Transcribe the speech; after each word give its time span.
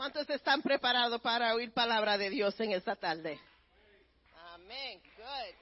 ¿Cuántos 0.00 0.30
están 0.30 0.62
preparados 0.62 1.20
para 1.20 1.54
oír 1.54 1.74
palabra 1.74 2.16
de 2.16 2.30
Dios 2.30 2.58
en 2.58 2.72
esta 2.72 2.96
tarde? 2.96 3.38
Amén. 4.54 4.98
Good. 5.14 5.54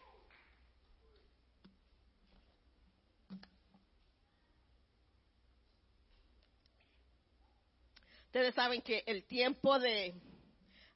Ustedes 8.26 8.54
saben 8.54 8.80
que 8.80 9.02
el 9.08 9.24
tiempo 9.24 9.76
de 9.80 10.14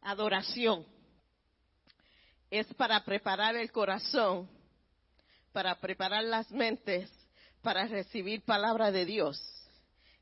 adoración 0.03 0.87
es 2.49 2.73
para 2.75 3.05
preparar 3.05 3.57
el 3.57 3.73
corazón, 3.73 4.49
para 5.53 5.81
preparar 5.81 6.23
las 6.23 6.49
mentes, 6.53 7.11
para 7.61 7.89
recibir 7.89 8.45
palabra 8.45 8.93
de 8.93 9.05
Dios. 9.05 9.43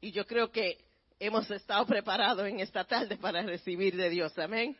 Y 0.00 0.10
yo 0.10 0.26
creo 0.26 0.50
que 0.50 0.89
hemos 1.20 1.48
estado 1.50 1.86
preparados 1.86 2.48
en 2.48 2.58
esta 2.58 2.84
tarde 2.84 3.16
para 3.16 3.42
recibir 3.42 3.94
de 3.94 4.10
Dios. 4.10 4.36
Amén. 4.38 4.76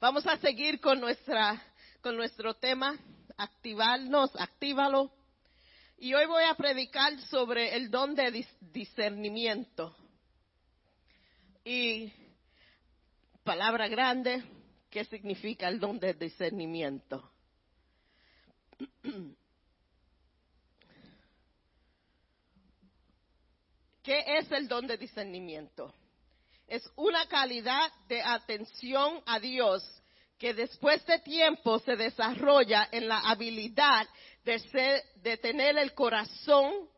Vamos 0.00 0.24
a 0.28 0.36
seguir 0.36 0.80
con 0.80 1.00
nuestra, 1.00 1.60
con 2.00 2.16
nuestro 2.16 2.54
tema, 2.54 2.96
activarnos, 3.36 4.30
actívalo. 4.36 5.10
Y 5.98 6.14
hoy 6.14 6.26
voy 6.26 6.44
a 6.44 6.54
predicar 6.54 7.18
sobre 7.22 7.74
el 7.74 7.90
don 7.90 8.14
de 8.14 8.46
discernimiento. 8.60 9.96
Y 11.64 12.12
palabra 13.42 13.88
grande, 13.88 14.44
¿Qué 14.90 15.04
significa 15.04 15.68
el 15.68 15.78
don 15.78 15.98
de 15.98 16.14
discernimiento? 16.14 17.30
¿Qué 24.08 24.24
es 24.38 24.50
el 24.52 24.68
don 24.68 24.86
de 24.86 24.96
discernimiento? 24.96 25.94
Es 26.66 26.90
una 26.96 27.26
calidad 27.28 27.92
de 28.08 28.22
atención 28.22 29.20
a 29.26 29.38
Dios 29.38 29.84
que 30.38 30.54
después 30.54 31.04
de 31.04 31.18
tiempo 31.18 31.78
se 31.80 31.94
desarrolla 31.94 32.88
en 32.90 33.06
la 33.06 33.18
habilidad 33.18 34.08
de, 34.46 35.36
tener 35.36 35.76
el 35.76 35.92
corazón 35.92 36.88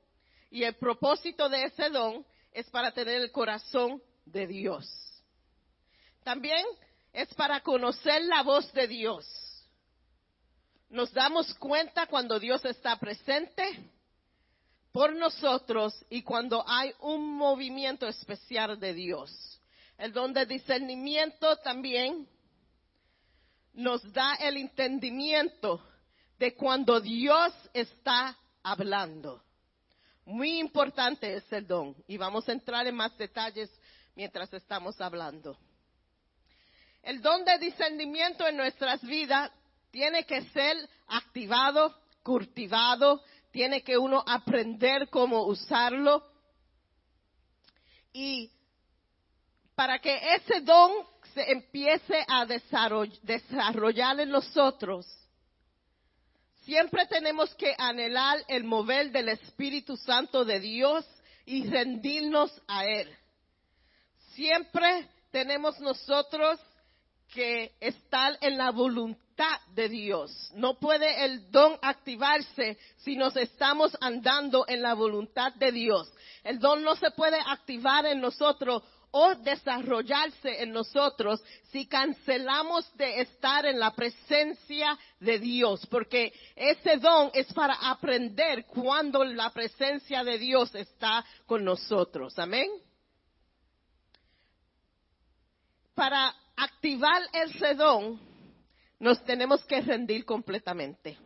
y 0.53 0.63
el 0.63 0.77
propósito 0.77 1.49
de 1.49 1.65
ese 1.65 1.91
don 1.91 2.25
es 2.53 2.71
para 2.71 2.93
tener 2.93 3.21
el 3.23 3.33
corazón 3.33 4.01
de 4.25 4.47
Dios. 4.47 4.89
También 6.23 6.65
es 7.13 7.35
para 7.35 7.61
conocer 7.61 8.23
la 8.23 8.45
voz 8.45 8.73
de 8.73 8.87
Dios. 8.87 9.27
Nos 10.89 11.13
damos 11.13 11.53
cuenta 11.55 12.07
cuando 12.07 12.39
Dios 12.39 12.65
está 12.65 12.95
presente 13.01 13.91
por 14.93 15.15
nosotros 15.15 15.95
y 16.09 16.23
cuando 16.23 16.65
hay 16.67 16.93
un 17.01 17.37
movimiento 17.37 18.07
especial 18.09 18.79
de 18.79 18.95
Dios. 18.95 19.61
El 19.97 20.13
don 20.13 20.33
de 20.33 20.47
discernimiento 20.47 21.57
también 21.59 22.27
nos 23.75 24.13
da 24.13 24.35
el 24.37 24.57
entendimiento 24.57 25.83
de 26.39 26.55
cuando 26.55 27.01
Dios 27.01 27.53
está 27.73 28.37
hablando. 28.63 29.43
Muy 30.25 30.59
importante 30.59 31.35
es 31.35 31.53
el 31.53 31.67
don 31.67 31.95
y 32.09 32.17
vamos 32.17 32.49
a 32.49 32.53
entrar 32.53 32.87
en 32.87 32.95
más 32.95 33.17
detalles 33.17 33.71
mientras 34.15 34.53
estamos 34.53 35.01
hablando. 35.01 35.57
El 37.03 37.23
don 37.23 37.45
de 37.45 37.59
discernimiento 37.59 38.47
en 38.47 38.57
nuestras 38.57 39.03
vidas 39.03 39.51
tiene 39.91 40.25
que 40.25 40.43
ser 40.51 40.77
activado, 41.09 41.95
cultivado, 42.23 43.23
tiene 43.51 43.83
que 43.83 43.99
uno 43.99 44.23
aprender 44.27 45.09
cómo 45.09 45.45
usarlo. 45.45 46.25
Y 48.13 48.51
para 49.75 49.99
que 49.99 50.35
ese 50.35 50.61
don 50.61 50.93
se 51.35 51.51
empiece 51.51 52.25
a 52.29 52.45
desarrollar 52.47 54.21
en 54.21 54.31
nosotros, 54.31 55.07
siempre 56.65 57.07
tenemos 57.07 57.55
que 57.55 57.75
anhelar 57.79 58.45
el 58.49 58.65
mover 58.65 59.11
del 59.11 59.31
Espíritu 59.31 59.97
Santo 59.97 60.45
de 60.45 60.61
Dios 60.61 61.07
y 61.47 61.69
rendirnos 61.69 62.53
a 62.67 62.85
Él. 62.85 63.09
Siempre 64.35 65.09
tenemos 65.31 65.79
nosotros 65.81 66.61
que 67.33 67.73
estar 67.81 68.37
en 68.41 68.59
la 68.59 68.71
voluntad 68.71 69.61
de 69.75 69.89
Dios. 69.89 70.53
No 70.55 70.79
puede 70.79 71.25
el 71.25 71.51
don 71.51 71.79
activarse 71.81 72.79
si 72.99 73.17
nos 73.17 73.37
estamos 73.37 73.97
andando 74.01 74.65
en 74.69 74.83
la 74.83 74.95
voluntad 74.95 75.53
de 75.55 75.73
Dios. 75.73 76.13
El 76.45 76.59
don 76.59 76.83
no 76.83 76.97
se 76.97 77.11
puede 77.13 77.39
activar 77.47 78.07
en 78.07 78.21
nosotros 78.21 78.83
o 79.13 79.35
desarrollarse 79.37 80.63
en 80.63 80.73
nosotros 80.73 81.43
si 81.71 81.87
cancelamos 81.87 82.95
de 82.97 83.23
estar 83.23 83.67
en 83.67 83.79
la 83.79 83.93
presencia 83.93 84.97
de 85.19 85.39
Dios, 85.39 85.85
porque 85.87 86.33
ese 86.55 86.97
don 86.99 87.31
es 87.35 87.53
para 87.53 87.75
aprender 87.75 88.67
cuando 88.67 89.25
la 89.25 89.51
presencia 89.51 90.23
de 90.23 90.39
Dios 90.39 90.75
está 90.75 91.25
con 91.47 91.65
nosotros. 91.65 92.39
Amén. 92.39 92.71
Para 95.95 96.35
activar 96.61 97.23
el 97.33 97.53
sedón, 97.59 98.21
nos 98.99 99.25
tenemos 99.25 99.65
que 99.65 99.81
rendir 99.81 100.25
completamente. 100.27 101.17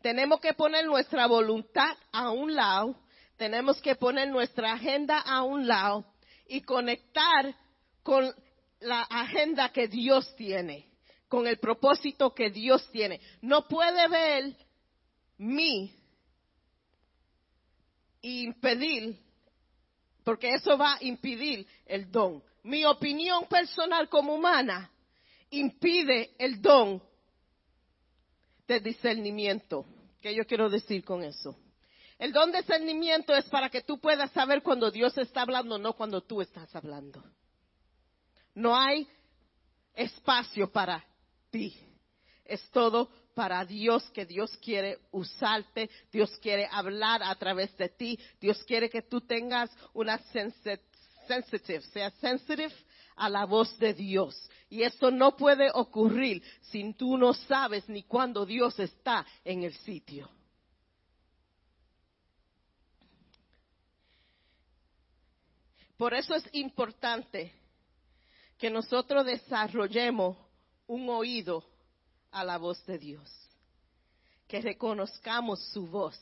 Tenemos 0.00 0.40
que 0.40 0.54
poner 0.54 0.86
nuestra 0.86 1.26
voluntad 1.26 1.96
a 2.12 2.30
un 2.30 2.54
lado, 2.54 2.96
tenemos 3.36 3.80
que 3.82 3.96
poner 3.96 4.28
nuestra 4.28 4.72
agenda 4.74 5.18
a 5.18 5.42
un 5.42 5.66
lado 5.66 6.04
y 6.46 6.60
conectar 6.60 7.54
con 8.04 8.32
la 8.80 9.02
agenda 9.02 9.70
que 9.70 9.88
Dios 9.88 10.32
tiene, 10.36 10.88
con 11.28 11.46
el 11.46 11.58
propósito 11.58 12.32
que 12.32 12.50
Dios 12.50 12.88
tiene. 12.92 13.20
No 13.40 13.66
puede 13.66 14.08
ver 14.08 14.56
mí 15.38 15.92
y 18.20 18.44
impedir, 18.44 19.18
porque 20.22 20.50
eso 20.54 20.78
va 20.78 20.94
a 20.94 21.04
impedir 21.04 21.66
el 21.86 22.10
don 22.10 22.42
mi 22.62 22.84
opinión 22.84 23.46
personal 23.46 24.08
como 24.08 24.34
humana 24.34 24.90
impide 25.50 26.34
el 26.38 26.60
don 26.60 27.02
de 28.66 28.80
discernimiento. 28.80 29.84
¿Qué 30.20 30.34
yo 30.34 30.46
quiero 30.46 30.70
decir 30.70 31.04
con 31.04 31.24
eso? 31.24 31.56
El 32.18 32.32
don 32.32 32.52
de 32.52 32.58
discernimiento 32.58 33.34
es 33.34 33.48
para 33.48 33.68
que 33.68 33.82
tú 33.82 33.98
puedas 33.98 34.30
saber 34.30 34.62
cuando 34.62 34.90
Dios 34.90 35.16
está 35.18 35.42
hablando, 35.42 35.78
no 35.78 35.94
cuando 35.94 36.20
tú 36.20 36.40
estás 36.40 36.74
hablando. 36.76 37.22
No 38.54 38.76
hay 38.76 39.08
espacio 39.94 40.70
para 40.70 41.04
ti. 41.50 41.76
Es 42.44 42.70
todo 42.70 43.10
para 43.34 43.64
Dios 43.64 44.08
que 44.10 44.24
Dios 44.24 44.56
quiere 44.58 44.98
usarte, 45.10 45.90
Dios 46.12 46.30
quiere 46.38 46.68
hablar 46.70 47.22
a 47.22 47.34
través 47.36 47.76
de 47.76 47.88
ti, 47.88 48.18
Dios 48.40 48.62
quiere 48.64 48.88
que 48.90 49.02
tú 49.02 49.22
tengas 49.22 49.70
una 49.94 50.18
sensibilidad 50.18 50.91
sensitive, 51.26 51.82
sea 51.92 52.10
sensitive 52.10 52.74
a 53.16 53.28
la 53.28 53.44
voz 53.44 53.78
de 53.78 53.94
Dios. 53.94 54.48
Y 54.68 54.82
eso 54.82 55.10
no 55.10 55.36
puede 55.36 55.70
ocurrir 55.74 56.42
si 56.62 56.92
tú 56.94 57.18
no 57.18 57.34
sabes 57.34 57.88
ni 57.88 58.02
cuándo 58.04 58.46
Dios 58.46 58.78
está 58.78 59.26
en 59.44 59.64
el 59.64 59.74
sitio. 59.74 60.30
Por 65.96 66.14
eso 66.14 66.34
es 66.34 66.48
importante 66.52 67.52
que 68.58 68.70
nosotros 68.70 69.24
desarrollemos 69.24 70.36
un 70.86 71.08
oído 71.08 71.64
a 72.30 72.42
la 72.42 72.58
voz 72.58 72.84
de 72.86 72.98
Dios, 72.98 73.30
que 74.48 74.60
reconozcamos 74.60 75.60
su 75.72 75.86
voz, 75.86 76.18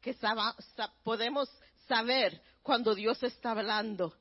que 0.00 0.16
podemos 1.02 1.50
saber 1.86 2.40
cuando 2.62 2.94
Dios 2.94 3.22
está 3.22 3.52
hablando. 3.52 4.14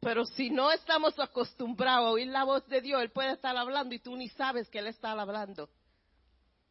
Pero 0.00 0.24
si 0.26 0.50
no 0.50 0.70
estamos 0.70 1.18
acostumbrados 1.18 2.08
a 2.08 2.10
oír 2.10 2.28
la 2.28 2.44
voz 2.44 2.66
de 2.68 2.80
Dios, 2.80 3.02
Él 3.02 3.10
puede 3.10 3.32
estar 3.32 3.56
hablando 3.56 3.94
y 3.94 4.00
tú 4.00 4.14
ni 4.16 4.28
sabes 4.28 4.68
que 4.68 4.78
Él 4.78 4.86
está 4.86 5.12
hablando. 5.12 5.70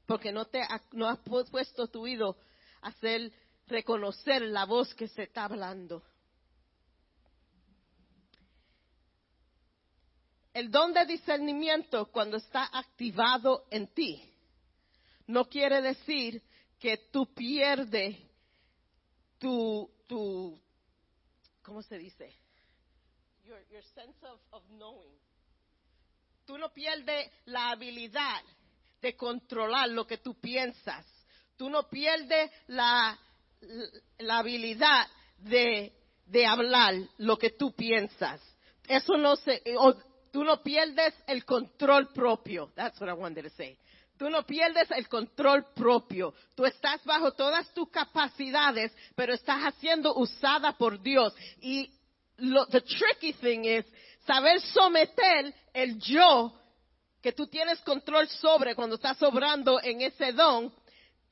Porque 0.06 0.31
no, 0.31 0.45
te, 0.45 0.62
no 0.92 1.07
has 1.07 1.19
puesto 1.50 1.88
tu 1.88 2.01
oído 2.01 2.38
a 2.81 2.89
hacer 2.89 3.31
reconocer 3.68 4.42
la 4.44 4.66
voz 4.66 4.94
que 4.94 5.07
se 5.07 5.24
está 5.24 5.45
hablando. 5.45 6.04
El 10.54 10.69
don 10.69 10.94
de 10.94 11.06
discernimiento 11.06 12.12
cuando 12.12 12.38
está 12.38 12.69
activado 12.72 13.66
en 13.72 13.88
ti 13.88 14.22
no 15.25 15.45
quiere 15.45 15.81
decir 15.81 16.44
que 16.80 16.98
tú 17.12 17.33
pierdes 17.33 18.18
tu, 19.39 19.89
tu, 20.07 20.62
¿cómo 21.63 21.81
se 21.81 21.98
dice? 21.98 22.33
Your, 23.45 23.60
your 23.69 23.83
sense 23.95 24.18
of, 24.25 24.39
of 24.51 24.63
knowing. 24.69 25.18
Tú 26.45 26.57
no 26.57 26.74
pierdes 26.74 27.31
la 27.45 27.71
habilidad 27.71 28.42
de 29.01 29.15
controlar 29.15 29.89
lo 29.89 30.06
que 30.06 30.18
tú 30.18 30.39
piensas. 30.39 31.06
Tú 31.57 31.69
no 31.69 31.89
pierdes 31.89 32.51
la, 32.68 33.18
la 34.19 34.38
habilidad 34.38 35.07
de, 35.38 35.94
de 36.25 36.45
hablar 36.45 36.95
lo 37.18 37.38
que 37.38 37.51
tú 37.51 37.74
piensas. 37.74 38.42
eso 38.88 39.18
no 39.18 39.36
se, 39.36 39.62
o 39.77 39.94
tú 40.31 40.44
no 40.44 40.62
pierdes 40.62 41.13
el 41.27 41.45
control 41.45 42.12
propio. 42.13 42.71
That's 42.75 43.00
what 43.00 43.09
I 43.09 43.13
wanted 43.13 43.44
to 43.44 43.50
say. 43.51 43.77
Tú 44.18 44.30
no 44.30 44.44
pierdes 44.44 44.89
el 44.92 45.07
control 45.07 45.65
propio. 45.74 46.33
Tú 46.56 46.65
estás 46.65 47.04
bajo 47.04 47.31
todas 47.31 47.74
tus 47.74 47.89
capacidades, 47.89 48.92
pero 49.15 49.33
estás 49.33 49.74
siendo 49.75 50.15
usada 50.15 50.74
por 50.77 51.01
Dios. 51.01 51.33
Y 51.62 51.92
lo, 52.38 52.65
the 52.68 52.81
tricky 52.81 53.33
thing 53.33 53.65
is 53.65 53.86
saber 54.25 54.60
someter 54.62 55.54
el 55.74 56.00
yo 56.00 56.54
que 57.21 57.31
tú 57.31 57.48
tienes 57.48 57.80
control 57.81 58.27
sobre 58.27 58.75
cuando 58.75 58.95
estás 58.95 59.21
obrando 59.24 59.81
en 59.81 60.01
ese 60.01 60.33
don 60.33 60.74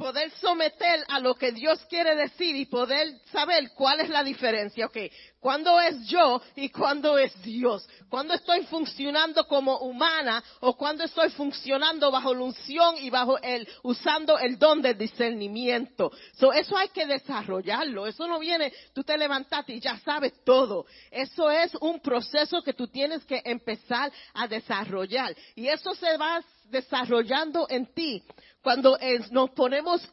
poder 0.02 0.32
someter 0.42 1.06
a 1.10 1.20
lo 1.20 1.36
que 1.36 1.52
Dios 1.52 1.80
quiere 1.88 2.16
decir 2.16 2.56
y 2.56 2.66
poder 2.66 3.20
saber 3.32 3.70
cuál 3.76 4.00
es 4.00 4.10
la 4.10 4.24
diferencia. 4.24 4.88
Ok, 4.88 4.98
¿cuándo 5.40 5.80
es 5.80 6.08
yo 6.08 6.42
y 6.56 6.70
cuándo 6.70 7.20
es 7.20 7.40
Dios? 7.44 7.88
¿Cuándo 8.10 8.34
estoy 8.34 8.64
funcionando 8.66 9.46
como 9.46 9.78
humana 9.78 10.44
o 10.62 10.76
cuándo 10.76 11.04
estoy 11.04 11.30
funcionando 11.30 12.10
bajo 12.10 12.34
la 12.34 12.42
unción 12.42 12.96
y 12.98 13.12
bajo 13.12 13.38
el, 13.44 13.68
usando 13.84 14.40
el 14.40 14.58
don 14.58 14.82
de 14.82 14.96
discernimiento? 14.96 16.12
So, 16.34 16.52
eso 16.52 16.76
hay 16.76 16.90
que 16.90 17.06
desarrollarlo. 17.06 18.08
Eso 18.08 18.26
no 18.26 18.40
viene, 18.40 18.74
tú 18.94 19.04
te 19.04 19.16
levantaste 19.16 19.76
y 19.76 19.80
ya 19.80 20.00
sabes 20.00 20.34
todo. 20.44 20.88
Eso 21.12 21.52
es 21.52 21.76
un 21.80 22.00
proceso 22.00 22.64
que 22.64 22.74
tú 22.74 22.88
tienes 22.88 23.24
que 23.26 23.40
empezar 23.46 24.12
a 24.34 24.48
desarrollar. 24.48 25.36
Y 25.54 25.68
eso 25.68 25.94
se 25.94 26.18
va 26.18 26.42
desarrollando 26.72 27.68
en 27.70 27.94
ti 27.94 28.24
cuando 28.62 28.98
nos 29.32 29.50
ponemos, 29.52 30.08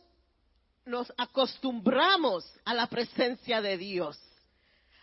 nos 0.85 1.13
acostumbramos 1.17 2.45
a 2.65 2.75
la 2.75 2.87
presencia 2.87 3.61
de 3.61 3.77
Dios, 3.77 4.19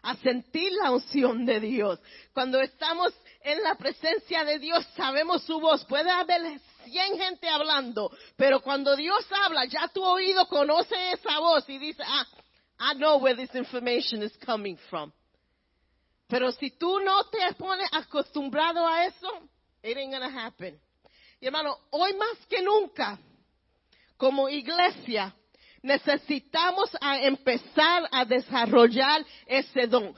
a 0.01 0.15
sentir 0.17 0.71
la 0.73 0.91
unción 0.91 1.45
de 1.45 1.59
Dios. 1.59 1.99
Cuando 2.33 2.59
estamos 2.59 3.13
en 3.41 3.61
la 3.63 3.75
presencia 3.75 4.43
de 4.43 4.59
Dios, 4.59 4.85
sabemos 4.95 5.43
su 5.43 5.59
voz. 5.59 5.85
Puede 5.85 6.09
haber 6.09 6.59
cien 6.85 7.17
gente 7.17 7.47
hablando, 7.47 8.11
pero 8.35 8.61
cuando 8.61 8.95
Dios 8.95 9.25
habla, 9.43 9.65
ya 9.65 9.87
tu 9.89 10.03
oído 10.03 10.47
conoce 10.47 10.95
esa 11.11 11.39
voz 11.39 11.67
y 11.69 11.77
dice, 11.77 12.03
ah, 12.05 12.25
I 12.79 12.95
know 12.95 13.17
where 13.17 13.35
this 13.35 13.53
information 13.55 14.23
is 14.23 14.35
coming 14.45 14.77
from. 14.89 15.11
Pero 16.27 16.51
si 16.51 16.71
tú 16.71 16.99
no 16.99 17.23
te 17.25 17.53
pones 17.53 17.87
acostumbrado 17.91 18.85
a 18.87 19.05
eso, 19.05 19.29
it 19.83 19.95
ain't 19.97 20.11
gonna 20.11 20.45
happen. 20.45 20.79
Y 21.39 21.47
hermano, 21.47 21.77
hoy 21.91 22.13
más 22.13 22.45
que 22.49 22.61
nunca, 22.61 23.19
como 24.17 24.49
iglesia, 24.49 25.35
necesitamos 25.81 26.89
empezar 27.21 28.07
a 28.11 28.25
desarrollar 28.25 29.25
ese 29.45 29.87
don. 29.87 30.15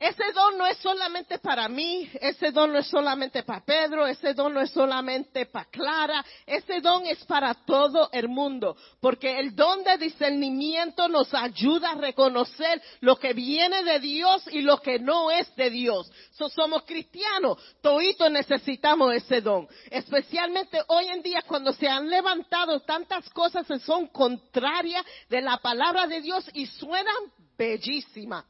Ese 0.00 0.32
don 0.32 0.56
no 0.56 0.64
es 0.64 0.78
solamente 0.78 1.38
para 1.40 1.68
mí, 1.68 2.10
ese 2.22 2.52
don 2.52 2.72
no 2.72 2.78
es 2.78 2.86
solamente 2.86 3.42
para 3.42 3.62
Pedro, 3.62 4.06
ese 4.06 4.32
don 4.32 4.54
no 4.54 4.62
es 4.62 4.70
solamente 4.70 5.44
para 5.44 5.66
Clara, 5.66 6.24
ese 6.46 6.80
don 6.80 7.04
es 7.04 7.22
para 7.26 7.52
todo 7.52 8.08
el 8.10 8.26
mundo, 8.26 8.78
porque 8.98 9.38
el 9.38 9.54
don 9.54 9.84
de 9.84 9.98
discernimiento 9.98 11.06
nos 11.06 11.34
ayuda 11.34 11.90
a 11.90 11.96
reconocer 11.96 12.80
lo 13.00 13.16
que 13.16 13.34
viene 13.34 13.84
de 13.84 14.00
Dios 14.00 14.42
y 14.50 14.62
lo 14.62 14.80
que 14.80 14.98
no 14.98 15.30
es 15.30 15.54
de 15.54 15.68
Dios. 15.68 16.10
somos 16.32 16.84
cristianos, 16.84 17.58
todos 17.82 18.30
necesitamos 18.30 19.12
ese 19.12 19.42
don, 19.42 19.68
especialmente 19.90 20.80
hoy 20.86 21.08
en 21.08 21.20
día 21.20 21.42
cuando 21.46 21.74
se 21.74 21.86
han 21.86 22.08
levantado 22.08 22.80
tantas 22.80 23.28
cosas 23.28 23.66
que 23.66 23.78
son 23.80 24.06
contrarias 24.06 25.04
de 25.28 25.42
la 25.42 25.58
palabra 25.58 26.06
de 26.06 26.22
Dios 26.22 26.46
y 26.54 26.64
suenan 26.64 27.14
bellísimas 27.58 28.46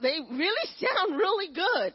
they 0.00 0.20
really 0.30 0.68
sound 0.78 1.18
really 1.18 1.52
good. 1.52 1.94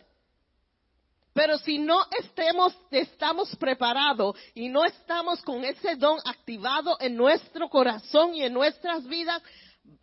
Pero 1.33 1.57
si 1.59 1.77
no 1.77 2.05
estemos, 2.19 2.75
estamos 2.91 3.55
preparados 3.55 4.35
y 4.53 4.67
no 4.67 4.83
estamos 4.83 5.41
con 5.43 5.63
ese 5.63 5.95
don 5.95 6.19
activado 6.25 6.97
en 6.99 7.15
nuestro 7.15 7.69
corazón 7.69 8.35
y 8.35 8.43
en 8.43 8.53
nuestras 8.53 9.07
vidas, 9.07 9.41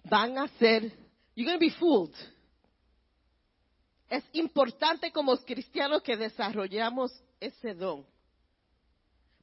van 0.04 0.38
a 0.38 0.48
ser, 0.58 0.90
you're 1.34 1.44
going 1.44 1.58
to 1.58 1.60
be 1.60 1.70
fooled. 1.78 2.14
Es 4.08 4.24
importante 4.32 5.12
como 5.12 5.36
cristianos 5.36 6.02
que 6.02 6.16
desarrollamos 6.16 7.12
ese 7.38 7.74
don. 7.74 8.06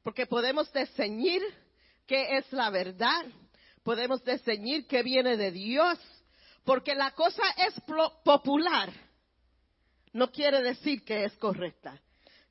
Porque 0.02 0.26
podemos 0.26 0.72
diseñar 0.74 1.42
qué 2.08 2.38
es 2.38 2.52
la 2.52 2.72
verdad, 2.72 3.26
podemos 3.84 4.24
diseñar 4.24 4.86
qué 4.86 5.04
viene 5.04 5.38
de 5.38 5.52
Dios, 5.52 6.00
porque 6.66 6.96
la 6.96 7.12
cosa 7.12 7.44
es 7.58 7.80
popular, 8.24 8.92
no 10.12 10.32
quiere 10.32 10.62
decir 10.62 11.06
que 11.06 11.24
es 11.24 11.34
correcta. 11.38 12.02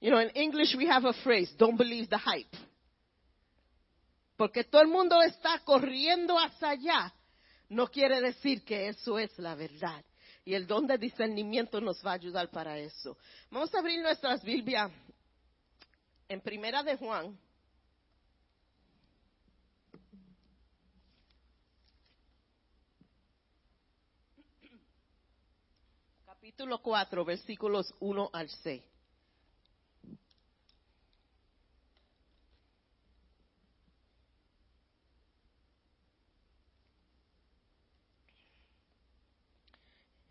You 0.00 0.10
know, 0.10 0.20
in 0.20 0.30
English 0.34 0.74
we 0.76 0.86
have 0.88 1.06
a 1.06 1.12
phrase, 1.12 1.52
don't 1.56 1.76
believe 1.76 2.08
the 2.08 2.18
hype. 2.18 2.56
Porque 4.36 4.64
todo 4.64 4.82
el 4.82 4.88
mundo 4.88 5.20
está 5.22 5.58
corriendo 5.64 6.38
hacia 6.38 6.70
allá, 6.70 7.14
no 7.68 7.88
quiere 7.88 8.20
decir 8.20 8.64
que 8.64 8.88
eso 8.88 9.18
es 9.18 9.36
la 9.38 9.54
verdad. 9.54 10.04
Y 10.44 10.54
el 10.54 10.66
don 10.66 10.86
de 10.86 10.98
discernimiento 10.98 11.80
nos 11.80 12.04
va 12.04 12.12
a 12.12 12.14
ayudar 12.14 12.50
para 12.50 12.78
eso. 12.78 13.16
Vamos 13.50 13.74
a 13.74 13.78
abrir 13.78 14.02
nuestras 14.02 14.42
Biblias 14.44 14.92
en 16.28 16.40
Primera 16.40 16.82
de 16.82 16.96
Juan, 16.96 17.38
capítulo 26.56 26.78
4, 26.82 27.24
versículos 27.24 27.92
1 27.98 28.30
al 28.32 28.48
6. 28.48 28.80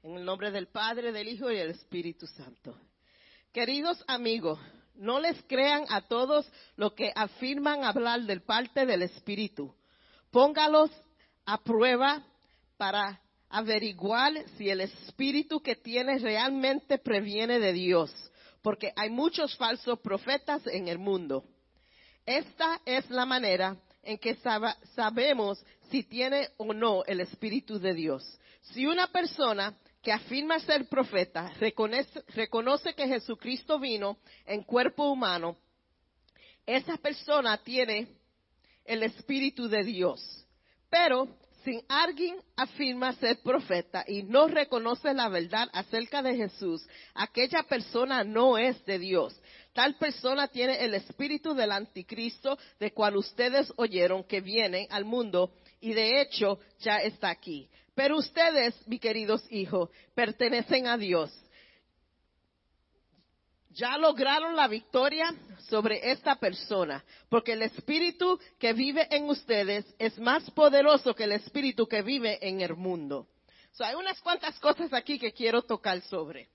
En 0.04 0.16
el 0.16 0.24
nombre 0.24 0.50
del 0.52 0.68
Padre, 0.68 1.12
del 1.12 1.28
Hijo 1.28 1.52
y 1.52 1.58
del 1.58 1.72
Espíritu 1.72 2.26
Santo. 2.28 2.74
Queridos 3.52 4.02
amigos, 4.08 4.58
no 4.96 5.20
les 5.20 5.44
crean 5.44 5.84
a 5.90 6.08
todos 6.08 6.50
los 6.78 6.94
que 6.94 7.12
afirman 7.14 7.84
hablar 7.84 8.22
del 8.22 8.44
parte 8.44 8.86
del 8.86 9.02
Espíritu. 9.02 9.76
Póngalos 10.32 10.90
a 11.46 11.62
prueba 11.62 12.26
para 12.78 13.23
averiguar 13.54 14.34
si 14.58 14.72
el 14.72 14.82
espíritu 14.82 15.62
que 15.62 15.76
tienes 15.76 16.24
realmente 16.24 16.98
previene 16.98 17.60
de 17.60 17.72
Dios, 17.72 18.12
porque 18.64 18.92
hay 18.96 19.12
muchos 19.12 19.56
falsos 19.58 20.00
profetas 20.00 20.66
en 20.66 20.88
el 20.88 20.98
mundo. 20.98 21.44
Esta 22.26 22.82
es 22.84 23.08
la 23.12 23.28
manera 23.28 23.78
en 24.02 24.18
que 24.18 24.36
sabemos 24.96 25.64
si 25.92 26.02
tiene 26.02 26.50
o 26.58 26.74
no 26.74 27.06
el 27.06 27.20
espíritu 27.20 27.80
de 27.80 27.94
Dios. 27.94 28.40
Si 28.74 28.88
una 28.88 29.06
persona 29.08 29.78
que 30.02 30.12
afirma 30.12 30.60
ser 30.60 30.90
profeta 30.90 31.54
reconoce, 31.60 32.24
reconoce 32.30 32.96
que 32.96 33.08
Jesucristo 33.08 33.78
vino 33.78 34.18
en 34.48 34.64
cuerpo 34.64 35.12
humano, 35.12 35.58
esa 36.66 36.98
persona 36.98 37.60
tiene 37.60 38.08
el 38.84 39.04
espíritu 39.04 39.68
de 39.68 39.84
Dios. 39.84 40.44
Pero 40.90 41.28
si 41.64 41.84
alguien 41.88 42.38
afirma 42.56 43.14
ser 43.14 43.40
profeta 43.42 44.04
y 44.08 44.24
no 44.24 44.48
reconoce 44.48 45.14
la 45.14 45.30
verdad 45.30 45.70
acerca 45.74 46.22
de 46.22 46.36
Jesús, 46.36 46.86
aquella 47.14 47.64
persona 47.64 48.24
no 48.24 48.58
es 48.58 48.84
de 48.86 49.00
Dios. 49.00 49.40
Tal 49.74 49.96
persona 49.98 50.48
tiene 50.48 50.84
el 50.84 50.94
espíritu 50.94 51.54
del 51.54 51.72
anticristo 51.72 52.58
de 52.80 52.92
cual 52.92 53.18
ustedes 53.18 53.72
oyeron 53.78 54.24
que 54.24 54.42
viene 54.42 54.88
al 54.92 55.06
mundo 55.06 55.52
y 55.82 55.94
de 55.94 56.22
hecho 56.22 56.60
ya 56.80 56.98
está 56.98 57.30
aquí. 57.30 57.70
Pero 57.96 58.18
ustedes, 58.18 58.76
mis 58.88 59.00
queridos 59.00 59.44
hijos, 59.52 59.90
pertenecen 60.16 60.88
a 60.88 60.98
Dios 60.98 61.32
ya 63.74 63.98
lograron 63.98 64.56
la 64.56 64.68
victoria 64.68 65.34
sobre 65.70 66.12
esta 66.12 66.36
persona, 66.36 67.04
porque 67.30 67.54
el 67.54 67.64
espíritu 67.64 68.40
que 68.60 68.74
vive 68.74 69.08
en 69.10 69.30
ustedes 69.30 69.86
es 69.98 70.18
más 70.20 70.50
poderoso 70.52 71.16
que 71.16 71.24
el 71.24 71.34
espíritu 71.34 71.88
que 71.88 72.02
vive 72.02 72.38
en 72.42 72.62
el 72.62 72.76
mundo. 72.76 73.28
hay 73.80 73.96
unas 73.96 74.22
cuantas 74.22 74.60
cosas 74.60 74.94
aquí 74.94 75.18
que 75.18 75.34
quiero 75.34 75.64
tocar 75.64 76.02
sobre. 76.02 76.50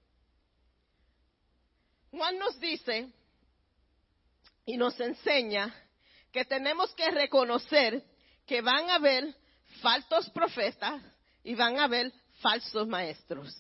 Juan 2.11 2.39
nos 2.39 2.59
dice 2.61 3.13
y 4.65 4.77
nos 4.77 4.99
enseña 5.01 5.75
que 6.33 6.45
tenemos 6.45 6.95
que 6.95 7.11
reconocer 7.11 8.03
que 8.47 8.61
van 8.63 8.89
a 8.91 8.95
haber 8.95 9.35
falsos 9.83 10.31
profetas 10.31 11.03
y 11.43 11.55
van 11.55 11.79
a 11.79 11.85
haber 11.85 12.13
falsos 12.41 12.87
maestros. 12.87 13.53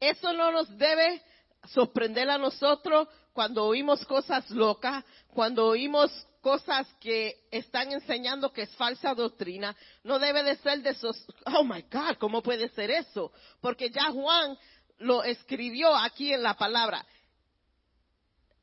Eso 0.00 0.32
no 0.32 0.50
nos 0.50 0.76
debe 0.76 1.22
sorprender 1.68 2.28
a 2.30 2.38
nosotros 2.38 3.08
cuando 3.32 3.64
oímos 3.64 4.04
cosas 4.06 4.48
locas, 4.50 5.04
cuando 5.28 5.66
oímos 5.66 6.10
cosas 6.40 6.86
que 7.00 7.46
están 7.50 7.90
enseñando 7.90 8.52
que 8.52 8.62
es 8.62 8.76
falsa 8.76 9.14
doctrina, 9.14 9.74
no 10.02 10.18
debe 10.18 10.42
de 10.42 10.56
ser 10.56 10.82
de 10.82 10.90
esos, 10.90 11.26
oh 11.46 11.64
my 11.64 11.82
God, 11.90 12.16
¿cómo 12.18 12.42
puede 12.42 12.68
ser 12.68 12.90
eso? 12.90 13.32
Porque 13.60 13.90
ya 13.90 14.10
Juan 14.10 14.56
lo 14.98 15.24
escribió 15.24 15.94
aquí 15.96 16.32
en 16.32 16.42
la 16.42 16.54
palabra. 16.54 17.04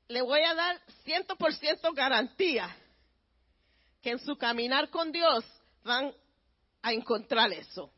Le 0.08 0.22
voy 0.22 0.42
a 0.42 0.54
dar 0.54 0.80
ciento 1.04 1.36
por 1.36 1.54
ciento 1.54 1.92
garantía 1.94 2.70
que 4.02 4.12
en 4.12 4.20
su 4.20 4.36
caminar 4.36 4.90
con 4.90 5.12
Dios 5.12 5.44
van 5.84 6.14
a 6.82 6.94
encontrar 6.94 7.52
eso. 7.52 7.92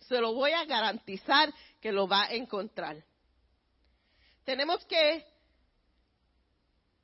Se 0.00 0.20
lo 0.20 0.34
voy 0.34 0.52
a 0.52 0.64
garantizar 0.64 1.52
que 1.80 1.92
lo 1.92 2.06
va 2.06 2.24
a 2.24 2.34
encontrar. 2.34 3.02
Tenemos 4.44 4.84
que, 4.84 5.24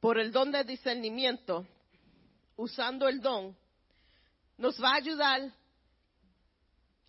por 0.00 0.18
el 0.18 0.30
don 0.30 0.52
de 0.52 0.64
discernimiento, 0.64 1.66
usando 2.56 3.08
el 3.08 3.20
don, 3.20 3.56
nos 4.58 4.82
va 4.82 4.92
a 4.92 4.96
ayudar 4.96 5.50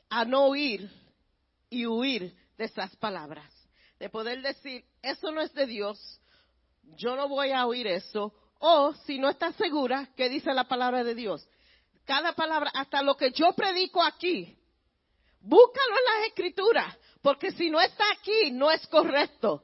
a 0.09 0.25
no 0.25 0.45
oír 0.45 0.89
y 1.69 1.85
huir 1.85 2.33
de 2.57 2.65
esas 2.65 2.95
palabras. 2.95 3.51
De 3.99 4.09
poder 4.09 4.41
decir, 4.41 4.85
eso 5.01 5.31
no 5.31 5.41
es 5.41 5.53
de 5.53 5.67
Dios, 5.67 6.21
yo 6.95 7.15
no 7.15 7.27
voy 7.27 7.51
a 7.51 7.65
oír 7.65 7.87
eso. 7.87 8.33
O 8.59 8.93
si 9.05 9.19
no 9.19 9.29
estás 9.29 9.55
segura, 9.55 10.09
¿qué 10.15 10.29
dice 10.29 10.53
la 10.53 10.65
palabra 10.65 11.03
de 11.03 11.15
Dios? 11.15 11.47
Cada 12.05 12.33
palabra, 12.33 12.71
hasta 12.73 13.01
lo 13.01 13.15
que 13.15 13.31
yo 13.31 13.53
predico 13.53 14.01
aquí, 14.01 14.57
búscalo 15.39 15.95
en 15.97 16.19
las 16.19 16.27
escrituras, 16.29 16.97
porque 17.21 17.51
si 17.51 17.69
no 17.69 17.81
está 17.81 18.03
aquí, 18.11 18.51
no 18.51 18.71
es 18.71 18.85
correcto. 18.87 19.63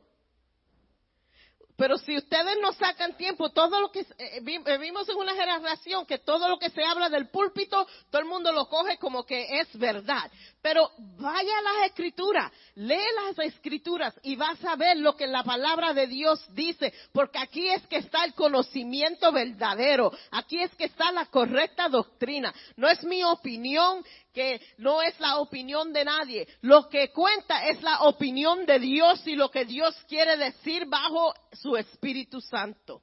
Pero 1.78 2.00
si 2.00 2.18
ustedes 2.18 2.58
no 2.60 2.74
sacan 2.74 3.16
tiempo, 3.16 3.52
todo 3.52 3.80
lo 3.80 3.92
que 3.92 4.00
eh, 4.18 4.42
vivimos 4.42 5.08
en 5.08 5.16
una 5.16 5.36
generación 5.36 6.08
que 6.08 6.18
todo 6.18 6.50
lo 6.50 6.58
que 6.58 6.72
se 6.72 6.84
habla 6.84 7.08
del 7.08 7.30
púlpito, 7.30 7.88
todo 8.10 8.20
el 8.20 8.28
mundo 8.28 8.52
lo 8.52 8.68
coge 8.68 8.98
como 8.98 9.24
que 9.24 9.60
es 9.60 9.78
verdad. 9.78 10.32
Pero 10.60 10.90
vaya 11.20 11.56
a 11.56 11.62
las 11.62 11.86
escrituras, 11.86 12.52
lee 12.74 12.98
las 13.26 13.38
escrituras 13.46 14.16
y 14.24 14.36
vas 14.36 14.58
a 14.66 14.76
ver 14.76 14.98
lo 14.98 15.16
que 15.16 15.28
la 15.28 15.44
palabra 15.44 15.94
de 15.94 16.08
Dios 16.08 16.44
dice, 16.56 16.92
porque 17.14 17.38
aquí 17.38 17.70
es 17.70 17.86
que 17.86 17.98
está 17.98 18.26
el 18.26 18.34
conocimiento 18.34 19.32
verdadero, 19.32 20.12
aquí 20.32 20.60
es 20.60 20.74
que 20.76 20.86
está 20.86 21.12
la 21.12 21.28
correcta 21.28 21.90
doctrina. 21.90 22.52
No 22.76 22.90
es 22.90 23.04
mi 23.04 23.24
opinión, 23.24 24.04
que 24.38 24.62
no 24.78 25.02
es 25.02 25.20
la 25.20 25.38
opinión 25.38 25.92
de 25.92 26.06
nadie. 26.06 26.48
Lo 26.62 26.88
que 26.90 27.12
cuenta 27.12 27.66
es 27.70 27.82
la 27.82 28.04
opinión 28.04 28.68
de 28.68 28.78
Dios 28.78 29.26
y 29.26 29.36
lo 29.36 29.50
que 29.50 29.66
Dios 29.66 29.96
quiere 30.08 30.38
decir 30.38 30.86
bajo 30.86 31.34
su 31.54 31.76
Espíritu 31.76 32.40
Santo. 32.40 33.02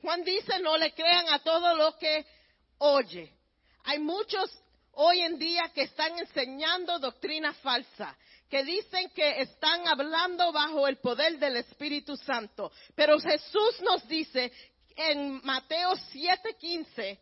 Juan 0.00 0.24
dice, 0.24 0.60
no 0.60 0.78
le 0.78 0.94
crean 0.94 1.28
a 1.28 1.40
todo 1.40 1.76
lo 1.76 1.98
que 1.98 2.24
oye. 2.78 3.30
Hay 3.84 3.98
muchos 3.98 4.50
hoy 4.92 5.20
en 5.20 5.38
día 5.38 5.70
que 5.74 5.82
están 5.82 6.18
enseñando 6.18 6.98
doctrina 6.98 7.52
falsa, 7.52 8.16
que 8.48 8.64
dicen 8.64 9.10
que 9.10 9.42
están 9.42 9.86
hablando 9.88 10.52
bajo 10.52 10.88
el 10.88 10.96
poder 10.96 11.38
del 11.38 11.58
Espíritu 11.58 12.16
Santo. 12.16 12.72
Pero 12.94 13.20
Jesús 13.20 13.82
nos 13.82 14.08
dice 14.08 14.50
en 14.96 15.44
Mateo 15.44 15.92
7:15, 16.14 17.18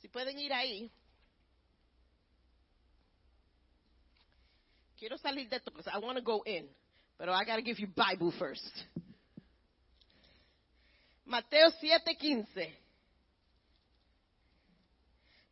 si 0.00 0.08
pueden 0.08 0.38
ir 0.38 0.54
ahí, 0.54 0.90
quiero 4.98 5.18
salir 5.18 5.48
de 5.48 5.56
esto 5.56 5.70
because 5.70 5.90
I 5.92 5.98
want 5.98 6.16
to 6.16 6.22
go 6.22 6.42
in. 6.46 6.66
Pero 7.18 7.32
I 7.32 7.44
got 7.44 7.56
to 7.56 7.62
give 7.62 7.78
you 7.78 7.86
Bible 7.86 8.32
first. 8.38 8.64
Mateo 11.26 11.70
7:15 11.82 12.74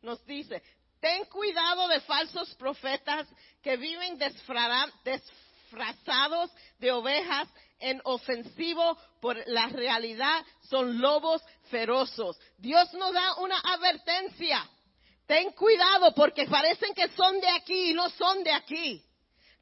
nos 0.01 0.23
dice, 0.25 0.61
ten 0.99 1.25
cuidado 1.25 1.87
de 1.87 2.01
falsos 2.01 2.53
profetas 2.55 3.27
que 3.61 3.77
viven 3.77 4.17
disfrazados 4.17 6.51
de 6.79 6.91
ovejas 6.91 7.47
en 7.79 8.01
ofensivo 8.03 8.97
por 9.21 9.37
la 9.47 9.67
realidad 9.67 10.45
son 10.69 10.99
lobos 10.99 11.41
feroces. 11.71 12.37
Dios 12.57 12.93
nos 12.93 13.13
da 13.13 13.35
una 13.35 13.59
advertencia. 13.59 14.69
Ten 15.25 15.53
cuidado 15.53 16.13
porque 16.13 16.45
parecen 16.45 16.93
que 16.93 17.07
son 17.09 17.39
de 17.39 17.49
aquí 17.49 17.91
y 17.91 17.93
no 17.93 18.09
son 18.09 18.43
de 18.43 18.51
aquí. 18.51 19.01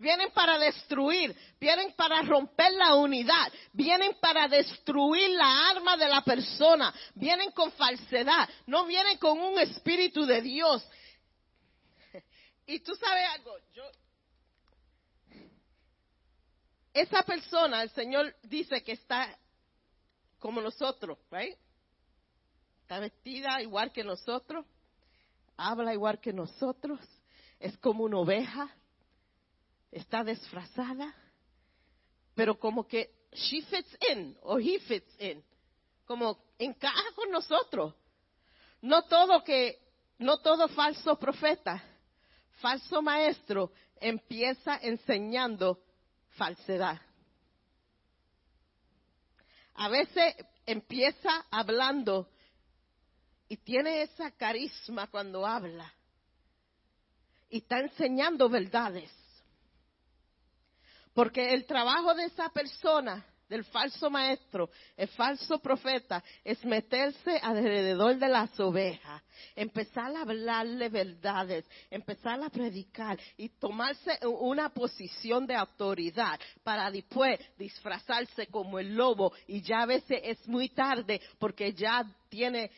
Vienen 0.02 0.32
para 0.32 0.58
destruir, 0.58 1.36
vienen 1.60 1.94
para 1.94 2.24
romper 2.24 2.74
la 2.74 2.96
unidad, 2.96 3.54
vienen 3.72 4.16
para 4.20 4.48
destruir 4.48 5.30
la 5.30 5.70
arma 5.70 5.96
de 5.96 6.10
la 6.10 6.24
persona, 6.24 6.92
vienen 7.14 7.52
con 7.52 7.72
falsedad, 7.74 8.50
no 8.66 8.88
vienen 8.88 9.20
con 9.20 9.40
un 9.40 9.60
espíritu 9.60 10.26
de 10.26 10.42
Dios. 10.42 10.84
Y 12.66 12.80
tú 12.80 12.96
sabes 12.96 13.26
algo, 13.36 13.56
yo, 13.74 13.84
esa 16.96 17.22
persona, 17.22 17.84
el 17.84 17.92
Señor 17.92 18.36
dice 18.42 18.82
que 18.84 18.94
está 18.94 19.38
como 20.40 20.62
nosotros, 20.62 21.20
right? 21.30 21.56
Está 22.82 22.98
vestida 22.98 23.62
igual 23.62 23.92
que 23.92 24.04
nosotros, 24.04 24.66
habla 25.58 25.94
igual 25.94 26.20
que 26.20 26.34
nosotros, 26.34 27.00
es 27.60 27.78
como 27.78 28.06
una 28.06 28.18
oveja 28.18 28.76
está 29.92 30.24
disfrazada, 30.24 31.14
pero 32.34 32.58
como 32.58 32.88
que 32.88 33.12
she 33.34 33.62
fits 33.64 33.98
in 34.10 34.38
o 34.42 34.58
he 34.60 34.80
fits 34.80 35.14
in, 35.20 35.44
como 36.06 36.38
encaja 36.58 37.14
con 37.16 37.30
nosotros. 37.32 37.94
No 38.82 39.04
todo 39.04 39.44
que, 39.44 39.80
no 40.20 40.40
todo 40.40 40.68
falso 40.70 41.18
profeta, 41.20 41.84
falso 42.62 43.02
maestro 43.02 43.72
empieza 44.00 44.78
enseñando 44.82 45.80
falsedad. 46.30 47.00
A 49.76 49.90
veces 49.90 50.36
empieza 50.66 51.46
hablando 51.50 52.30
y 53.48 53.58
tiene 53.58 54.04
esa 54.04 54.32
carisma 54.32 55.08
cuando 55.08 55.46
habla 55.46 55.94
y 57.50 57.58
está 57.58 57.80
enseñando 57.80 58.48
verdades. 58.50 59.12
Porque 61.14 61.54
el 61.54 61.66
trabajo 61.66 62.14
de 62.14 62.26
esa 62.26 62.50
persona, 62.50 63.26
del 63.50 63.66
falso 63.66 64.10
maestro, 64.10 64.70
el 64.96 65.10
falso 65.10 65.60
profeta, 65.60 66.24
es 66.42 66.64
meterse 66.64 67.38
alrededor 67.42 68.18
de 68.18 68.30
las 68.30 68.58
ovejas, 68.62 69.22
empezar 69.56 70.16
a 70.16 70.22
hablarle 70.22 70.88
verdades, 70.88 71.66
empezar 71.90 72.42
a 72.42 72.50
predicar 72.50 73.20
y 73.36 73.50
tomarse 73.50 74.18
una 74.26 74.70
posición 74.70 75.46
de 75.46 75.56
autoridad 75.56 76.40
para 76.64 76.90
después 76.90 77.40
disfrazarse 77.58 78.48
como 78.48 78.80
el 78.80 78.96
lobo 78.96 79.34
y 79.48 79.62
ya 79.62 79.82
a 79.82 79.86
veces 79.86 80.22
es 80.24 80.48
muy 80.48 80.70
tarde 80.70 81.20
porque 81.38 81.74
ya 81.74 82.06
tiene 82.30 82.72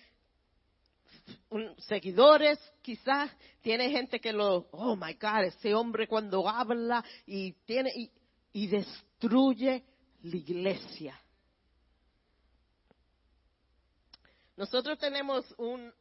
seguidores, 1.87 2.59
quizás 2.81 3.31
tiene 3.61 3.89
gente 3.91 4.19
que 4.19 4.33
lo, 4.33 4.67
oh 4.71 4.95
my 4.95 5.13
God, 5.13 5.45
ese 5.45 5.73
hombre 5.73 6.07
cuando 6.07 6.49
habla 6.49 7.03
y 7.25 7.53
tiene, 7.65 7.91
y, 7.95 8.09
y 8.53 8.67
destruye 8.67 9.83
la 10.21 10.37
iglesia. 10.37 11.19
Nosotros 14.55 14.99
tenemos 14.99 15.43
un, 15.57 15.91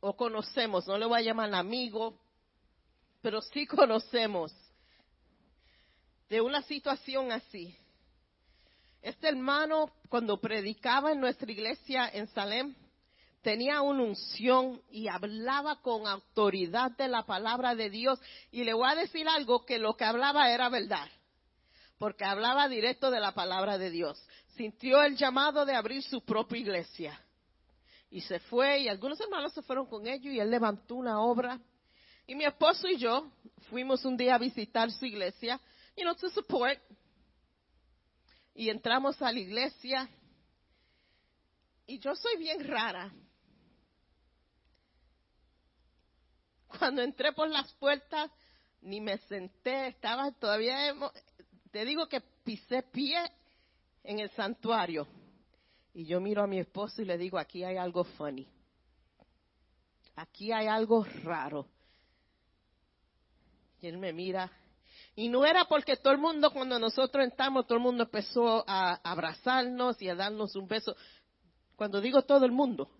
o 0.00 0.16
conocemos, 0.16 0.86
no 0.88 0.98
le 0.98 1.06
voy 1.06 1.20
a 1.20 1.24
llamar 1.24 1.54
amigo, 1.54 2.18
pero 3.22 3.40
sí 3.40 3.66
conocemos 3.66 4.52
de 6.28 6.40
una 6.40 6.62
situación 6.62 7.30
así. 7.30 7.76
Este 9.02 9.28
hermano, 9.28 9.92
cuando 10.08 10.40
predicaba 10.40 11.12
en 11.12 11.20
nuestra 11.20 11.50
iglesia 11.50 12.08
en 12.08 12.26
Salem, 12.28 12.74
tenía 13.42 13.80
una 13.82 14.02
unción 14.02 14.82
y 14.90 15.08
hablaba 15.08 15.80
con 15.80 16.06
autoridad 16.06 16.90
de 16.92 17.08
la 17.08 17.24
palabra 17.24 17.74
de 17.74 17.90
Dios. 17.90 18.18
Y 18.50 18.64
le 18.64 18.74
voy 18.74 18.88
a 18.90 18.94
decir 18.94 19.28
algo 19.28 19.64
que 19.64 19.78
lo 19.78 19.96
que 19.96 20.04
hablaba 20.04 20.50
era 20.50 20.68
verdad, 20.68 21.08
porque 21.98 22.24
hablaba 22.24 22.68
directo 22.68 23.10
de 23.10 23.20
la 23.20 23.32
palabra 23.32 23.78
de 23.78 23.90
Dios. 23.90 24.22
Sintió 24.56 25.02
el 25.02 25.16
llamado 25.16 25.64
de 25.64 25.74
abrir 25.74 26.02
su 26.02 26.22
propia 26.22 26.58
iglesia. 26.58 27.20
Y 28.10 28.20
se 28.22 28.40
fue, 28.40 28.80
y 28.80 28.88
algunos 28.88 29.20
hermanos 29.20 29.52
se 29.52 29.62
fueron 29.62 29.86
con 29.86 30.06
ellos, 30.06 30.34
y 30.34 30.40
él 30.40 30.50
levantó 30.50 30.96
una 30.96 31.20
obra. 31.20 31.60
Y 32.26 32.34
mi 32.34 32.44
esposo 32.44 32.88
y 32.88 32.96
yo 32.96 33.30
fuimos 33.70 34.04
un 34.04 34.16
día 34.16 34.34
a 34.34 34.38
visitar 34.38 34.90
su 34.90 35.06
iglesia, 35.06 35.60
you 35.96 36.02
know, 36.02 36.14
to 36.14 36.28
support. 36.30 36.78
Y 38.54 38.68
entramos 38.68 39.20
a 39.22 39.32
la 39.32 39.38
iglesia. 39.38 40.08
Y 41.86 41.98
yo 41.98 42.14
soy 42.14 42.36
bien 42.36 42.66
rara. 42.66 43.12
Cuando 46.78 47.02
entré 47.02 47.32
por 47.32 47.48
las 47.48 47.72
puertas, 47.74 48.30
ni 48.82 49.00
me 49.00 49.18
senté, 49.18 49.88
estaba 49.88 50.30
todavía, 50.32 50.94
te 51.70 51.84
digo 51.84 52.08
que 52.08 52.20
pisé 52.44 52.82
pie 52.82 53.18
en 54.04 54.20
el 54.20 54.30
santuario. 54.30 55.06
Y 55.92 56.04
yo 56.04 56.20
miro 56.20 56.42
a 56.42 56.46
mi 56.46 56.58
esposo 56.58 57.02
y 57.02 57.04
le 57.04 57.18
digo, 57.18 57.38
aquí 57.38 57.64
hay 57.64 57.76
algo 57.76 58.04
funny. 58.04 58.46
Aquí 60.16 60.52
hay 60.52 60.66
algo 60.66 61.04
raro. 61.24 61.66
Y 63.80 63.86
él 63.86 63.98
me 63.98 64.12
mira. 64.12 64.50
Y 65.16 65.28
no 65.28 65.44
era 65.44 65.64
porque 65.64 65.96
todo 65.96 66.12
el 66.12 66.20
mundo, 66.20 66.52
cuando 66.52 66.78
nosotros 66.78 67.24
entramos, 67.24 67.66
todo 67.66 67.78
el 67.78 67.82
mundo 67.82 68.04
empezó 68.04 68.64
a 68.66 68.94
abrazarnos 69.02 70.00
y 70.00 70.08
a 70.08 70.14
darnos 70.14 70.54
un 70.54 70.68
beso. 70.68 70.94
Cuando 71.74 72.00
digo 72.00 72.22
todo 72.22 72.44
el 72.44 72.52
mundo, 72.52 72.90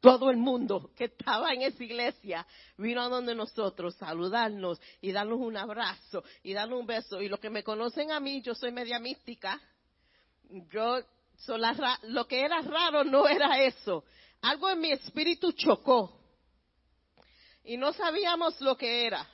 todo 0.00 0.30
el 0.30 0.38
mundo 0.38 0.90
que 0.96 1.04
estaba 1.04 1.52
en 1.52 1.62
esa 1.62 1.84
iglesia 1.84 2.46
vino 2.78 3.02
a 3.02 3.08
donde 3.08 3.34
nosotros 3.34 3.94
saludarnos 3.96 4.80
y 5.00 5.12
darnos 5.12 5.38
un 5.38 5.56
abrazo 5.56 6.24
y 6.42 6.54
darnos 6.54 6.80
un 6.80 6.86
beso. 6.86 7.20
Y 7.20 7.28
los 7.28 7.38
que 7.38 7.50
me 7.50 7.62
conocen 7.62 8.10
a 8.10 8.20
mí, 8.20 8.40
yo 8.40 8.54
soy 8.54 8.72
media 8.72 8.98
mística. 8.98 9.60
Yo, 10.70 11.00
lo 12.04 12.26
que 12.26 12.40
era 12.40 12.60
raro 12.62 13.04
no 13.04 13.28
era 13.28 13.62
eso. 13.62 14.04
Algo 14.42 14.70
en 14.70 14.80
mi 14.80 14.90
espíritu 14.90 15.52
chocó. 15.52 16.18
Y 17.62 17.76
no 17.76 17.92
sabíamos 17.92 18.58
lo 18.60 18.76
que 18.76 19.06
era. 19.06 19.28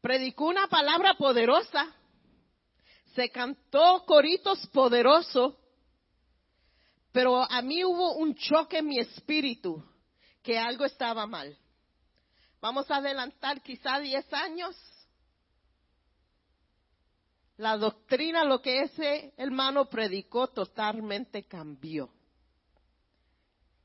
Predicó 0.00 0.46
una 0.46 0.68
palabra 0.68 1.14
poderosa. 1.14 1.94
Se 3.14 3.28
cantó 3.28 4.04
coritos 4.06 4.66
poderosos 4.68 5.54
pero 7.12 7.42
a 7.50 7.60
mí 7.62 7.84
hubo 7.84 8.14
un 8.14 8.34
choque 8.34 8.78
en 8.78 8.86
mi 8.86 8.98
espíritu 8.98 9.84
que 10.42 10.58
algo 10.58 10.84
estaba 10.84 11.26
mal. 11.26 11.56
Vamos 12.60 12.90
a 12.90 12.96
adelantar 12.96 13.62
quizá 13.62 13.98
10 13.98 14.32
años. 14.32 14.76
La 17.56 17.76
doctrina, 17.76 18.44
lo 18.44 18.62
que 18.62 18.82
ese 18.82 19.34
hermano 19.36 19.86
predicó, 19.86 20.48
totalmente 20.48 21.44
cambió. 21.44 22.10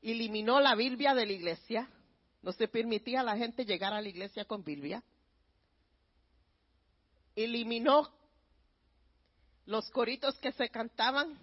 Eliminó 0.00 0.60
la 0.60 0.74
Biblia 0.74 1.14
de 1.14 1.26
la 1.26 1.32
iglesia. 1.32 1.90
No 2.42 2.52
se 2.52 2.68
permitía 2.68 3.20
a 3.20 3.24
la 3.24 3.36
gente 3.36 3.64
llegar 3.64 3.92
a 3.92 4.00
la 4.00 4.08
iglesia 4.08 4.44
con 4.44 4.62
Biblia. 4.62 5.02
Eliminó 7.34 8.08
los 9.66 9.90
coritos 9.90 10.38
que 10.38 10.52
se 10.52 10.68
cantaban 10.68 11.38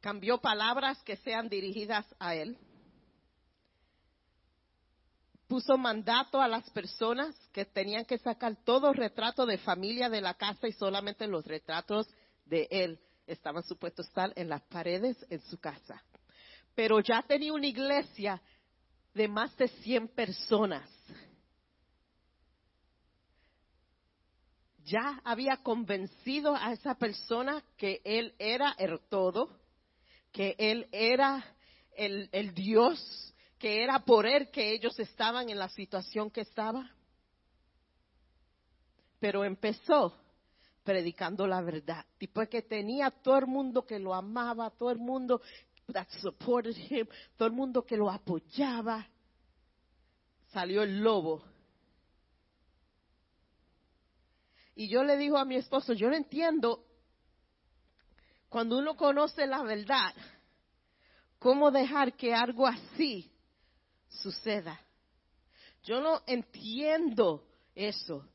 cambió 0.00 0.38
palabras 0.38 1.02
que 1.02 1.16
sean 1.16 1.48
dirigidas 1.48 2.06
a 2.18 2.34
él. 2.34 2.56
Puso 5.46 5.76
mandato 5.76 6.40
a 6.40 6.48
las 6.48 6.68
personas 6.70 7.34
que 7.52 7.64
tenían 7.64 8.04
que 8.04 8.18
sacar 8.18 8.56
todo 8.64 8.92
retrato 8.92 9.46
de 9.46 9.58
familia 9.58 10.08
de 10.08 10.20
la 10.20 10.34
casa 10.34 10.68
y 10.68 10.72
solamente 10.72 11.26
los 11.26 11.44
retratos 11.44 12.08
de 12.44 12.68
él 12.70 13.00
estaban 13.26 13.62
supuestos 13.62 14.06
estar 14.08 14.32
en 14.36 14.48
las 14.48 14.62
paredes 14.62 15.16
en 15.28 15.40
su 15.42 15.58
casa. 15.58 16.02
Pero 16.74 17.00
ya 17.00 17.22
tenía 17.22 17.52
una 17.52 17.66
iglesia 17.66 18.40
de 19.12 19.28
más 19.28 19.56
de 19.56 19.68
100 19.68 20.08
personas. 20.08 20.88
Ya 24.84 25.20
había 25.24 25.58
convencido 25.58 26.54
a 26.54 26.72
esa 26.72 26.94
persona 26.94 27.62
que 27.76 28.00
él 28.04 28.34
era 28.38 28.74
el 28.78 28.98
todo, 29.08 29.59
que 30.32 30.54
Él 30.58 30.88
era 30.92 31.44
el, 31.96 32.28
el 32.32 32.54
Dios, 32.54 33.34
que 33.58 33.82
era 33.82 34.04
por 34.04 34.26
Él 34.26 34.50
que 34.50 34.72
ellos 34.72 34.98
estaban 34.98 35.50
en 35.50 35.58
la 35.58 35.68
situación 35.68 36.30
que 36.30 36.42
estaba. 36.42 36.90
Pero 39.18 39.44
empezó 39.44 40.14
predicando 40.82 41.46
la 41.46 41.60
verdad. 41.60 42.04
Tipo 42.18 42.40
que 42.46 42.62
tenía 42.62 43.10
todo 43.10 43.38
el 43.38 43.46
mundo 43.46 43.84
que 43.84 43.98
lo 43.98 44.14
amaba, 44.14 44.70
todo 44.70 44.90
el 44.90 44.98
mundo 44.98 45.40
that 45.92 46.08
supported 46.20 46.76
him, 46.76 47.06
todo 47.36 47.48
el 47.48 47.54
mundo 47.54 47.84
que 47.84 47.96
lo 47.96 48.10
apoyaba. 48.10 49.06
Salió 50.52 50.82
el 50.82 51.00
lobo. 51.00 51.44
Y 54.74 54.88
yo 54.88 55.04
le 55.04 55.16
digo 55.16 55.36
a 55.36 55.44
mi 55.44 55.56
esposo, 55.56 55.92
yo 55.92 56.08
no 56.08 56.16
entiendo 56.16 56.86
cuando 58.50 58.78
uno 58.78 58.96
conoce 58.96 59.46
la 59.46 59.62
verdad, 59.62 60.12
¿cómo 61.38 61.70
dejar 61.70 62.14
que 62.14 62.34
algo 62.34 62.66
así 62.66 63.30
suceda? 64.08 64.78
Yo 65.84 66.00
no 66.00 66.20
entiendo 66.26 67.44
eso, 67.76 68.26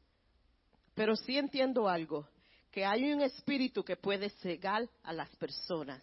pero 0.96 1.18
sí 1.18 1.38
entiendo 1.38 1.90
algo, 1.90 2.28
que 2.72 2.86
hay 2.86 3.12
un 3.12 3.22
espíritu 3.22 3.84
que 3.84 3.98
puede 3.98 4.30
cegar 4.30 4.90
a 5.04 5.12
las 5.12 5.30
personas. 5.36 6.02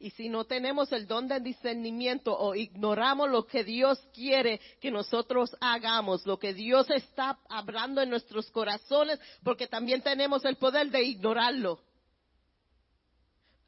Y 0.00 0.10
si 0.10 0.28
no 0.28 0.44
tenemos 0.44 0.90
el 0.92 1.06
don 1.06 1.28
de 1.28 1.38
discernimiento 1.38 2.36
o 2.36 2.54
ignoramos 2.56 3.30
lo 3.30 3.46
que 3.46 3.62
Dios 3.62 4.00
quiere 4.12 4.60
que 4.80 4.90
nosotros 4.90 5.54
hagamos, 5.60 6.26
lo 6.26 6.38
que 6.38 6.52
Dios 6.52 6.90
está 6.90 7.38
hablando 7.48 8.00
en 8.00 8.10
nuestros 8.10 8.50
corazones, 8.50 9.20
porque 9.44 9.68
también 9.68 10.02
tenemos 10.02 10.44
el 10.44 10.56
poder 10.56 10.90
de 10.90 11.04
ignorarlo 11.04 11.80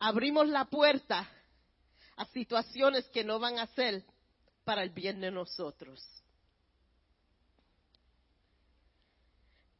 abrimos 0.03 0.49
la 0.49 0.65
puerta 0.65 1.31
a 2.17 2.25
situaciones 2.27 3.09
que 3.11 3.23
no 3.23 3.39
van 3.39 3.61
a 3.61 3.69
ser 3.69 4.05
para 4.65 4.83
el 4.83 4.91
bien 4.91 5.21
de 5.21 5.31
nosotros. 5.31 6.05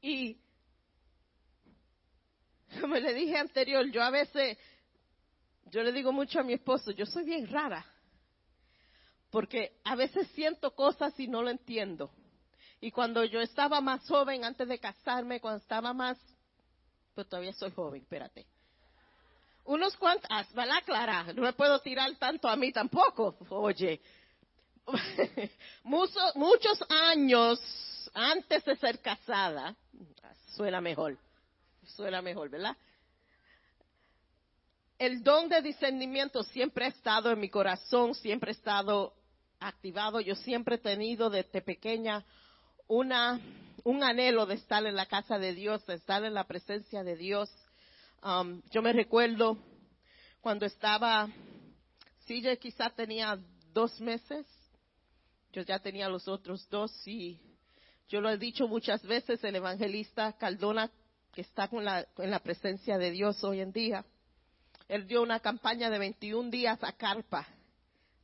Y 0.01 0.39
como 2.81 2.95
le 2.95 3.13
dije 3.15 3.37
anterior, 3.37 3.85
yo 3.91 4.01
a 4.01 4.11
veces, 4.11 4.59
yo 5.73 5.83
le 5.83 5.91
digo 5.91 6.13
mucho 6.13 6.39
a 6.39 6.45
mi 6.45 6.53
esposo, 6.53 6.93
yo 6.93 7.05
soy 7.05 7.25
bien 7.25 7.49
rara, 7.49 7.85
porque 9.29 9.81
a 9.83 9.97
veces 9.97 10.29
siento 10.37 10.73
cosas 10.77 11.19
y 11.19 11.27
no 11.27 11.43
lo 11.43 11.51
entiendo. 11.51 12.13
Y 12.81 12.93
cuando 12.93 13.25
yo 13.25 13.41
estaba 13.41 13.81
más 13.81 14.07
joven, 14.07 14.45
antes 14.45 14.69
de 14.69 14.79
casarme, 14.79 15.41
cuando 15.41 15.61
estaba 15.61 15.93
más, 15.93 16.17
pues 17.13 17.29
todavía 17.29 17.53
soy 17.55 17.73
joven, 17.73 18.03
espérate 18.03 18.47
unos 19.65 19.97
cuantos, 19.97 20.29
¿verdad, 20.55 20.83
Clara? 20.85 21.33
No 21.35 21.43
me 21.43 21.53
puedo 21.53 21.79
tirar 21.81 22.15
tanto 22.17 22.49
a 22.49 22.57
mí 22.57 22.73
tampoco, 22.73 23.37
oye. 23.51 24.01
muchos, 25.85 26.37
muchos 26.37 26.85
años 26.89 27.61
antes 28.15 28.65
de 28.65 28.77
ser 28.77 29.01
casada, 29.01 29.75
suena 30.55 30.81
mejor, 30.81 31.17
suena 31.97 32.21
mejor, 32.21 32.51
¿verdad? 32.51 32.77
El 34.99 35.23
don 35.23 35.49
de 35.49 35.63
discernimiento 35.63 36.43
siempre 36.45 36.85
ha 36.85 36.89
estado 36.89 37.31
en 37.31 37.41
mi 37.41 37.49
corazón, 37.49 38.15
siempre 38.15 38.51
ha 38.51 38.55
estado 38.55 39.15
activado. 39.59 40.21
Yo 40.21 40.35
siempre 40.37 40.77
he 40.77 40.79
tenido 40.79 41.31
desde 41.31 41.61
pequeña 41.61 42.25
una, 42.87 43.41
un 43.85 44.05
anhelo 44.05 44.47
de 44.47 44.55
estar 44.55 44.85
en 44.87 44.95
la 44.95 45.07
casa 45.07 45.39
de 45.39 45.55
Dios, 45.55 45.85
de 45.87 45.95
estar 45.95 46.25
en 46.25 46.35
la 46.35 46.45
presencia 46.45 47.03
de 47.03 47.17
Dios. 47.17 47.51
Um, 48.25 48.63
yo 48.71 48.83
me 48.83 48.93
recuerdo 48.93 49.59
cuando 50.41 50.65
estaba, 50.65 51.29
CJ 52.25 52.57
quizá 52.61 52.89
tenía 52.91 53.37
dos 53.73 54.01
meses, 54.01 54.47
yo 55.53 55.63
ya 55.63 55.81
tenía 55.81 56.09
los 56.09 56.29
otros 56.29 56.69
dos 56.71 56.93
y 57.05 57.41
yo 58.09 58.21
lo 58.21 58.31
he 58.31 58.39
dicho 58.39 58.69
muchas 58.69 59.03
veces, 59.03 59.43
el 59.43 59.57
evangelista 59.57 60.35
Caldona, 60.35 60.89
que 61.35 61.41
está 61.41 61.67
con 61.67 61.85
la, 61.85 62.07
en 62.19 62.31
la 62.31 62.39
presencia 62.39 62.97
de 62.97 63.11
Dios 63.11 63.43
hoy 63.43 63.61
en 63.61 63.73
día, 63.73 64.05
él 64.87 65.09
dio 65.09 65.21
una 65.21 65.41
campaña 65.41 65.91
de 65.91 65.99
21 65.99 66.49
días 66.49 66.79
a 66.85 66.93
carpa 66.93 67.49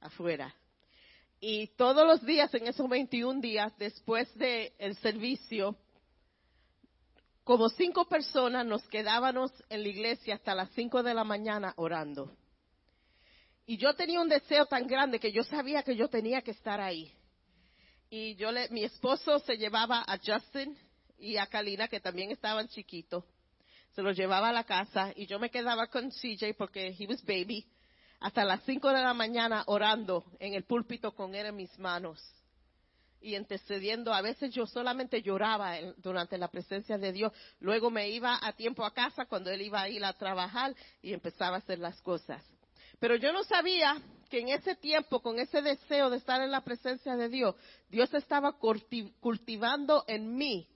afuera. 0.01 0.55
Y 1.41 1.69
todos 1.77 2.07
los 2.07 2.25
días, 2.25 2.55
en 2.55 2.69
esos 2.69 2.89
21 2.89 3.41
días, 3.41 3.73
después 3.79 4.33
del 4.37 4.97
servicio, 5.03 5.77
como 7.49 7.71
cinco 7.71 8.05
personas 8.05 8.67
nos 8.67 8.87
quedábamos 8.89 9.51
en 9.71 9.83
la 9.83 9.89
iglesia 9.89 10.35
hasta 10.35 10.55
las 10.55 10.69
cinco 10.73 11.03
de 11.03 11.15
la 11.15 11.25
mañana 11.25 11.73
orando. 11.77 12.31
Y 13.65 13.79
yo 13.79 13.95
tenía 13.95 14.21
un 14.21 14.29
deseo 14.29 14.67
tan 14.67 14.87
grande 14.87 15.19
que 15.19 15.33
yo 15.33 15.43
sabía 15.45 15.83
que 15.83 15.97
yo 15.97 16.09
tenía 16.09 16.43
que 16.43 16.51
estar 16.51 16.79
ahí. 16.79 17.11
Y 18.11 18.35
yo 18.35 18.53
le, 18.53 18.69
mi 18.69 18.85
esposo 18.85 19.39
se 19.39 19.57
llevaba 19.57 20.05
a 20.07 20.19
Justin 20.19 20.77
y 21.19 21.39
a 21.39 21.47
Kalina, 21.47 21.89
que 21.89 22.01
también 22.01 22.31
estaban 22.31 22.69
chiquitos. 22.69 23.25
Se 23.95 24.03
los 24.03 24.15
llevaba 24.15 24.51
a 24.51 24.53
la 24.53 24.65
casa 24.65 25.15
y 25.17 25.25
yo 25.25 25.39
me 25.39 25.49
quedaba 25.49 25.87
con 25.87 26.11
CJ 26.11 26.53
porque 26.59 26.95
he 26.99 27.07
was 27.07 27.25
baby 27.25 27.65
hasta 28.21 28.45
las 28.45 28.63
cinco 28.65 28.89
de 28.89 29.01
la 29.01 29.15
mañana 29.15 29.65
orando 29.69 30.27
en 30.39 30.53
el 30.53 30.65
púlpito 30.65 31.15
con 31.15 31.35
él 31.35 31.47
en 31.47 31.57
mis 31.57 31.79
manos 31.79 32.23
y 33.21 33.35
antecediendo. 33.35 34.13
A 34.13 34.23
veces 34.23 34.53
yo 34.53 34.67
solamente 34.67 35.23
lloraba 35.23 35.77
durante 35.97 36.39
la 36.39 36.49
presencia 36.49 36.99
de 36.99 37.13
Dios. 37.13 37.33
Luego 37.61 37.91
me 37.91 38.09
iba 38.11 38.39
a 38.41 38.53
tiempo 38.53 38.85
a 38.85 38.95
casa 38.95 39.27
cuando 39.27 39.51
él 39.51 39.63
iba 39.63 39.83
a 39.83 39.89
ir 39.89 40.05
a 40.05 40.13
trabajar 40.13 40.75
y 41.03 41.13
empezaba 41.13 41.57
a 41.57 41.59
hacer 41.59 41.79
las 41.79 42.01
cosas. 42.03 42.45
Pero 42.99 43.17
yo 43.17 43.33
no 43.33 43.45
sabía 43.45 43.97
que 44.29 44.41
en 44.41 44.49
ese 44.49 44.75
tiempo, 44.77 45.21
con 45.21 45.39
ese 45.39 45.63
deseo 45.63 46.11
de 46.11 46.19
estar 46.19 46.41
en 46.43 46.51
la 46.51 46.63
presencia 46.63 47.17
de 47.17 47.29
Dios, 47.29 47.55
Dios 47.89 48.13
estaba 48.13 48.59
cultivando 49.21 50.05
en 50.07 50.37
mí 50.37 50.69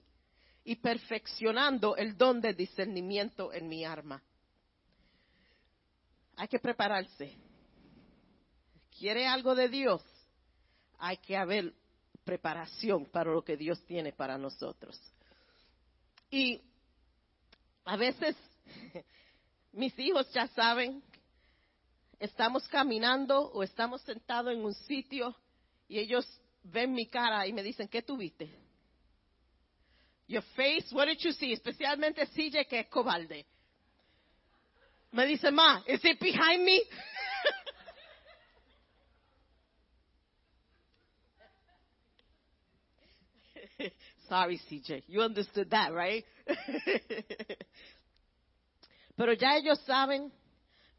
y 0.63 0.75
perfeccionando 0.77 1.95
el 1.97 2.17
don 2.17 2.39
de 2.39 2.53
discernimiento 2.53 3.51
en 3.51 3.67
mi 3.67 3.83
arma. 3.83 4.23
Hay 6.37 6.47
que 6.47 6.59
prepararse. 6.59 7.37
¿Quiere 8.97 9.27
algo 9.27 9.53
de 9.55 9.67
Dios? 9.69 10.01
Hay 10.97 11.17
que 11.17 11.35
haber 11.35 11.73
preparación 12.23 13.05
para 13.05 13.31
lo 13.31 13.43
que 13.43 13.57
Dios 13.57 13.83
tiene 13.85 14.11
para 14.11 14.37
nosotros. 14.37 14.99
Y 16.29 16.61
a 17.85 17.95
veces 17.97 18.35
mis 19.73 19.97
hijos 19.99 20.31
ya 20.33 20.47
saben, 20.49 21.03
estamos 22.19 22.67
caminando 22.67 23.51
o 23.51 23.63
estamos 23.63 24.01
sentados 24.01 24.53
en 24.53 24.63
un 24.63 24.73
sitio 24.73 25.35
y 25.87 25.99
ellos 25.99 26.25
ven 26.63 26.93
mi 26.93 27.07
cara 27.07 27.45
y 27.45 27.53
me 27.53 27.61
dicen, 27.61 27.87
¿qué 27.87 28.01
tuviste? 28.01 28.49
Your 30.27 30.43
face, 30.55 30.87
what 30.91 31.07
did 31.07 31.19
you 31.19 31.33
see? 31.33 31.51
Especialmente 31.51 32.25
CJ 32.27 32.65
que 32.65 32.79
es 32.79 32.87
cobarde. 32.87 33.45
Me 35.11 35.25
dice, 35.27 35.51
ma, 35.51 35.83
is 35.85 36.03
it 36.03 36.19
behind 36.19 36.63
me? 36.63 36.81
Sorry, 44.29 44.59
CJ. 44.69 45.03
You 45.07 45.21
understood 45.21 45.69
that, 45.69 45.93
right? 45.93 46.25
Pero 49.15 49.33
ya 49.33 49.57
ellos 49.57 49.79
saben, 49.85 50.31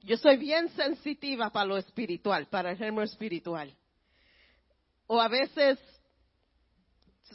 yo 0.03 0.17
soy 0.17 0.37
bien 0.37 0.69
sensitiva 0.71 1.51
para 1.51 1.67
lo 1.67 1.77
espiritual, 1.77 2.47
para 2.47 2.71
el 2.71 2.77
género 2.77 3.03
espiritual. 3.03 3.75
O 5.07 5.21
a 5.21 5.29
veces 5.29 5.79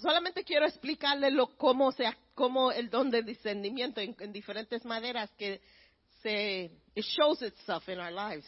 solamente 0.01 0.43
quiero 0.43 0.65
explicarles 0.65 1.33
lo, 1.33 1.57
cómo, 1.57 1.91
se, 1.91 2.05
cómo 2.33 2.71
el 2.71 2.89
don 2.89 3.09
de 3.09 3.21
discernimiento 3.21 3.99
en, 3.99 4.15
en 4.19 4.31
diferentes 4.31 4.85
maneras 4.85 5.29
que 5.37 5.61
se 6.21 6.71
it 6.95 7.05
shows 7.05 7.41
itself 7.41 7.87
in 7.89 7.99
our 7.99 8.11
lives. 8.11 8.47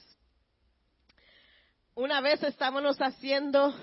Una 1.95 2.21
vez 2.21 2.41
estábamos 2.43 2.97
haciendo 2.97 3.73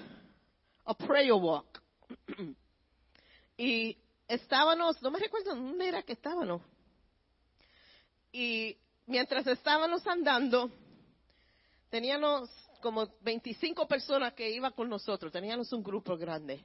a 0.87 0.95
prayer 0.95 1.35
walk 1.35 1.78
y 3.59 3.99
estábamos, 4.29 5.03
no 5.03 5.11
me 5.11 5.19
recuerdo 5.19 5.55
dónde 5.55 5.89
era 5.89 6.03
que 6.03 6.13
estábamos. 6.13 6.63
Y 8.33 8.79
mientras 9.07 9.47
estábamos 9.49 10.07
andando, 10.07 10.71
teníamos 11.91 12.49
como 12.81 13.09
25 13.23 13.89
personas 13.89 14.35
que 14.35 14.49
iban 14.49 14.73
con 14.73 14.89
nosotros, 14.89 15.33
teníamos 15.33 15.73
un 15.73 15.83
grupo 15.83 16.17
grande. 16.17 16.65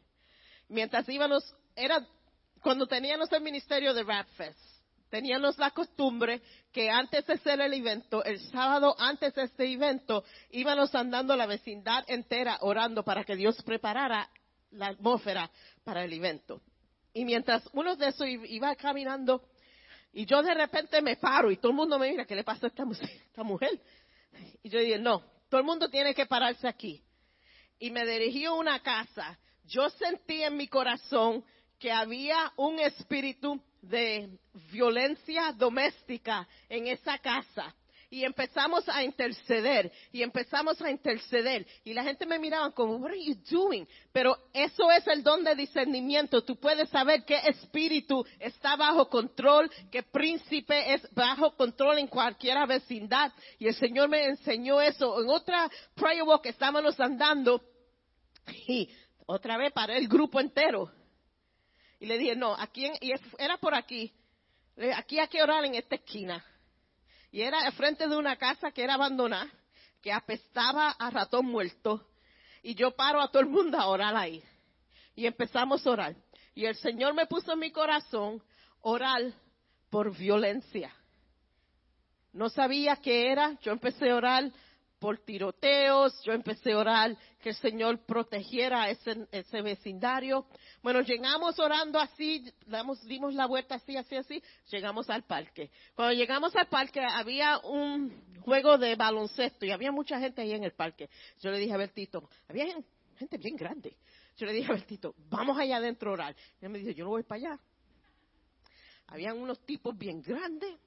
Mientras 0.69 1.09
íbamos, 1.09 1.55
era 1.75 2.07
cuando 2.61 2.85
teníamos 2.85 3.31
el 3.31 3.41
ministerio 3.41 3.93
de 3.93 4.03
Rap 4.03 4.27
teníamos 5.09 5.57
la 5.59 5.71
costumbre 5.71 6.41
que 6.71 6.89
antes 6.89 7.25
de 7.27 7.33
hacer 7.33 7.61
el 7.61 7.73
evento, 7.73 8.23
el 8.23 8.39
sábado 8.49 8.95
antes 8.97 9.33
de 9.35 9.43
este 9.43 9.71
evento, 9.71 10.23
íbamos 10.49 10.93
andando 10.95 11.35
la 11.35 11.45
vecindad 11.45 12.03
entera 12.07 12.57
orando 12.61 13.03
para 13.03 13.23
que 13.23 13.35
Dios 13.35 13.61
preparara 13.63 14.29
la 14.71 14.87
atmósfera 14.87 15.51
para 15.83 16.03
el 16.03 16.13
evento. 16.13 16.61
Y 17.13 17.25
mientras 17.25 17.63
uno 17.73 17.95
de 17.95 18.07
esos 18.07 18.27
iba 18.27 18.75
caminando, 18.75 19.43
y 20.11 20.25
yo 20.25 20.41
de 20.41 20.53
repente 20.53 21.01
me 21.01 21.15
paro 21.15 21.51
y 21.51 21.57
todo 21.57 21.71
el 21.71 21.75
mundo 21.75 21.99
me 21.99 22.09
mira, 22.09 22.25
¿qué 22.25 22.35
le 22.35 22.43
pasa 22.43 22.67
a 22.67 22.69
esta, 22.69 22.83
esta 23.27 23.43
mujer? 23.43 23.79
Y 24.63 24.69
yo 24.69 24.79
dije, 24.79 24.97
no, 24.97 25.23
todo 25.49 25.59
el 25.59 25.65
mundo 25.65 25.89
tiene 25.89 26.13
que 26.13 26.25
pararse 26.25 26.67
aquí. 26.67 27.03
Y 27.79 27.91
me 27.91 28.05
dirigí 28.05 28.45
a 28.45 28.53
una 28.53 28.79
casa. 28.81 29.37
Yo 29.65 29.89
sentí 29.91 30.41
en 30.41 30.57
mi 30.57 30.67
corazón 30.67 31.43
que 31.79 31.91
había 31.91 32.51
un 32.55 32.79
espíritu 32.79 33.61
de 33.81 34.39
violencia 34.71 35.51
doméstica 35.51 36.47
en 36.69 36.87
esa 36.87 37.17
casa 37.17 37.75
y 38.13 38.23
empezamos 38.25 38.87
a 38.89 39.03
interceder 39.03 39.91
y 40.11 40.21
empezamos 40.21 40.79
a 40.83 40.91
interceder. 40.91 41.65
Y 41.83 41.95
la 41.95 42.03
gente 42.03 42.27
me 42.27 42.37
miraba 42.37 42.69
como 42.69 42.97
what 42.97 43.09
are 43.09 43.19
you 43.19 43.35
doing 43.49 43.87
pero 44.11 44.37
eso 44.53 44.91
es 44.91 45.07
el 45.07 45.23
don 45.23 45.43
de 45.43 45.55
discernimiento. 45.55 46.43
Tú 46.43 46.55
puedes 46.57 46.89
saber 46.89 47.25
qué 47.25 47.39
espíritu 47.47 48.23
está 48.39 48.75
bajo 48.75 49.09
control 49.09 49.67
qué 49.89 50.03
príncipe 50.03 50.93
es 50.93 51.01
bajo 51.15 51.55
control 51.55 51.97
en 51.97 52.07
cualquier 52.07 52.67
vecindad. 52.67 53.33
Y 53.57 53.65
el 53.65 53.73
Señor 53.73 54.09
me 54.09 54.25
enseñó 54.25 54.79
eso. 54.79 55.19
En 55.19 55.29
otra 55.29 55.67
prayer 55.95 56.21
walk 56.21 56.45
estábamos 56.45 56.99
andando 56.99 57.63
y 58.67 58.89
otra 59.25 59.57
vez 59.57 59.73
para 59.73 59.97
el 59.97 60.07
grupo 60.07 60.39
entero. 60.39 60.91
Y 61.99 62.05
le 62.05 62.19
dije 62.19 62.35
no 62.35 62.53
aquí 62.53 62.91
y 63.01 63.11
era 63.39 63.57
por 63.57 63.73
aquí. 63.73 64.13
Aquí 64.97 65.17
hay 65.17 65.27
que 65.27 65.41
orar 65.41 65.65
en 65.65 65.73
esta 65.73 65.95
esquina 65.95 66.45
y 67.33 67.41
era 67.41 67.69
frente 67.71 68.07
de 68.07 68.15
una 68.15 68.35
casa 68.35 68.69
que 68.69 68.83
era 68.83 68.93
abandonada, 68.93 69.49
que 70.03 70.13
apestaba 70.13 70.91
a 70.91 71.09
ratón 71.09 71.47
muerto. 71.47 72.07
Y 72.61 72.75
yo 72.75 72.91
paro 72.91 73.19
a 73.19 73.29
todo 73.29 73.41
el 73.41 73.49
mundo 73.49 73.75
a 73.79 73.87
orar 73.87 74.15
ahí. 74.15 74.43
Y 75.15 75.25
empezamos 75.25 75.85
a 75.85 75.89
orar. 75.89 76.15
Y 76.53 76.65
el 76.65 76.75
Señor 76.75 77.15
me 77.15 77.25
puso 77.25 77.53
en 77.53 77.59
mi 77.59 77.71
corazón 77.71 78.39
orar 78.81 79.33
por 79.89 80.15
violencia. 80.15 80.93
No 82.33 82.49
sabía 82.49 82.97
qué 82.97 83.31
era. 83.31 83.57
Yo 83.61 83.71
empecé 83.71 84.11
a 84.11 84.15
orar 84.15 84.51
por 85.03 85.17
tiroteos, 85.17 86.17
yo 86.23 86.31
empecé 86.31 86.71
a 86.71 86.77
orar 86.77 87.17
que 87.41 87.49
el 87.49 87.55
Señor 87.55 88.05
protegiera 88.05 88.89
ese, 88.89 89.27
ese 89.33 89.61
vecindario. 89.61 90.45
Bueno, 90.81 91.01
llegamos 91.01 91.59
orando 91.59 91.99
así, 91.99 92.49
damos, 92.67 93.03
dimos 93.03 93.33
la 93.33 93.45
vuelta 93.45 93.75
así, 93.75 93.97
así, 93.97 94.15
así, 94.15 94.41
llegamos 94.71 95.09
al 95.09 95.23
parque. 95.23 95.69
Cuando 95.93 96.13
llegamos 96.13 96.55
al 96.55 96.69
parque 96.69 97.01
había 97.01 97.59
un 97.65 98.39
juego 98.43 98.77
de 98.77 98.95
baloncesto 98.95 99.65
y 99.65 99.71
había 99.71 99.91
mucha 99.91 100.21
gente 100.21 100.41
ahí 100.41 100.53
en 100.53 100.63
el 100.63 100.71
parque. 100.71 101.09
Yo 101.41 101.51
le 101.51 101.59
dije 101.59 101.73
a 101.73 101.77
Bertito, 101.77 102.29
había 102.47 102.67
gente 103.17 103.37
bien 103.37 103.57
grande. 103.57 103.97
Yo 104.37 104.45
le 104.45 104.53
dije 104.53 104.71
a 104.71 104.75
Bertito, 104.75 105.15
vamos 105.29 105.57
allá 105.57 105.77
adentro 105.79 106.11
a 106.11 106.13
orar. 106.13 106.35
Y 106.61 106.63
él 106.63 106.71
me 106.71 106.79
dice, 106.79 106.93
yo 106.93 107.03
no 107.03 107.09
voy 107.09 107.23
para 107.23 107.39
allá. 107.39 107.59
Habían 109.07 109.37
unos 109.37 109.59
tipos 109.65 109.97
bien 109.97 110.21
grandes. 110.21 110.79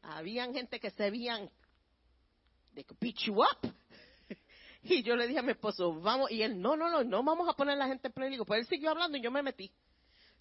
Habían 0.00 0.54
gente 0.54 0.80
que 0.80 0.88
se 0.88 1.10
veían 1.10 1.50
they 2.78 2.84
could 2.84 3.00
beat 3.00 3.18
you 3.26 3.42
up. 3.42 3.66
Y 4.80 5.02
yo 5.02 5.16
le 5.16 5.26
dije 5.26 5.40
a 5.40 5.42
mi 5.42 5.50
esposo, 5.50 6.00
vamos, 6.00 6.30
y 6.30 6.40
él, 6.40 6.62
no, 6.62 6.76
no, 6.76 6.88
no, 6.88 7.02
no 7.02 7.22
vamos 7.24 7.48
a 7.48 7.52
poner 7.52 7.76
la 7.76 7.88
gente 7.88 8.06
en 8.06 8.12
peligro. 8.12 8.46
Pues 8.46 8.60
él 8.60 8.66
siguió 8.68 8.90
hablando 8.90 9.18
y 9.18 9.20
yo 9.20 9.30
me 9.30 9.42
metí. 9.42 9.70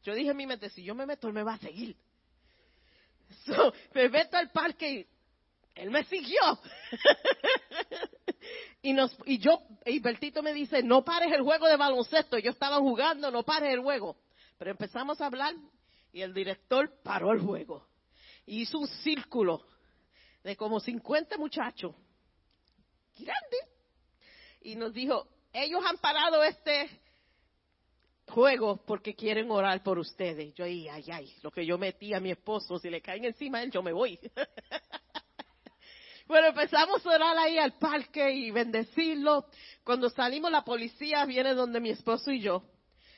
Yo 0.04 0.14
dije 0.14 0.30
en 0.30 0.38
mi 0.38 0.46
mente, 0.46 0.70
si 0.70 0.84
yo 0.84 0.94
me 0.94 1.08
meto, 1.08 1.28
él 1.28 1.34
me 1.34 1.44
va 1.44 1.56
a 1.56 1.58
seguir. 1.58 1.98
Me 3.94 4.08
meto 4.08 4.38
al 4.38 4.52
parque 4.52 4.90
y 4.90 5.08
él 5.76 5.90
me 5.90 6.06
siguió. 6.06 6.40
y, 8.84 8.94
nos, 8.94 9.18
y 9.26 9.40
yo, 9.40 9.60
y 9.86 10.00
Bertito 10.00 10.42
me 10.42 10.54
dice, 10.54 10.82
no 10.82 11.04
pares 11.04 11.34
el 11.34 11.42
juego 11.42 11.68
de 11.68 11.76
baloncesto. 11.76 12.38
Yo 12.38 12.52
estaba 12.52 12.78
jugando, 12.78 13.32
no 13.32 13.44
pares 13.44 13.74
el 13.74 13.82
juego. 13.82 14.16
Pero 14.58 14.72
empezamos 14.72 15.20
a 15.20 15.26
hablar 15.26 15.56
y 16.14 16.22
el 16.22 16.34
director 16.34 16.90
paró 17.04 17.34
el 17.34 17.42
juego. 17.42 17.86
hizo 18.46 18.80
un 18.80 18.88
círculo 18.88 19.66
de 20.44 20.56
como 20.56 20.80
50 20.80 21.38
muchachos 21.38 21.94
grande. 23.20 23.58
Y 24.62 24.76
nos 24.76 24.94
dijo, 24.94 25.28
ellos 25.54 25.82
han 25.86 25.98
parado 25.98 26.44
este 26.44 26.90
juego 28.28 28.84
porque 28.86 29.16
quieren 29.16 29.50
orar 29.50 29.82
por 29.84 29.98
ustedes. 29.98 30.54
Yo 30.54 30.66
ay, 30.66 30.88
ay, 30.90 31.06
ay, 31.12 31.36
lo 31.42 31.52
que 31.52 31.66
yo 31.66 31.78
metí 31.78 32.14
a 32.14 32.20
mi 32.20 32.32
esposo, 32.32 32.78
si 32.80 32.90
le 32.90 33.02
caen 33.02 33.26
encima 33.26 33.60
a 33.60 33.64
él, 33.64 33.72
yo 33.72 33.82
me 33.82 33.94
voy. 33.94 34.20
bueno, 36.28 36.48
empezamos 36.48 37.06
a 37.06 37.10
orar 37.10 37.38
ahí 37.38 37.58
al 37.58 37.74
parque 37.74 38.32
y 38.32 38.52
bendecirlo. 38.52 39.46
Cuando 39.84 40.10
salimos, 40.10 40.52
la 40.52 40.64
policía 40.64 41.26
viene 41.26 41.54
donde 41.54 41.80
mi 41.80 41.90
esposo 41.90 42.32
y 42.32 42.42
yo 42.42 42.64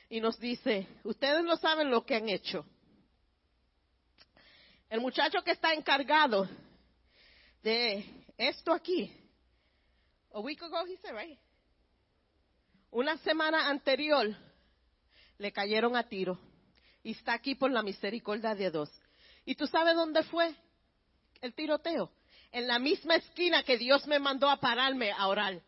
y 0.08 0.20
nos 0.20 0.38
dice, 0.40 0.88
ustedes 1.04 1.44
no 1.44 1.56
saben 1.56 1.88
lo 1.88 2.04
que 2.04 2.16
han 2.16 2.28
hecho. 2.28 2.66
El 4.88 5.00
muchacho 5.00 5.42
que 5.44 5.52
está 5.52 5.72
encargado 5.72 6.48
de 7.62 8.04
esto 8.36 8.72
aquí 8.72 9.19
a 10.32 10.40
week 10.40 10.62
ago, 10.62 10.84
he 10.86 10.96
said, 11.02 11.14
right? 11.14 11.38
Una 12.92 13.16
semana 13.18 13.68
anterior 13.68 14.34
le 15.38 15.52
cayeron 15.52 15.96
a 15.96 16.02
tiro 16.02 16.38
y 17.02 17.12
está 17.12 17.34
aquí 17.34 17.54
por 17.54 17.70
la 17.70 17.82
misericordia 17.82 18.54
de 18.54 18.70
Dios. 18.70 18.90
¿Y 19.44 19.54
tú 19.54 19.66
sabes 19.66 19.94
dónde 19.94 20.22
fue 20.24 20.54
el 21.40 21.54
tiroteo? 21.54 22.10
En 22.52 22.66
la 22.66 22.78
misma 22.78 23.16
esquina 23.16 23.62
que 23.62 23.78
Dios 23.78 24.06
me 24.06 24.18
mandó 24.18 24.50
a 24.50 24.58
pararme 24.58 25.12
a 25.12 25.28
orar. 25.28 25.62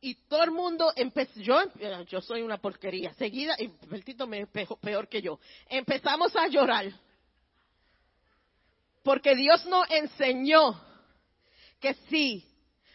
Y 0.00 0.14
todo 0.28 0.44
el 0.44 0.50
mundo 0.50 0.92
empezó, 0.94 1.40
yo, 1.40 1.58
yo 2.08 2.20
soy 2.20 2.42
una 2.42 2.58
porquería, 2.58 3.14
seguida, 3.14 3.56
y 3.58 3.68
Bertito 3.88 4.26
me 4.26 4.46
peor 4.46 5.08
que 5.08 5.22
yo, 5.22 5.40
empezamos 5.68 6.34
a 6.36 6.46
llorar 6.48 6.92
porque 9.06 9.36
Dios 9.36 9.64
nos 9.66 9.88
enseñó 9.88 10.82
que 11.80 11.94
si 12.10 12.44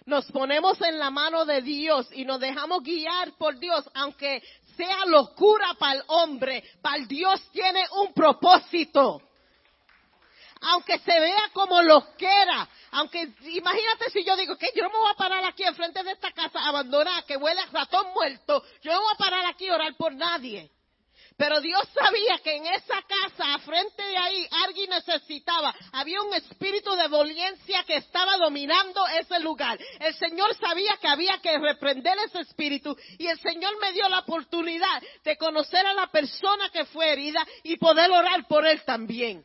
nos 0.05 0.29
ponemos 0.29 0.79
en 0.81 0.99
la 0.99 1.09
mano 1.09 1.45
de 1.45 1.61
Dios 1.61 2.09
y 2.11 2.25
nos 2.25 2.41
dejamos 2.41 2.83
guiar 2.83 3.31
por 3.37 3.57
Dios, 3.57 3.89
aunque 3.93 4.43
sea 4.75 5.05
locura 5.05 5.73
para 5.79 5.93
el 5.93 6.03
hombre, 6.07 6.65
para 6.81 7.05
Dios 7.05 7.41
tiene 7.53 7.85
un 7.93 8.13
propósito. 8.13 9.21
Aunque 10.59 10.99
se 10.99 11.17
vea 11.17 11.49
como 11.53 11.81
loquera, 11.81 12.67
aunque 12.91 13.31
imagínate 13.43 14.09
si 14.11 14.25
yo 14.25 14.35
digo 14.35 14.57
que 14.57 14.69
yo 14.75 14.83
no 14.83 14.89
me 14.89 14.97
voy 14.97 15.11
a 15.11 15.17
parar 15.17 15.45
aquí 15.45 15.63
enfrente 15.63 16.03
de 16.03 16.11
esta 16.11 16.33
casa 16.33 16.59
abandonada 16.67 17.21
que 17.21 17.37
huele 17.37 17.61
a 17.61 17.67
ratón 17.67 18.11
muerto, 18.13 18.61
yo 18.81 18.91
no 18.91 18.99
voy 18.99 19.13
a 19.13 19.17
parar 19.17 19.45
aquí 19.45 19.69
a 19.69 19.75
orar 19.75 19.95
por 19.95 20.13
nadie. 20.13 20.69
Pero 21.41 21.59
Dios 21.59 21.81
sabía 21.91 22.37
que 22.43 22.55
en 22.55 22.67
esa 22.67 23.01
casa, 23.01 23.55
a 23.55 23.57
frente 23.57 24.03
de 24.03 24.15
ahí, 24.15 24.47
alguien 24.63 24.91
necesitaba. 24.91 25.73
Había 25.91 26.21
un 26.21 26.31
espíritu 26.35 26.91
de 26.91 27.07
violencia 27.07 27.83
que 27.83 27.95
estaba 27.95 28.37
dominando 28.37 29.03
ese 29.07 29.39
lugar. 29.39 29.79
El 29.99 30.13
Señor 30.13 30.53
sabía 30.57 30.95
que 31.01 31.07
había 31.07 31.39
que 31.39 31.57
reprender 31.57 32.15
ese 32.27 32.41
espíritu 32.41 32.95
y 33.17 33.25
el 33.25 33.39
Señor 33.39 33.73
me 33.81 33.91
dio 33.91 34.07
la 34.07 34.19
oportunidad 34.19 35.01
de 35.23 35.35
conocer 35.35 35.83
a 35.83 35.93
la 35.93 36.11
persona 36.11 36.69
que 36.69 36.85
fue 36.85 37.11
herida 37.11 37.43
y 37.63 37.77
poder 37.77 38.11
orar 38.11 38.45
por 38.47 38.67
él 38.67 38.83
también. 38.85 39.43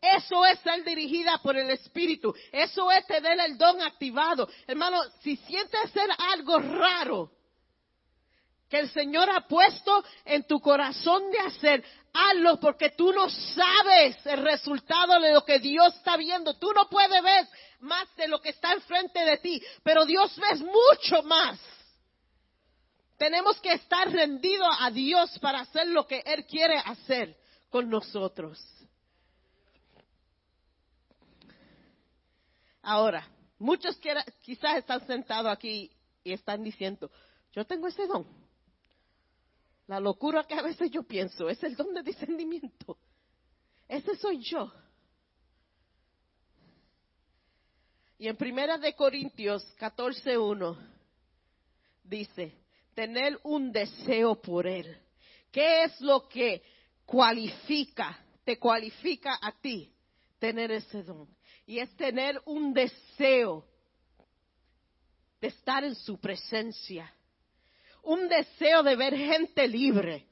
Eso 0.00 0.46
es 0.46 0.58
ser 0.60 0.82
dirigida 0.84 1.36
por 1.42 1.54
el 1.58 1.68
Espíritu. 1.68 2.34
Eso 2.50 2.90
es 2.90 3.06
tener 3.06 3.38
el 3.40 3.58
don 3.58 3.82
activado. 3.82 4.48
Hermano, 4.66 5.02
si 5.20 5.36
sientes 5.36 5.84
hacer 5.84 6.08
algo 6.32 6.58
raro 6.60 7.30
que 8.70 8.78
el 8.78 8.90
Señor 8.90 9.28
ha 9.28 9.48
puesto 9.48 10.04
en 10.24 10.44
tu 10.44 10.60
corazón 10.60 11.28
de 11.32 11.40
hacer, 11.40 11.84
hazlo 12.14 12.60
porque 12.60 12.90
tú 12.90 13.12
no 13.12 13.28
sabes 13.28 14.24
el 14.24 14.42
resultado 14.44 15.20
de 15.20 15.32
lo 15.34 15.44
que 15.44 15.58
Dios 15.58 15.92
está 15.96 16.16
viendo. 16.16 16.54
Tú 16.54 16.72
no 16.72 16.88
puedes 16.88 17.20
ver 17.22 17.48
más 17.80 18.06
de 18.14 18.28
lo 18.28 18.40
que 18.40 18.50
está 18.50 18.72
enfrente 18.72 19.18
de 19.24 19.38
ti, 19.38 19.60
pero 19.82 20.06
Dios 20.06 20.34
ve 20.36 20.64
mucho 20.64 21.22
más. 21.24 21.60
Tenemos 23.18 23.60
que 23.60 23.72
estar 23.72 24.08
rendidos 24.10 24.74
a 24.78 24.90
Dios 24.92 25.36
para 25.40 25.60
hacer 25.60 25.88
lo 25.88 26.06
que 26.06 26.22
Él 26.24 26.46
quiere 26.46 26.78
hacer 26.78 27.36
con 27.70 27.90
nosotros. 27.90 28.64
Ahora, 32.82 33.28
muchos 33.58 33.98
quizás 34.42 34.76
están 34.76 35.04
sentados 35.08 35.52
aquí 35.52 35.90
y 36.22 36.32
están 36.32 36.62
diciendo, 36.62 37.10
yo 37.52 37.66
tengo 37.66 37.88
ese 37.88 38.06
don. 38.06 38.39
La 39.90 39.98
locura 39.98 40.44
que 40.44 40.54
a 40.54 40.62
veces 40.62 40.88
yo 40.92 41.02
pienso 41.02 41.48
es 41.48 41.60
el 41.64 41.74
don 41.74 41.92
de 41.92 42.04
discernimiento. 42.04 42.96
Ese 43.88 44.14
soy 44.14 44.40
yo. 44.40 44.72
Y 48.16 48.28
en 48.28 48.36
Primera 48.36 48.78
de 48.78 48.94
Corintios 48.94 49.64
14:1 49.80 50.78
dice, 52.04 52.56
tener 52.94 53.36
un 53.42 53.72
deseo 53.72 54.40
por 54.40 54.68
él. 54.68 54.96
¿Qué 55.50 55.82
es 55.82 56.00
lo 56.00 56.28
que 56.28 56.62
cualifica, 57.04 58.16
te 58.44 58.60
cualifica 58.60 59.40
a 59.42 59.50
ti 59.60 59.92
tener 60.38 60.70
ese 60.70 61.02
don? 61.02 61.28
y 61.66 61.80
es 61.80 61.96
tener 61.96 62.40
un 62.46 62.72
deseo 62.72 63.64
de 65.40 65.48
estar 65.48 65.82
en 65.82 65.96
su 65.96 66.18
presencia, 66.20 67.12
un 68.02 68.28
deseo 68.28 68.82
de 68.82 68.96
ver 68.96 69.16
gente 69.16 69.66
libre, 69.68 70.26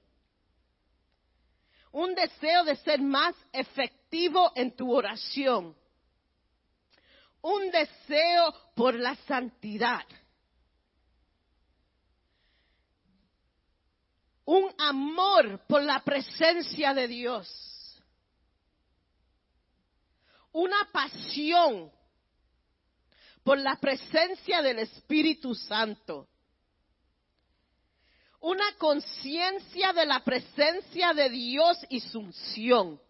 un 1.93 2.15
deseo 2.15 2.65
de 2.65 2.77
ser 2.77 3.01
más 3.01 3.35
efectivo 3.53 4.53
en 4.55 4.75
tu 4.77 4.93
oración, 4.93 5.77
un 7.41 7.71
deseo 7.71 8.55
por 8.75 8.95
la 8.95 9.15
santidad, 9.27 10.05
un 14.45 14.73
amor 14.79 15.61
por 15.67 15.83
la 15.83 16.03
presencia 16.03 16.95
de 16.95 17.07
Dios. 17.07 18.03
Una 20.53 20.89
pasión 20.91 21.93
por 23.45 23.59
la 23.59 23.77
presencia 23.77 24.63
del 24.63 24.79
Espíritu 24.79 25.55
Santo. 25.55 26.29
Una 28.41 28.73
conciencia 28.79 29.93
de 29.93 30.07
la 30.07 30.23
presencia 30.23 31.13
de 31.13 31.29
Dios 31.29 31.79
y 31.89 32.01
su 32.01 32.21
unción. 32.21 33.01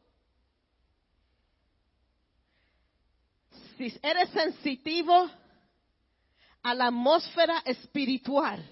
Si 3.77 3.93
eres 4.03 4.31
sensitivo 4.31 5.31
a 6.63 6.75
la 6.75 6.87
atmósfera 6.87 7.63
espiritual, 7.65 8.65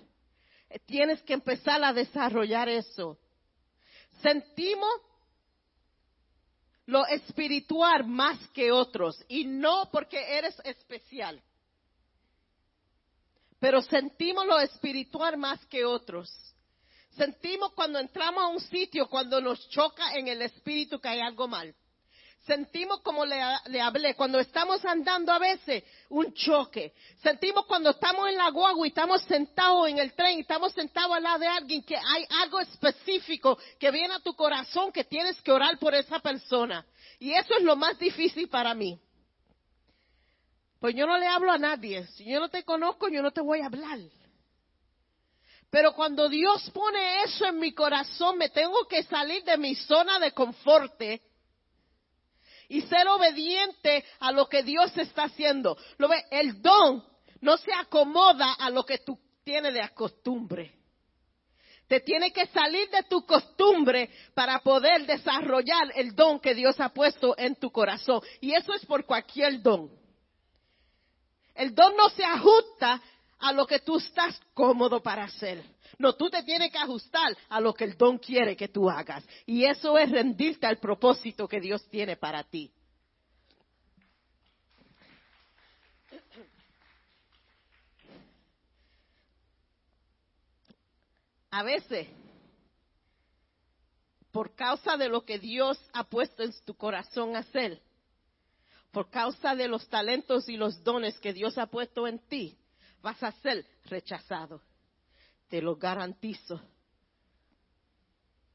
tienes 0.86 1.22
que 1.22 1.34
empezar 1.34 1.82
a 1.84 1.92
desarrollar 1.92 2.68
eso. 2.68 3.18
Sentimos 4.22 4.90
lo 6.86 7.06
espiritual 7.06 8.06
más 8.06 8.38
que 8.48 8.72
otros 8.72 9.22
y 9.28 9.44
no 9.44 9.88
porque 9.92 10.38
eres 10.38 10.60
especial. 10.64 11.42
Pero 13.58 13.80
sentimos 13.82 14.46
lo 14.46 14.58
espiritual 14.60 15.36
más 15.36 15.64
que 15.66 15.84
otros. 15.84 16.30
Sentimos 17.16 17.72
cuando 17.72 17.98
entramos 17.98 18.42
a 18.42 18.48
un 18.48 18.60
sitio, 18.60 19.08
cuando 19.08 19.40
nos 19.40 19.68
choca 19.70 20.14
en 20.14 20.28
el 20.28 20.42
espíritu 20.42 21.00
que 21.00 21.08
hay 21.08 21.20
algo 21.20 21.48
mal. 21.48 21.74
Sentimos 22.46 23.00
como 23.00 23.26
le, 23.26 23.40
hablé, 23.80 24.14
cuando 24.14 24.38
estamos 24.38 24.84
andando 24.84 25.32
a 25.32 25.38
veces, 25.38 25.82
un 26.10 26.32
choque. 26.32 26.94
Sentimos 27.20 27.66
cuando 27.66 27.90
estamos 27.90 28.28
en 28.28 28.36
la 28.36 28.50
guagua 28.50 28.86
y 28.86 28.90
estamos 28.90 29.22
sentados 29.22 29.88
en 29.88 29.98
el 29.98 30.12
tren 30.12 30.38
y 30.38 30.42
estamos 30.42 30.72
sentados 30.72 31.16
al 31.16 31.24
lado 31.24 31.40
de 31.40 31.48
alguien 31.48 31.82
que 31.82 31.96
hay 31.96 32.24
algo 32.42 32.60
específico 32.60 33.58
que 33.80 33.90
viene 33.90 34.14
a 34.14 34.20
tu 34.20 34.34
corazón 34.34 34.92
que 34.92 35.02
tienes 35.02 35.40
que 35.42 35.50
orar 35.50 35.76
por 35.78 35.92
esa 35.94 36.20
persona. 36.20 36.86
Y 37.18 37.32
eso 37.32 37.56
es 37.56 37.64
lo 37.64 37.74
más 37.74 37.98
difícil 37.98 38.48
para 38.48 38.74
mí. 38.74 39.00
Pues 40.80 40.94
yo 40.94 41.06
no 41.06 41.18
le 41.18 41.26
hablo 41.26 41.50
a 41.50 41.58
nadie. 41.58 42.06
Si 42.08 42.24
yo 42.24 42.40
no 42.40 42.48
te 42.48 42.64
conozco, 42.64 43.08
yo 43.08 43.22
no 43.22 43.30
te 43.30 43.40
voy 43.40 43.60
a 43.60 43.66
hablar. 43.66 43.98
Pero 45.70 45.92
cuando 45.94 46.28
Dios 46.28 46.70
pone 46.70 47.22
eso 47.24 47.46
en 47.46 47.58
mi 47.58 47.72
corazón, 47.72 48.38
me 48.38 48.50
tengo 48.50 48.86
que 48.86 49.02
salir 49.02 49.42
de 49.44 49.56
mi 49.56 49.74
zona 49.74 50.18
de 50.18 50.32
confort 50.32 51.00
y 52.68 52.82
ser 52.82 53.08
obediente 53.08 54.04
a 54.20 54.32
lo 54.32 54.48
que 54.48 54.62
Dios 54.62 54.96
está 54.96 55.24
haciendo. 55.24 55.76
El 56.30 56.62
don 56.62 57.04
no 57.40 57.56
se 57.56 57.72
acomoda 57.72 58.54
a 58.54 58.70
lo 58.70 58.84
que 58.84 58.98
tú 58.98 59.18
tienes 59.44 59.74
de 59.74 59.88
costumbre. 59.90 60.72
Te 61.88 62.00
tiene 62.00 62.32
que 62.32 62.46
salir 62.46 62.90
de 62.90 63.04
tu 63.04 63.24
costumbre 63.24 64.10
para 64.34 64.58
poder 64.60 65.06
desarrollar 65.06 65.92
el 65.94 66.16
don 66.16 66.40
que 66.40 66.54
Dios 66.54 66.80
ha 66.80 66.88
puesto 66.88 67.36
en 67.38 67.54
tu 67.54 67.70
corazón. 67.70 68.20
Y 68.40 68.54
eso 68.54 68.72
es 68.74 68.84
por 68.86 69.04
cualquier 69.04 69.62
don. 69.62 70.05
El 71.56 71.74
don 71.74 71.96
no 71.96 72.08
se 72.10 72.24
ajusta 72.24 73.02
a 73.38 73.52
lo 73.52 73.66
que 73.66 73.80
tú 73.80 73.96
estás 73.96 74.40
cómodo 74.54 75.02
para 75.02 75.24
hacer. 75.24 75.62
No, 75.98 76.14
tú 76.14 76.28
te 76.28 76.42
tienes 76.42 76.70
que 76.70 76.78
ajustar 76.78 77.36
a 77.48 77.60
lo 77.60 77.72
que 77.72 77.84
el 77.84 77.96
don 77.96 78.18
quiere 78.18 78.56
que 78.56 78.68
tú 78.68 78.90
hagas. 78.90 79.24
Y 79.46 79.64
eso 79.64 79.96
es 79.98 80.10
rendirte 80.10 80.66
al 80.66 80.78
propósito 80.78 81.48
que 81.48 81.60
Dios 81.60 81.86
tiene 81.88 82.16
para 82.16 82.44
ti. 82.44 82.70
A 91.50 91.62
veces, 91.62 92.06
por 94.30 94.54
causa 94.54 94.98
de 94.98 95.08
lo 95.08 95.24
que 95.24 95.38
Dios 95.38 95.80
ha 95.94 96.04
puesto 96.04 96.42
en 96.42 96.52
tu 96.66 96.74
corazón 96.74 97.34
hacer, 97.34 97.80
por 98.92 99.10
causa 99.10 99.54
de 99.54 99.68
los 99.68 99.88
talentos 99.88 100.48
y 100.48 100.56
los 100.56 100.82
dones 100.82 101.18
que 101.20 101.32
Dios 101.32 101.58
ha 101.58 101.66
puesto 101.66 102.06
en 102.06 102.18
ti, 102.28 102.58
vas 103.02 103.22
a 103.22 103.32
ser 103.32 103.66
rechazado 103.84 104.62
te 105.48 105.62
lo 105.62 105.76
garantizo. 105.76 106.60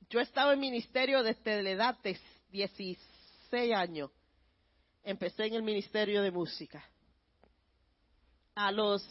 Yo 0.10 0.20
he 0.20 0.24
estado 0.24 0.52
en 0.52 0.60
ministerio 0.60 1.24
desde 1.24 1.64
la 1.64 1.70
edad 1.70 1.98
de 2.04 2.20
16 2.52 3.74
años. 3.74 4.12
Empecé 5.04 5.46
en 5.46 5.56
el 5.56 5.64
ministerio 5.64 6.22
de 6.22 6.32
música. 6.32 6.84
A 8.56 8.72
los 8.72 9.04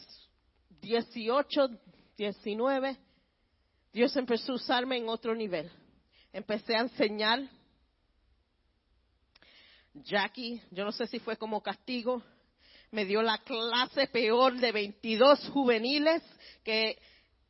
18, 0.81 1.69
19, 2.15 2.97
Dios 3.91 4.15
empezó 4.15 4.53
a 4.53 4.55
usarme 4.55 4.97
en 4.97 5.09
otro 5.09 5.35
nivel. 5.35 5.71
Empecé 6.31 6.75
a 6.75 6.81
enseñar. 6.81 7.49
Jackie, 9.93 10.61
yo 10.71 10.85
no 10.85 10.91
sé 10.91 11.07
si 11.07 11.19
fue 11.19 11.37
como 11.37 11.61
castigo, 11.61 12.23
me 12.91 13.05
dio 13.05 13.21
la 13.21 13.37
clase 13.39 14.07
peor 14.07 14.55
de 14.57 14.71
22 14.71 15.49
juveniles 15.49 16.21
que 16.63 16.97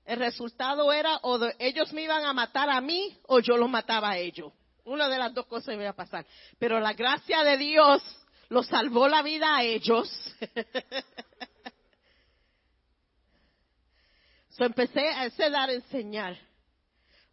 el 0.05 0.19
resultado 0.19 0.91
era 0.91 1.17
o 1.23 1.39
ellos 1.59 1.93
me 1.93 2.03
iban 2.03 2.25
a 2.25 2.33
matar 2.33 2.69
a 2.69 2.81
mí 2.81 3.17
o 3.27 3.39
yo 3.39 3.57
los 3.57 3.69
mataba 3.69 4.11
a 4.11 4.17
ellos. 4.17 4.51
Una 4.83 5.07
de 5.07 5.19
las 5.19 5.33
dos 5.33 5.45
cosas 5.45 5.75
iba 5.75 5.89
a 5.89 5.93
pasar. 5.93 6.25
Pero 6.57 6.79
la 6.79 6.93
gracia 6.93 7.43
de 7.43 7.57
Dios 7.57 8.01
los 8.49 8.67
salvó 8.67 9.07
la 9.07 9.21
vida 9.21 9.55
a 9.55 9.63
ellos. 9.63 10.09
so 14.49 14.65
empecé 14.65 15.07
a 15.09 15.29
dar 15.49 15.69
a 15.69 15.73
enseñar. 15.73 16.37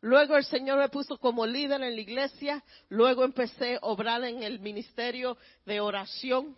Luego 0.01 0.37
el 0.37 0.45
Señor 0.45 0.79
me 0.79 0.89
puso 0.89 1.19
como 1.19 1.47
líder 1.47 1.83
en 1.83 1.95
la 1.95 2.01
iglesia. 2.01 2.63
Luego 2.89 3.25
empecé 3.25 3.77
a 3.77 3.79
obrar 3.83 4.23
en 4.25 4.43
el 4.43 4.61
ministerio 4.61 5.37
de 5.67 5.81
oración, 5.81 6.57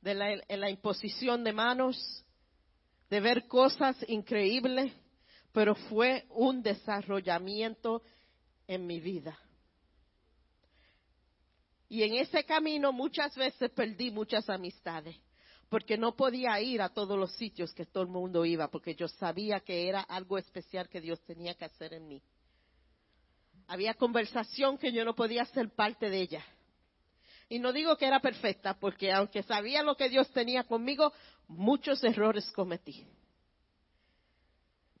de 0.00 0.14
la, 0.14 0.70
imposición 0.70 1.44
de 1.44 1.52
manos, 1.52 2.24
de 3.08 3.20
ver 3.20 3.46
cosas 3.46 3.96
increíbles 4.08 4.92
pero 5.56 5.74
fue 5.74 6.26
un 6.32 6.62
desarrollamiento 6.62 8.02
en 8.66 8.86
mi 8.86 9.00
vida. 9.00 9.38
Y 11.88 12.02
en 12.02 12.12
ese 12.12 12.44
camino 12.44 12.92
muchas 12.92 13.34
veces 13.34 13.70
perdí 13.70 14.10
muchas 14.10 14.50
amistades, 14.50 15.16
porque 15.70 15.96
no 15.96 16.14
podía 16.14 16.60
ir 16.60 16.82
a 16.82 16.90
todos 16.90 17.18
los 17.18 17.34
sitios 17.36 17.72
que 17.72 17.86
todo 17.86 18.02
el 18.02 18.10
mundo 18.10 18.44
iba, 18.44 18.68
porque 18.68 18.94
yo 18.94 19.08
sabía 19.08 19.60
que 19.60 19.88
era 19.88 20.02
algo 20.02 20.36
especial 20.36 20.90
que 20.90 21.00
Dios 21.00 21.22
tenía 21.22 21.54
que 21.54 21.64
hacer 21.64 21.94
en 21.94 22.06
mí. 22.06 22.22
Había 23.68 23.94
conversación 23.94 24.78
que 24.78 24.92
yo 24.92 25.04
no 25.04 25.14
podía 25.14 25.44
ser 25.46 25.70
parte 25.70 26.08
de 26.10 26.20
ella. 26.20 26.44
Y 27.48 27.58
no 27.58 27.72
digo 27.72 27.96
que 27.96 28.06
era 28.06 28.20
perfecta, 28.20 28.74
porque 28.74 29.12
aunque 29.12 29.42
sabía 29.42 29.82
lo 29.82 29.96
que 29.96 30.08
Dios 30.08 30.30
tenía 30.30 30.64
conmigo, 30.64 31.12
muchos 31.48 32.02
errores 32.04 32.50
cometí. 32.52 33.06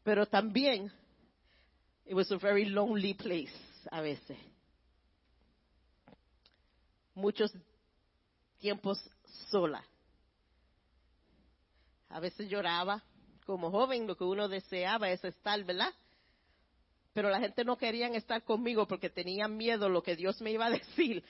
Pero 0.02 0.26
también, 0.26 0.92
it 2.04 2.14
was 2.14 2.30
a 2.30 2.36
very 2.36 2.64
lonely 2.66 3.14
place 3.14 3.52
a 3.90 4.00
veces 4.00 4.38
muchos 7.16 7.50
tiempos 8.58 9.02
sola. 9.50 9.84
A 12.10 12.20
veces 12.20 12.48
lloraba. 12.48 13.02
Como 13.44 13.70
joven 13.70 14.06
lo 14.06 14.16
que 14.16 14.24
uno 14.24 14.48
deseaba 14.48 15.10
es 15.10 15.24
estar, 15.24 15.62
¿verdad? 15.64 15.92
Pero 17.16 17.30
la 17.30 17.40
gente 17.40 17.64
no 17.64 17.78
quería 17.78 18.08
estar 18.08 18.44
conmigo 18.44 18.86
porque 18.86 19.08
tenían 19.08 19.56
miedo 19.56 19.88
lo 19.88 20.02
que 20.02 20.16
Dios 20.16 20.38
me 20.42 20.50
iba 20.50 20.66
a 20.66 20.70
decir 20.70 21.24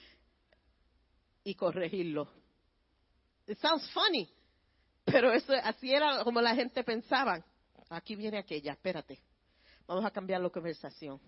y 1.45 1.55
corregirlo. 1.55 2.27
It 3.47 3.57
sounds 3.59 3.89
funny, 3.93 4.29
pero 5.05 5.31
eso 5.31 5.53
así 5.63 5.93
era 5.93 6.25
como 6.25 6.41
la 6.41 6.53
gente 6.55 6.83
pensaba. 6.83 7.41
Aquí 7.87 8.17
viene 8.17 8.37
aquella, 8.37 8.73
espérate. 8.73 9.17
Vamos 9.87 10.03
a 10.03 10.11
cambiar 10.11 10.41
la 10.41 10.49
conversación. 10.49 11.21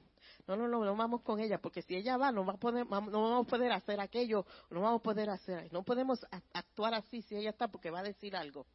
No, 0.45 0.57
no, 0.57 0.67
no, 0.67 0.83
no 0.83 0.93
vamos 0.93 1.21
con 1.21 1.39
ella, 1.39 1.59
porque 1.59 1.81
si 1.81 1.95
ella 1.95 2.17
va, 2.17 2.29
no, 2.29 2.45
va 2.45 2.55
a 2.55 2.57
poder, 2.57 2.85
no 2.85 2.99
vamos 2.99 3.47
a 3.47 3.49
poder 3.49 3.71
hacer 3.71 4.01
aquello, 4.01 4.45
no 4.71 4.81
vamos 4.81 4.99
a 4.99 5.03
poder 5.03 5.29
hacer, 5.29 5.71
no 5.71 5.83
podemos 5.83 6.19
actuar 6.51 6.95
así 6.95 7.21
si 7.21 7.37
ella 7.37 7.51
está, 7.51 7.69
porque 7.69 7.91
va 7.91 7.99
a 7.99 8.03
decir 8.03 8.35
algo. 8.35 8.65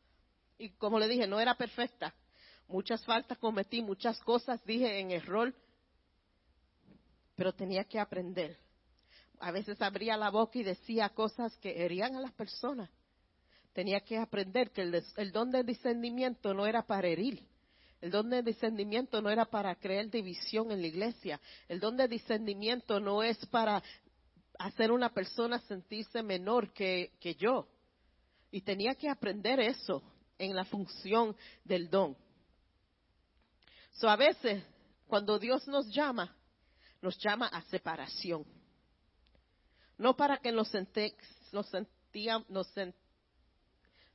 Y 0.57 0.71
como 0.71 0.99
le 0.99 1.09
dije, 1.09 1.27
no 1.27 1.41
era 1.41 1.55
perfecta. 1.57 2.15
Muchas 2.69 3.05
faltas 3.05 3.37
cometí, 3.37 3.83
muchas 3.83 4.19
cosas 4.21 4.65
dije 4.65 4.99
en 4.99 5.11
error, 5.11 5.55
pero 7.37 7.53
tenía 7.53 7.85
que 7.85 7.99
aprender. 7.99 8.59
A 9.41 9.51
veces 9.51 9.81
abría 9.83 10.17
la 10.17 10.31
boca 10.31 10.59
y 10.59 10.63
decía 10.63 11.09
cosas 11.09 11.57
que 11.59 11.85
herían 11.85 12.17
a 12.17 12.21
las 12.21 12.33
personas. 12.33 12.91
Tenía 13.73 14.01
que 14.01 14.19
aprender 14.19 14.71
que 14.71 14.83
el, 14.83 15.33
don 15.33 15.51
del 15.51 15.67
discernimiento 15.67 16.55
no 16.55 16.67
era 16.67 16.87
para 16.87 17.09
herir, 17.09 17.45
el 18.01 18.11
don 18.11 18.29
de 18.29 18.43
discernimiento 18.43 19.23
no 19.23 19.31
era 19.31 19.47
para 19.47 19.75
crear 19.77 20.11
división 20.11 20.71
en 20.71 20.83
la 20.83 20.87
iglesia. 20.87 21.41
El 21.69 21.81
don 21.81 21.97
de 21.97 22.07
discernimiento 22.07 23.01
no 23.01 23.23
es 23.23 23.39
para 23.47 23.83
hacer 24.59 24.93
una 24.93 25.09
persona 25.09 25.59
sentirse 25.61 26.23
menor 26.23 26.71
que, 26.75 27.13
que 27.19 27.35
yo. 27.35 27.67
Y 28.51 28.61
tenía 28.61 28.95
que 28.95 29.09
aprender 29.09 29.59
eso 29.59 30.03
en 30.37 30.55
la 30.55 30.67
función 30.67 31.35
del 31.65 31.89
don. 31.89 32.15
So, 33.93 34.11
a 34.11 34.17
veces, 34.17 34.63
cuando 35.07 35.39
Dios 35.39 35.67
nos 35.67 35.91
llama, 35.91 36.37
nos 37.05 37.19
llama 37.19 37.49
a 37.49 37.61
separación. 37.65 38.47
No 39.99 40.17
para 40.17 40.39
que 40.39 40.51
nos, 40.51 40.73
nos, 41.53 41.71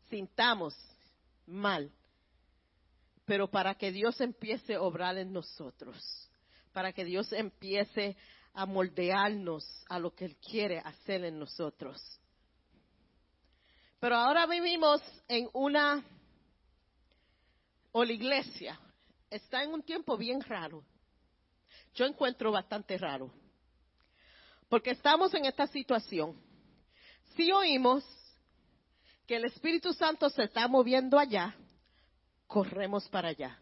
sintamos 0.10 0.76
mal, 1.46 1.92
pero 3.26 3.48
para 3.48 3.76
que 3.76 3.92
Dios 3.92 4.20
empiece 4.20 4.74
a 4.74 4.82
obrar 4.82 5.20
en 5.20 5.32
nosotros, 5.32 6.04
para 6.74 6.92
que 6.92 7.06
Dios 7.06 7.32
empiece 7.32 8.18
a 8.54 8.66
moldearnos 8.66 9.64
a 9.88 10.00
lo 10.00 10.16
que 10.16 10.26
Él 10.26 10.36
quiere 10.38 10.80
hacer 10.80 11.24
en 11.24 11.38
nosotros. 11.38 12.02
Pero 14.00 14.16
ahora 14.16 14.48
vivimos 14.48 15.00
en 15.28 15.48
una, 15.54 16.04
o 17.92 18.04
la 18.04 18.14
iglesia 18.14 18.80
está 19.30 19.62
en 19.62 19.76
un 19.76 19.84
tiempo 19.84 20.18
bien 20.18 20.42
raro. 20.42 20.84
Yo 21.94 22.06
encuentro 22.06 22.52
bastante 22.52 22.98
raro. 22.98 23.32
Porque 24.68 24.92
estamos 24.92 25.34
en 25.34 25.46
esta 25.46 25.68
situación. 25.68 26.40
Si 27.36 27.52
oímos 27.52 28.04
que 29.26 29.36
el 29.36 29.46
Espíritu 29.46 29.94
Santo 29.94 30.30
se 30.30 30.44
está 30.44 30.68
moviendo 30.68 31.18
allá, 31.18 31.56
corremos 32.48 33.08
para 33.10 33.30
allá. 33.30 33.60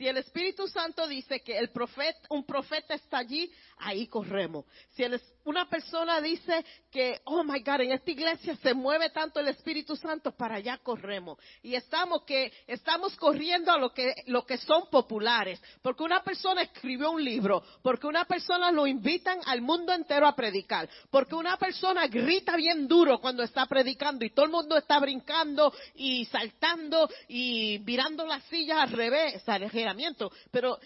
Si 0.00 0.08
el 0.08 0.16
Espíritu 0.16 0.66
Santo 0.66 1.06
dice 1.06 1.40
que 1.40 1.58
el 1.58 1.68
profeta, 1.68 2.20
un 2.30 2.46
profeta 2.46 2.94
está 2.94 3.18
allí, 3.18 3.52
ahí 3.76 4.06
corremos. 4.06 4.64
Si 4.92 5.04
una 5.44 5.68
persona 5.68 6.22
dice 6.22 6.64
que, 6.90 7.20
oh 7.24 7.44
my 7.44 7.60
God, 7.60 7.82
en 7.82 7.92
esta 7.92 8.10
iglesia 8.10 8.56
se 8.62 8.72
mueve 8.72 9.10
tanto 9.10 9.40
el 9.40 9.48
Espíritu 9.48 9.96
Santo, 9.96 10.32
para 10.32 10.54
allá 10.54 10.78
corremos. 10.78 11.38
Y 11.62 11.74
estamos 11.74 12.22
que, 12.22 12.50
estamos 12.66 13.14
corriendo 13.16 13.70
a 13.72 13.78
lo 13.78 13.92
que, 13.92 14.14
lo 14.28 14.46
que 14.46 14.56
son 14.56 14.88
populares. 14.90 15.60
Porque 15.82 16.02
una 16.02 16.22
persona 16.22 16.62
escribió 16.62 17.10
un 17.10 17.22
libro, 17.22 17.62
porque 17.82 18.06
una 18.06 18.24
persona 18.24 18.70
lo 18.70 18.86
invitan 18.86 19.38
al 19.44 19.60
mundo 19.60 19.92
entero 19.92 20.26
a 20.26 20.34
predicar, 20.34 20.88
porque 21.10 21.34
una 21.34 21.58
persona 21.58 22.06
grita 22.06 22.56
bien 22.56 22.88
duro 22.88 23.20
cuando 23.20 23.42
está 23.42 23.66
predicando 23.66 24.24
y 24.24 24.30
todo 24.30 24.46
el 24.46 24.52
mundo 24.52 24.78
está 24.78 24.98
brincando 24.98 25.74
y 25.94 26.24
saltando 26.24 27.06
y 27.28 27.76
virando 27.78 28.24
las 28.24 28.42
sillas 28.44 28.78
al 28.78 28.92
revés, 28.92 29.42
pero 30.50 30.78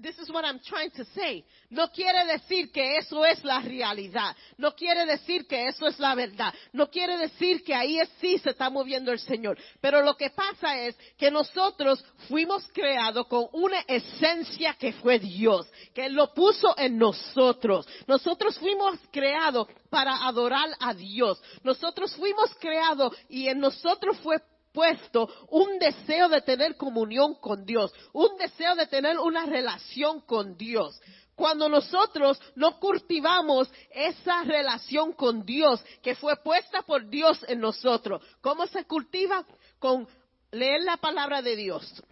this 0.00 0.18
is 0.18 0.30
what 0.30 0.44
I'm 0.44 0.58
trying 0.60 0.90
to 0.92 1.04
say. 1.14 1.44
No 1.70 1.88
quiere 1.88 2.24
decir 2.26 2.72
que 2.72 2.96
eso 2.96 3.24
es 3.24 3.44
la 3.44 3.60
realidad. 3.60 4.34
No 4.56 4.72
quiere 4.72 5.04
decir 5.04 5.46
que 5.46 5.68
eso 5.68 5.86
es 5.86 5.98
la 5.98 6.14
verdad. 6.14 6.54
No 6.72 6.88
quiere 6.88 7.18
decir 7.18 7.62
que 7.62 7.74
ahí 7.74 8.00
sí 8.20 8.38
se 8.38 8.50
está 8.50 8.70
moviendo 8.70 9.12
el 9.12 9.18
Señor. 9.18 9.58
Pero 9.80 10.02
lo 10.02 10.16
que 10.16 10.30
pasa 10.30 10.78
es 10.80 10.96
que 11.18 11.30
nosotros 11.30 12.02
fuimos 12.28 12.66
creados 12.72 13.26
con 13.26 13.48
una 13.52 13.80
esencia 13.86 14.74
que 14.74 14.94
fue 14.94 15.18
Dios, 15.18 15.66
que 15.94 16.08
lo 16.08 16.32
puso 16.32 16.74
en 16.78 16.96
nosotros. 16.96 17.86
Nosotros 18.06 18.58
fuimos 18.58 18.98
creados 19.12 19.68
para 19.90 20.26
adorar 20.26 20.70
a 20.80 20.94
Dios. 20.94 21.42
Nosotros 21.62 22.14
fuimos 22.16 22.54
creados 22.58 23.14
y 23.28 23.48
en 23.48 23.60
nosotros 23.60 24.16
fue 24.20 24.38
puesto 24.72 25.28
un 25.50 25.78
deseo 25.78 26.28
de 26.28 26.42
tener 26.42 26.76
comunión 26.76 27.34
con 27.36 27.64
Dios, 27.64 27.92
un 28.12 28.36
deseo 28.36 28.74
de 28.74 28.86
tener 28.86 29.18
una 29.18 29.46
relación 29.46 30.20
con 30.20 30.56
Dios. 30.56 31.00
Cuando 31.34 31.68
nosotros 31.68 32.40
no 32.54 32.78
cultivamos 32.78 33.70
esa 33.90 34.42
relación 34.44 35.12
con 35.14 35.44
Dios 35.44 35.82
que 36.02 36.14
fue 36.14 36.36
puesta 36.36 36.82
por 36.82 37.08
Dios 37.08 37.44
en 37.48 37.60
nosotros, 37.60 38.22
¿cómo 38.40 38.66
se 38.66 38.84
cultiva? 38.84 39.44
Con 39.78 40.06
leer 40.50 40.82
la 40.82 40.98
palabra 40.98 41.40
de 41.40 41.56
Dios, 41.56 42.02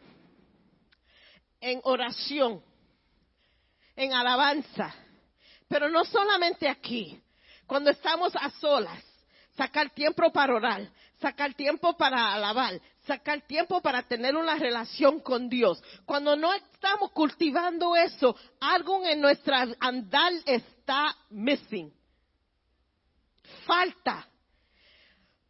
en 1.60 1.80
oración, 1.84 2.62
en 3.96 4.14
alabanza, 4.14 4.94
pero 5.68 5.90
no 5.90 6.04
solamente 6.04 6.68
aquí, 6.68 7.20
cuando 7.66 7.90
estamos 7.90 8.34
a 8.36 8.48
solas, 8.52 9.04
sacar 9.56 9.90
tiempo 9.90 10.32
para 10.32 10.54
orar, 10.54 10.88
sacar 11.20 11.54
tiempo 11.54 11.96
para 11.96 12.34
alabar, 12.34 12.80
sacar 13.06 13.42
tiempo 13.46 13.80
para 13.80 14.02
tener 14.02 14.36
una 14.36 14.56
relación 14.56 15.20
con 15.20 15.48
Dios. 15.48 15.82
Cuando 16.04 16.36
no 16.36 16.52
estamos 16.54 17.10
cultivando 17.12 17.96
eso, 17.96 18.36
algo 18.60 19.04
en 19.04 19.20
nuestra 19.20 19.68
andar 19.80 20.32
está 20.46 21.16
missing. 21.30 21.92
Falta. 23.66 24.28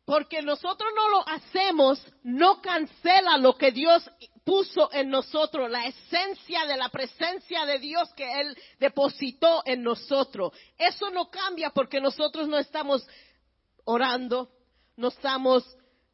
Porque 0.04 0.40
nosotros 0.40 0.88
no 0.96 1.10
lo 1.10 1.28
hacemos, 1.28 2.02
no 2.22 2.62
cancela 2.62 3.36
lo 3.36 3.58
que 3.58 3.72
Dios 3.72 4.10
puso 4.42 4.90
en 4.90 5.10
nosotros, 5.10 5.70
la 5.70 5.84
esencia 5.84 6.64
de 6.64 6.78
la 6.78 6.88
presencia 6.88 7.66
de 7.66 7.78
Dios 7.78 8.08
que 8.14 8.40
Él 8.40 8.56
depositó 8.80 9.62
en 9.66 9.82
nosotros. 9.82 10.54
Eso 10.78 11.10
no 11.10 11.28
cambia 11.28 11.68
porque 11.68 12.00
nosotros 12.00 12.48
no 12.48 12.56
estamos 12.56 13.06
orando, 13.84 14.50
no 14.98 15.08
estamos 15.08 15.64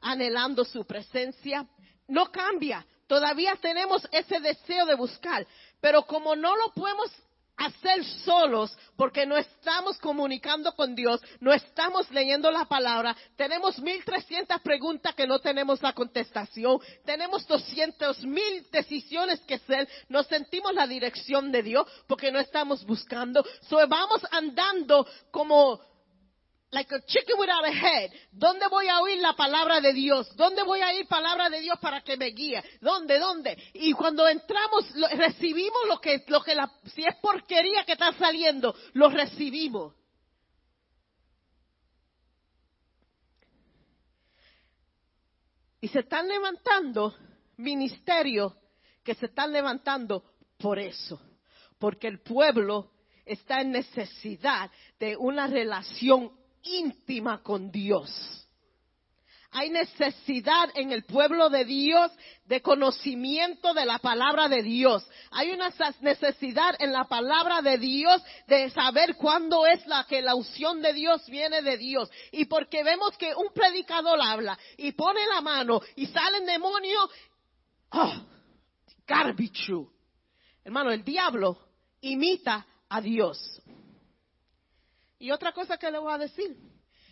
anhelando 0.01 0.64
su 0.64 0.85
presencia, 0.85 1.66
no 2.07 2.30
cambia. 2.30 2.87
Todavía 3.07 3.57
tenemos 3.57 4.07
ese 4.12 4.41
deseo 4.41 4.87
de 4.87 4.95
buscar, 4.95 5.47
pero 5.80 6.03
como 6.03 6.37
no 6.37 6.55
lo 6.55 6.72
podemos 6.72 7.11
hacer 7.57 8.05
solos 8.05 8.76
porque 8.97 9.26
no 9.26 9.37
estamos 9.37 9.99
comunicando 9.99 10.72
con 10.72 10.95
Dios, 10.95 11.20
no 11.41 11.53
estamos 11.53 12.11
leyendo 12.11 12.51
la 12.51 12.64
palabra, 12.64 13.16
tenemos 13.37 13.78
1300 13.78 14.61
preguntas 14.61 15.14
que 15.14 15.26
no 15.26 15.39
tenemos 15.39 15.80
la 15.80 15.93
contestación, 15.93 16.78
tenemos 17.05 17.47
200 17.47 18.24
mil 18.24 18.66
decisiones 18.70 19.41
que 19.41 19.55
hacer, 19.55 19.89
no 20.09 20.24
sentimos 20.24 20.74
la 20.74 20.87
dirección 20.87 21.53
de 21.53 21.62
Dios 21.62 21.87
porque 22.07 22.32
no 22.32 22.41
estamos 22.41 22.85
buscando, 22.85 23.45
so 23.62 23.78
vamos 23.89 24.20
andando 24.30 25.07
como 25.30 25.80
like 26.75 26.93
a 26.93 27.01
chicken 27.07 27.37
without 27.39 27.64
a 27.64 27.72
head. 27.72 28.11
¿Dónde 28.33 28.66
voy 28.68 28.89
a 28.89 29.01
oír 29.01 29.20
la 29.20 29.35
palabra 29.35 29.81
de 29.81 29.93
Dios? 29.93 30.35
¿Dónde 30.37 30.62
voy 30.64 30.81
a 30.81 30.89
oír 30.89 31.07
palabra 31.07 31.49
de 31.49 31.61
Dios 31.61 31.79
para 31.81 32.03
que 32.03 32.16
me 32.16 32.27
guíe? 32.27 32.62
¿Dónde? 32.81 33.18
¿Dónde? 33.18 33.57
Y 33.72 33.93
cuando 33.93 34.29
entramos, 34.29 34.85
recibimos 35.16 35.81
lo 35.89 36.01
que, 36.01 36.25
lo 36.27 36.43
que 36.43 36.55
la, 36.55 36.70
si 36.95 37.05
es 37.05 37.14
porquería 37.22 37.85
que 37.85 37.93
está 37.93 38.12
saliendo, 38.12 38.75
lo 38.93 39.09
recibimos. 39.09 39.95
Y 45.81 45.89
se 45.89 46.01
están 46.01 46.27
levantando 46.29 47.14
ministerios 47.59 48.53
que 49.03 49.14
se 49.14 49.27
están 49.27 49.53
levantando 49.53 50.25
por 50.59 50.79
eso, 50.79 51.20
porque 51.79 52.09
el 52.09 52.20
pueblo 52.20 52.91
está 53.25 53.61
en 53.61 53.72
necesidad 53.72 54.70
de 54.99 55.16
una 55.16 55.47
relación 55.47 56.33
íntima 56.65 57.43
con 57.43 57.71
Dios. 57.71 58.11
Hay 59.57 59.71
necesidad 59.71 60.69
en 60.75 60.91
el 60.91 61.05
pueblo 61.05 61.49
de 61.49 61.65
Dios 61.65 62.11
de 62.45 62.61
conocimiento 62.61 63.73
de 63.73 63.87
la 63.87 64.01
palabra 64.01 64.49
de 64.49 64.65
Dios. 64.65 65.07
Hay 65.31 65.53
una 65.53 65.73
necesidad 66.01 66.75
en 66.81 66.93
la 66.93 67.05
palabra 67.05 67.62
de 67.62 67.79
Dios 67.79 68.21
de 68.49 68.69
saber 68.71 69.15
cuándo 69.15 69.65
es 69.65 69.87
la 69.87 70.07
que 70.09 70.23
la 70.23 70.35
unción 70.35 70.83
de 70.83 70.93
Dios 70.93 71.25
viene 71.29 71.62
de 71.62 71.77
Dios. 71.77 72.11
Y 72.33 72.47
porque 72.47 72.83
vemos 72.83 73.17
que 73.17 73.33
un 73.33 73.53
predicador 73.55 74.21
habla 74.21 74.59
y 74.77 74.91
pone 74.91 75.25
la 75.33 75.41
mano 75.41 75.81
y 75.95 76.09
salen 76.09 76.45
demonios, 76.47 77.09
oh, 77.91 78.12
garbage. 79.07 79.73
Hermano, 80.65 80.91
el 80.91 81.05
diablo 81.05 81.59
imita 82.01 82.67
a 82.89 83.01
Dios. 83.01 83.62
Y 85.25 85.31
otra 85.31 85.53
cosa 85.53 85.79
que 85.79 85.91
le 85.91 85.99
voy 85.99 86.12
a 86.12 86.18
decir. 86.18 86.55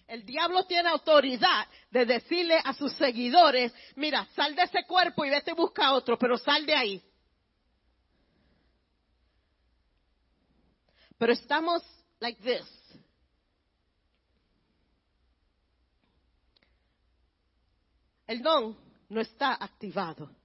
El 0.07 0.27
diablo 0.27 0.67
tiene 0.67 0.91
autoridad 0.91 1.67
de 1.91 2.05
decirle 2.05 2.61
a 2.63 2.75
sus 2.75 2.93
seguidores, 2.93 3.73
mira, 3.97 4.29
sal 4.37 4.55
de 4.55 4.65
ese 4.65 4.85
cuerpo 4.85 5.25
y 5.25 5.31
vete 5.31 5.53
a 5.53 5.55
buscar 5.55 5.95
otro, 5.95 6.19
pero 6.19 6.37
sal 6.37 6.67
de 6.67 6.75
ahí. 6.75 7.03
Pero 11.17 11.33
estamos 11.33 11.83
like 12.21 12.43
this. 12.43 12.69
El 18.27 18.43
don 18.43 18.77
no 19.09 19.23
está 19.23 19.55
activado. 19.55 20.37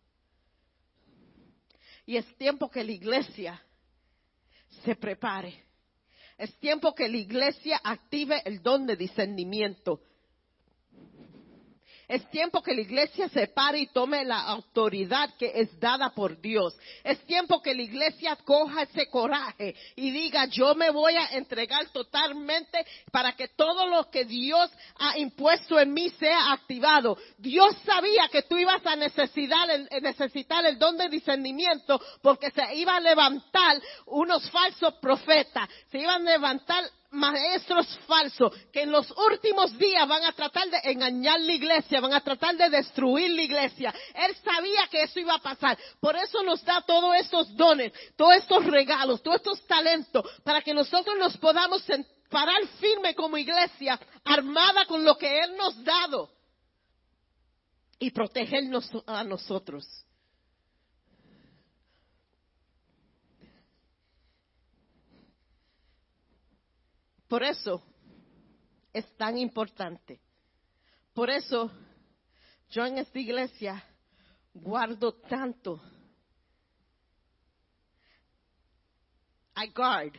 Y 2.05 2.15
es 2.15 2.38
tiempo 2.38 2.72
que 2.72 2.86
la 2.86 2.93
iglesia 2.93 3.61
se 4.86 4.95
prepare. 4.95 5.66
Es 6.38 6.55
tiempo 6.59 6.93
que 6.93 7.09
la 7.09 7.17
iglesia 7.17 7.81
active 7.83 8.41
el 8.45 8.61
don 8.61 8.85
de 8.85 8.95
discernimiento. 8.95 10.01
Es 12.08 12.30
tiempo 12.30 12.64
que 12.64 12.74
la 12.74 12.82
iglesia 12.82 13.28
se 13.28 13.47
pare 13.47 13.80
y 13.80 13.88
tome 13.88 14.24
la 14.24 14.39
autoridad 14.39 15.30
que 15.38 15.51
es 15.53 15.78
dada 15.78 16.12
por 16.12 16.39
Dios. 16.39 16.74
Es 17.03 17.20
tiempo 17.26 17.62
que 17.62 17.76
la 17.76 17.82
iglesia 17.82 18.38
coja 18.38 18.84
ese 18.84 19.08
coraje 19.08 19.76
y 19.97 20.12
diga, 20.12 20.45
yo 20.45 20.74
me 20.74 20.89
voy 20.89 21.16
a 21.18 21.36
entregar 21.36 21.89
totalmente 21.89 22.86
para 23.12 23.34
que 23.34 23.49
todo 23.49 23.88
lo 23.88 24.10
que 24.10 24.24
Dios 24.24 24.72
ha 24.99 25.18
impuesto 25.18 25.78
en 25.82 25.91
mí 25.91 26.10
sea 26.12 26.53
activado. 26.53 27.18
Dios 27.38 27.76
sabía 27.86 28.30
que 28.32 28.43
tú 28.43 28.58
ibas 28.58 28.86
a 28.86 28.95
necesitar 28.95 29.70
el, 29.70 29.89
necesitar 30.01 30.66
el 30.66 30.80
don 30.80 30.97
de 30.97 31.10
discernimiento 31.10 31.99
porque 32.22 32.51
se 32.51 32.74
iba 32.76 32.95
a 32.95 33.01
levantar 33.01 33.82
unos 34.05 34.49
falsos 34.49 34.93
profetas, 35.01 35.68
se 35.91 35.99
iban 35.99 36.26
a 36.26 36.32
levantar 36.32 36.89
maestros 37.18 37.88
falsos 38.07 38.53
que 38.72 38.84
en 38.84 38.91
los 38.91 39.11
últimos 39.11 39.78
días 39.78 40.07
van 40.07 40.24
a 40.24 40.32
tratar 40.32 40.70
de 40.70 40.80
engañar 40.84 41.41
la 41.41 41.51
iglesia, 41.51 41.99
van 41.99 42.13
a 42.13 42.22
tratar 42.22 42.55
de 42.55 42.70
destruir 42.70 43.32
la 43.32 43.41
iglesia. 43.41 43.93
Él 44.13 44.36
sabía 44.43 44.88
que 44.89 45.01
eso 45.03 45.20
iba 45.20 45.34
a 45.34 45.41
pasar. 45.41 45.78
Por 45.99 46.15
eso 46.15 46.43
nos 46.43 46.63
da 46.63 46.82
todos 46.82 47.15
estos 47.15 47.55
dones, 47.57 47.91
todos 48.15 48.36
estos 48.36 48.65
regalos, 48.65 49.22
todos 49.22 49.38
estos 49.38 49.65
talentos, 49.65 50.24
para 50.43 50.61
que 50.61 50.74
nosotros 50.74 51.18
nos 51.18 51.36
podamos 51.38 51.84
parar 52.30 52.65
firme 52.80 53.15
como 53.15 53.38
iglesia, 53.38 53.99
armada 54.24 54.86
con 54.86 55.03
lo 55.03 55.18
que 55.18 55.39
Él 55.39 55.55
nos 55.57 55.78
ha 55.80 55.84
dado 55.84 56.30
y 57.99 58.11
protegernos 58.11 58.89
a 59.07 59.24
nosotros. 59.24 60.07
Por 67.28 67.43
eso 67.43 67.84
es 68.93 69.05
tan 69.17 69.38
importante. 69.38 70.19
Por 71.13 71.30
eso 71.30 71.71
yo 72.69 72.86
en 72.86 72.97
esta 72.97 73.19
iglesia 73.19 73.84
guardo 74.53 75.13
tanto. 75.13 75.82
I 79.55 79.69
guard. 79.73 80.13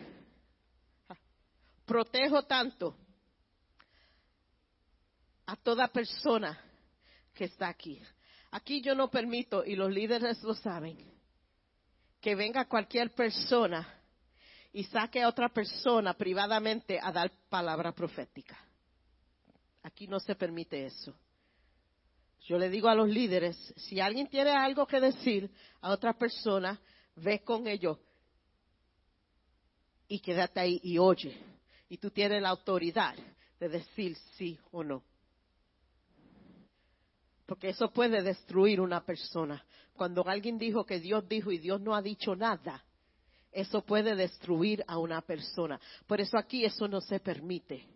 Protejo 1.87 2.43
tanto 2.43 2.97
a 5.47 5.57
toda 5.57 5.89
persona 5.89 6.59
que 7.33 7.45
está 7.45 7.69
aquí. 7.69 8.03
Aquí 8.51 8.83
yo 8.83 8.95
no 8.95 9.11
permito, 9.11 9.65
y 9.65 9.77
los 9.77 9.91
líderes 9.91 10.43
lo 10.43 10.55
saben, 10.55 10.99
que 12.21 12.35
venga 12.35 12.67
cualquier 12.67 13.15
persona 13.15 13.98
y 14.73 14.85
saque 14.85 15.23
a 15.23 15.29
otra 15.29 15.49
persona 15.49 16.15
privadamente 16.15 16.99
a 17.03 17.13
dar 17.13 17.33
palabra 17.49 17.93
profética. 17.93 18.59
Aquí 19.83 20.07
no 20.07 20.21
se 20.21 20.35
permite 20.35 20.87
eso. 20.87 21.15
Yo 22.43 22.59
le 22.59 22.71
digo 22.71 22.89
a 22.89 22.95
los 22.95 23.09
líderes, 23.09 23.57
si 23.77 24.01
alguien 24.01 24.29
tiene 24.29 24.51
algo 24.51 24.87
que 24.87 25.01
decir 25.01 25.51
a 25.81 25.91
otra 25.91 26.13
persona, 26.15 26.81
ve 27.17 27.43
con 27.43 27.67
ellos 27.67 27.99
y 30.07 30.21
quédate 30.21 30.61
ahí 30.61 30.81
y 30.83 30.99
oye. 30.99 31.39
Y 31.89 31.99
tú 31.99 32.11
tienes 32.11 32.43
la 32.43 32.51
autoridad 32.51 33.15
de 33.59 33.69
decir 33.69 34.17
sí 34.37 34.59
o 34.71 34.83
no. 34.83 35.03
Porque 37.47 37.71
eso 37.71 37.91
puede 37.91 38.23
destruir 38.23 38.81
una 38.81 39.05
persona. 39.05 39.65
Cuando 39.95 40.27
alguien 40.27 40.59
dijo 40.59 40.85
que 40.85 41.01
Dios 41.01 41.27
dijo 41.29 41.51
y 41.51 41.59
Dios 41.59 41.81
no 41.81 41.95
ha 41.95 42.03
dicho 42.03 42.37
nada, 42.37 42.85
eso 43.53 43.83
puede 43.83 44.15
destruir 44.15 44.85
a 44.87 44.99
una 44.99 45.21
persona. 45.23 45.81
Por 46.07 46.21
eso 46.21 46.39
aquí 46.39 46.65
eso 46.65 46.87
no 46.89 47.01
se 47.01 47.21
permite. 47.21 47.87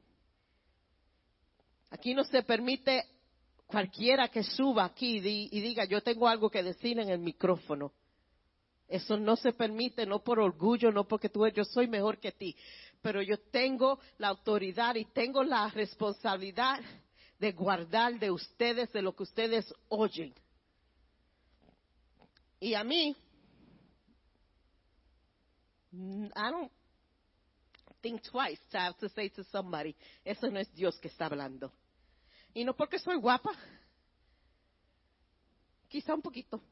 Aquí 1.91 2.15
no 2.15 2.25
se 2.25 2.43
permite 2.43 3.05
cualquiera 3.67 4.29
que 4.29 4.43
suba 4.43 4.85
aquí 4.85 5.17
y, 5.17 5.21
di- 5.21 5.49
y 5.53 5.61
diga, 5.61 5.85
yo 5.85 6.03
tengo 6.03 6.29
algo 6.29 6.51
que 6.51 6.63
decir 6.63 6.99
en 6.99 7.11
el 7.11 7.19
micrófono. 7.19 7.93
Eso 8.89 9.17
no 9.17 9.37
se 9.37 9.53
permite, 9.53 10.05
no 10.05 10.23
por 10.23 10.39
orgullo, 10.39 10.91
no 10.91 11.09
porque 11.09 11.29
tú, 11.31 11.47
yo 11.49 11.65
soy 11.65 11.87
mejor 11.87 12.19
que 12.19 12.33
ti, 12.33 12.55
pero 13.01 13.23
yo 13.23 13.39
tengo 13.51 13.99
la 14.19 14.29
autoridad 14.29 14.95
y 14.97 15.07
tengo 15.07 15.43
la 15.43 15.69
responsabilidad 15.71 16.81
de 17.39 17.53
guardar 17.53 18.19
de 18.19 18.31
ustedes, 18.31 18.93
de 18.93 19.03
lo 19.03 19.15
que 19.17 19.23
ustedes 19.23 19.73
oyen. 19.89 20.35
Y 22.61 22.75
a 22.75 22.85
mí, 22.85 23.17
I 25.93 26.51
don't 26.51 26.71
think 28.01 28.23
twice 28.23 28.61
to 28.71 28.79
have 28.79 28.97
to 28.99 29.09
say 29.11 29.29
to 29.31 29.45
somebody, 29.45 29.95
eso 30.25 30.51
no 30.51 30.59
es 30.59 30.73
Dios 30.75 30.99
que 30.99 31.09
está 31.09 31.27
hablando. 31.27 31.73
Y 32.55 32.65
no 32.65 32.75
porque 32.75 32.99
soy 32.99 33.17
guapa, 33.17 33.51
quizá 35.89 36.15
un 36.15 36.23
poquito, 36.23 36.63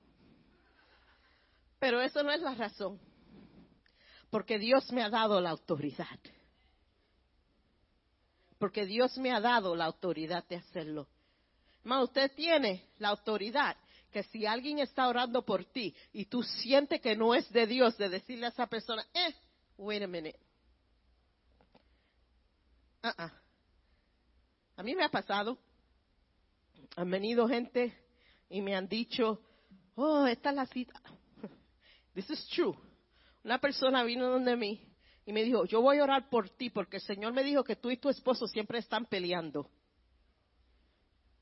pero 1.79 2.01
eso 2.01 2.23
no 2.23 2.33
es 2.33 2.41
la 2.41 2.55
razón, 2.55 2.99
porque 4.31 4.59
Dios 4.59 4.91
me 4.93 5.03
ha 5.03 5.11
dado 5.11 5.41
la 5.41 5.51
autoridad, 5.51 6.19
porque 8.59 8.87
Dios 8.87 9.17
me 9.19 9.33
ha 9.33 9.41
dado 9.41 9.75
la 9.77 9.87
autoridad 9.87 10.47
de 10.49 10.57
hacerlo. 10.57 11.09
Hermano, 11.83 12.05
usted 12.05 12.31
tiene 12.35 12.85
la 12.99 13.09
autoridad 13.09 13.77
que 14.11 14.23
si 14.25 14.47
alguien 14.47 14.79
está 14.79 15.09
orando 15.09 15.45
por 15.45 15.65
ti 15.65 15.95
y 16.13 16.27
tú 16.27 16.43
sientes 16.43 17.01
que 17.01 17.17
no 17.17 17.35
es 17.35 17.51
de 17.51 17.67
Dios, 17.67 17.97
de 17.97 18.09
decirle 18.09 18.47
a 18.47 18.51
esa 18.51 18.67
persona, 18.67 19.07
eh, 19.15 19.35
wait 19.77 20.03
a 20.03 20.07
minute. 20.07 20.39
Ah, 23.03 23.15
ah. 23.17 23.33
A 24.77 24.83
mí 24.83 24.95
me 24.95 25.05
ha 25.05 25.09
pasado. 25.09 25.59
Han 26.97 27.11
venido 27.11 27.49
gente 27.49 27.97
y 28.49 28.61
me 28.61 28.75
han 28.75 28.89
dicho, 28.89 29.41
oh, 29.95 30.27
esta 30.27 30.51
es 30.51 30.57
la 30.57 30.67
cita. 30.67 31.01
This 32.15 32.31
is 32.31 32.49
true. 32.49 32.77
Una 33.45 33.59
persona 33.59 34.03
vino 34.03 34.29
donde 34.29 34.57
mí 34.57 34.81
y 35.25 35.33
me 35.33 35.45
dijo, 35.45 35.65
yo 35.65 35.81
voy 35.81 35.99
a 35.99 36.05
orar 36.05 36.29
por 36.29 36.51
ti 36.51 36.71
porque 36.71 36.97
el 36.97 37.03
Señor 37.03 37.33
me 37.33 37.45
dijo 37.45 37.63
que 37.63 37.77
tú 37.77 37.91
y 37.91 37.97
tu 37.97 38.09
esposo 38.09 38.47
siempre 38.47 38.79
están 38.79 39.07
peleando. 39.07 39.71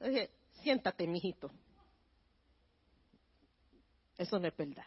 Le 0.01 0.09
dije, 0.11 0.31
siéntate, 0.63 1.07
mijito. 1.07 1.51
Eso 4.19 4.39
no 4.39 4.49
es 4.49 4.57
verdad. 4.57 4.85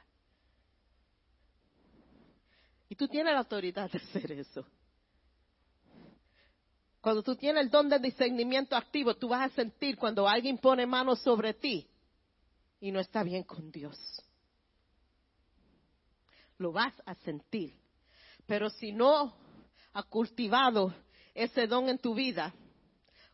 Y 2.89 2.95
tú 2.95 3.07
tienes 3.07 3.31
la 3.31 3.39
autoridad 3.39 3.89
de 3.89 3.97
hacer 3.97 4.33
eso. 4.33 4.65
Cuando 6.99 7.23
tú 7.23 7.35
tienes 7.35 7.63
el 7.63 7.71
don 7.71 7.87
de 7.89 7.97
discernimiento 7.97 8.75
activo, 8.75 9.15
tú 9.15 9.29
vas 9.29 9.49
a 9.49 9.55
sentir 9.55 9.97
cuando 9.97 10.27
alguien 10.27 10.57
pone 10.57 10.85
manos 10.85 11.19
sobre 11.21 11.53
ti 11.53 11.87
y 12.81 12.91
no 12.91 12.99
está 12.99 13.23
bien 13.23 13.43
con 13.43 13.71
Dios. 13.71 13.97
Lo 16.57 16.73
vas 16.73 16.93
a 17.05 17.15
sentir. 17.15 17.73
Pero 18.45 18.69
si 18.69 18.91
no 18.91 19.33
ha 19.93 20.03
cultivado 20.03 20.93
ese 21.33 21.65
don 21.65 21.87
en 21.87 21.97
tu 21.97 22.13
vida, 22.13 22.53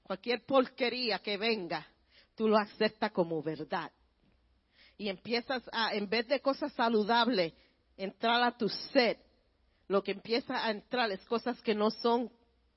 cualquier 0.04 0.46
porquería 0.46 1.20
que 1.20 1.36
venga, 1.36 1.86
tú 2.36 2.48
lo 2.48 2.58
aceptas 2.58 3.12
como 3.12 3.42
verdad. 3.42 3.92
Y 4.98 5.10
empiezas 5.10 5.64
a, 5.72 5.94
en 5.94 6.10
vez 6.10 6.28
de 6.28 6.42
cosas 6.42 6.74
saludables, 6.74 7.54
entrar 7.96 8.42
a 8.42 8.58
tu 8.58 8.68
sed, 8.70 9.18
lo 9.88 10.04
que 10.04 10.12
empieza 10.12 10.66
a 10.66 10.72
entrar 10.72 11.12
es 11.12 11.24
cosas 11.26 11.62
que 11.62 11.76
no 11.76 11.92
son 11.92 12.32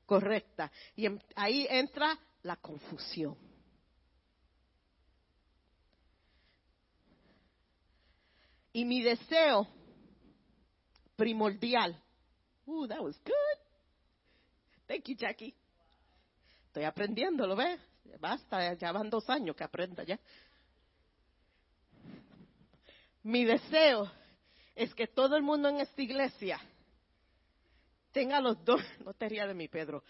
correctas. 0.06 0.70
Y 0.96 1.06
ahí 1.34 1.66
entra 1.70 2.18
la 2.42 2.56
confusión. 2.56 3.36
Y 8.72 8.84
mi 8.84 9.02
deseo 9.02 9.66
primordial. 11.16 12.00
Uh, 12.66 12.86
that 12.86 13.02
was 13.02 13.16
good. 13.24 13.58
Thank 14.86 15.08
you, 15.08 15.16
Jackie. 15.16 15.54
Estoy 16.66 16.84
aprendiendo, 16.84 17.46
¿lo 17.46 17.56
ves? 17.56 17.80
Basta, 18.20 18.74
ya 18.74 18.92
van 18.92 19.10
dos 19.10 19.28
años 19.28 19.56
que 19.56 19.64
aprenda 19.64 20.02
ya. 20.04 20.18
Mi 23.22 23.44
deseo 23.44 24.10
es 24.74 24.94
que 24.94 25.06
todo 25.06 25.36
el 25.36 25.42
mundo 25.42 25.68
en 25.68 25.80
esta 25.80 26.00
iglesia 26.00 26.60
tenga 28.12 28.40
los 28.40 28.64
dones, 28.64 28.86
no 29.04 29.12
te 29.14 29.28
rías 29.28 29.48
de 29.48 29.54
mí, 29.54 29.68
Pedro, 29.68 30.02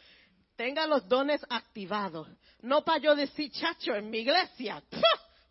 tenga 0.57 0.87
los 0.87 1.09
dones 1.09 1.41
activados. 1.49 2.29
No 2.61 2.85
para 2.85 2.99
yo 2.99 3.15
decir, 3.15 3.51
chacho, 3.51 3.95
en 3.95 4.11
mi 4.11 4.19
iglesia, 4.19 4.83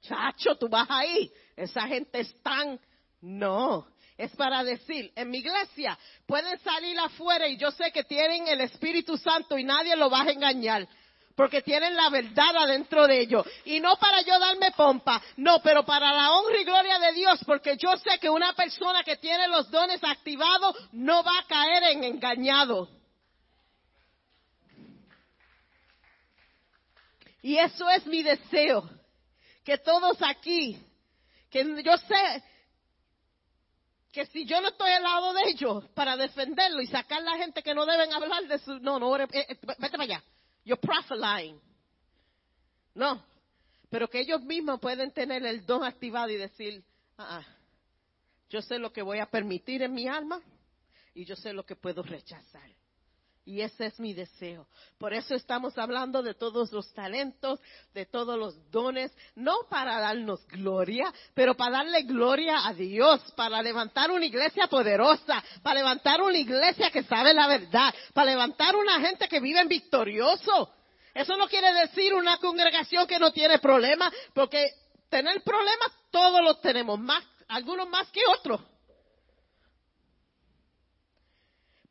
chacho, 0.01 0.55
tú 0.55 0.69
vas 0.69 0.87
ahí, 0.89 1.31
esa 1.55 1.87
gente 1.87 2.19
es 2.19 2.41
tan, 2.41 2.79
no, 3.21 3.87
es 4.17 4.35
para 4.35 4.63
decir, 4.63 5.11
en 5.15 5.29
mi 5.29 5.39
iglesia 5.39 5.97
pueden 6.25 6.59
salir 6.59 6.97
afuera 6.99 7.47
y 7.47 7.57
yo 7.57 7.71
sé 7.71 7.91
que 7.91 8.03
tienen 8.03 8.47
el 8.47 8.61
Espíritu 8.61 9.17
Santo 9.17 9.57
y 9.57 9.63
nadie 9.63 9.95
lo 9.95 10.09
va 10.09 10.21
a 10.21 10.31
engañar 10.31 10.87
porque 11.39 11.61
tienen 11.61 11.95
la 11.95 12.09
verdad 12.09 12.53
adentro 12.53 13.07
de 13.07 13.21
ellos. 13.21 13.47
Y 13.63 13.79
no 13.79 13.95
para 13.95 14.21
yo 14.23 14.37
darme 14.37 14.71
pompa, 14.71 15.21
no, 15.37 15.61
pero 15.61 15.85
para 15.85 16.11
la 16.11 16.33
honra 16.33 16.59
y 16.59 16.65
gloria 16.65 16.99
de 16.99 17.13
Dios, 17.13 17.39
porque 17.45 17.77
yo 17.77 17.95
sé 17.95 18.19
que 18.19 18.29
una 18.29 18.51
persona 18.51 19.05
que 19.05 19.15
tiene 19.15 19.47
los 19.47 19.71
dones 19.71 20.03
activados 20.03 20.75
no 20.91 21.23
va 21.23 21.39
a 21.39 21.47
caer 21.47 21.83
en 21.95 22.03
engañado. 22.03 22.89
Y 27.41 27.55
eso 27.55 27.89
es 27.89 28.05
mi 28.05 28.21
deseo, 28.21 28.89
que 29.63 29.77
todos 29.77 30.17
aquí, 30.21 30.77
que 31.49 31.63
yo 31.81 31.97
sé 31.99 32.43
que 34.11 34.25
si 34.25 34.43
yo 34.43 34.59
no 34.59 34.67
estoy 34.67 34.91
al 34.91 35.03
lado 35.03 35.31
de 35.31 35.51
ellos 35.51 35.85
para 35.93 36.17
defenderlo 36.17 36.81
y 36.81 36.87
sacar 36.87 37.21
a 37.21 37.23
la 37.23 37.37
gente 37.37 37.63
que 37.63 37.73
no 37.73 37.85
deben 37.85 38.11
hablar 38.11 38.45
de 38.45 38.59
su, 38.59 38.77
no, 38.81 38.99
no, 38.99 39.15
eh, 39.15 39.25
eh, 39.31 39.57
vete 39.77 39.91
para 39.91 40.03
allá. 40.03 40.23
You're 40.69 40.77
prophesying. 40.79 41.59
No. 42.93 43.19
Pero 43.89 44.07
que 44.07 44.19
ellos 44.19 44.43
mismos 44.43 44.79
pueden 44.79 45.11
tener 45.11 45.43
el 45.43 45.65
don 45.65 45.83
activado 45.83 46.29
y 46.29 46.37
decir, 46.37 46.83
ah, 47.17 47.39
ah, 47.39 47.45
yo 48.51 48.61
sé 48.61 48.77
lo 48.77 48.93
que 48.93 49.01
voy 49.01 49.17
a 49.17 49.25
permitir 49.25 49.81
en 49.81 49.95
mi 49.95 50.07
alma 50.07 50.39
y 51.15 51.25
yo 51.25 51.35
sé 51.35 51.53
lo 51.53 51.65
que 51.65 51.75
puedo 51.75 52.03
rechazar. 52.03 52.69
Y 53.49 53.63
ese 53.63 53.87
es 53.87 53.99
mi 53.99 54.13
deseo. 54.13 54.67
Por 54.99 55.11
eso 55.11 55.33
estamos 55.33 55.75
hablando 55.79 56.21
de 56.21 56.35
todos 56.35 56.71
los 56.71 56.93
talentos, 56.93 57.59
de 57.95 58.05
todos 58.05 58.37
los 58.37 58.69
dones, 58.69 59.11
no 59.33 59.55
para 59.71 59.99
darnos 59.99 60.45
gloria, 60.49 61.11
pero 61.33 61.57
para 61.57 61.77
darle 61.77 62.03
gloria 62.03 62.67
a 62.67 62.75
Dios, 62.75 63.19
para 63.35 63.63
levantar 63.63 64.11
una 64.11 64.23
iglesia 64.23 64.67
poderosa, 64.67 65.43
para 65.63 65.79
levantar 65.79 66.21
una 66.21 66.37
iglesia 66.37 66.91
que 66.91 67.01
sabe 67.01 67.33
la 67.33 67.47
verdad, 67.47 67.91
para 68.13 68.29
levantar 68.29 68.75
una 68.75 69.01
gente 69.01 69.27
que 69.27 69.39
vive 69.39 69.61
en 69.61 69.67
victorioso. 69.67 70.71
Eso 71.15 71.35
no 71.35 71.47
quiere 71.47 71.73
decir 71.73 72.13
una 72.13 72.37
congregación 72.37 73.07
que 73.07 73.17
no 73.17 73.31
tiene 73.31 73.57
problemas, 73.57 74.13
porque 74.35 74.69
tener 75.09 75.41
problemas 75.41 75.91
todos 76.11 76.41
los 76.43 76.61
tenemos, 76.61 76.99
más, 76.99 77.23
algunos 77.47 77.89
más 77.89 78.07
que 78.11 78.21
otros. 78.27 78.61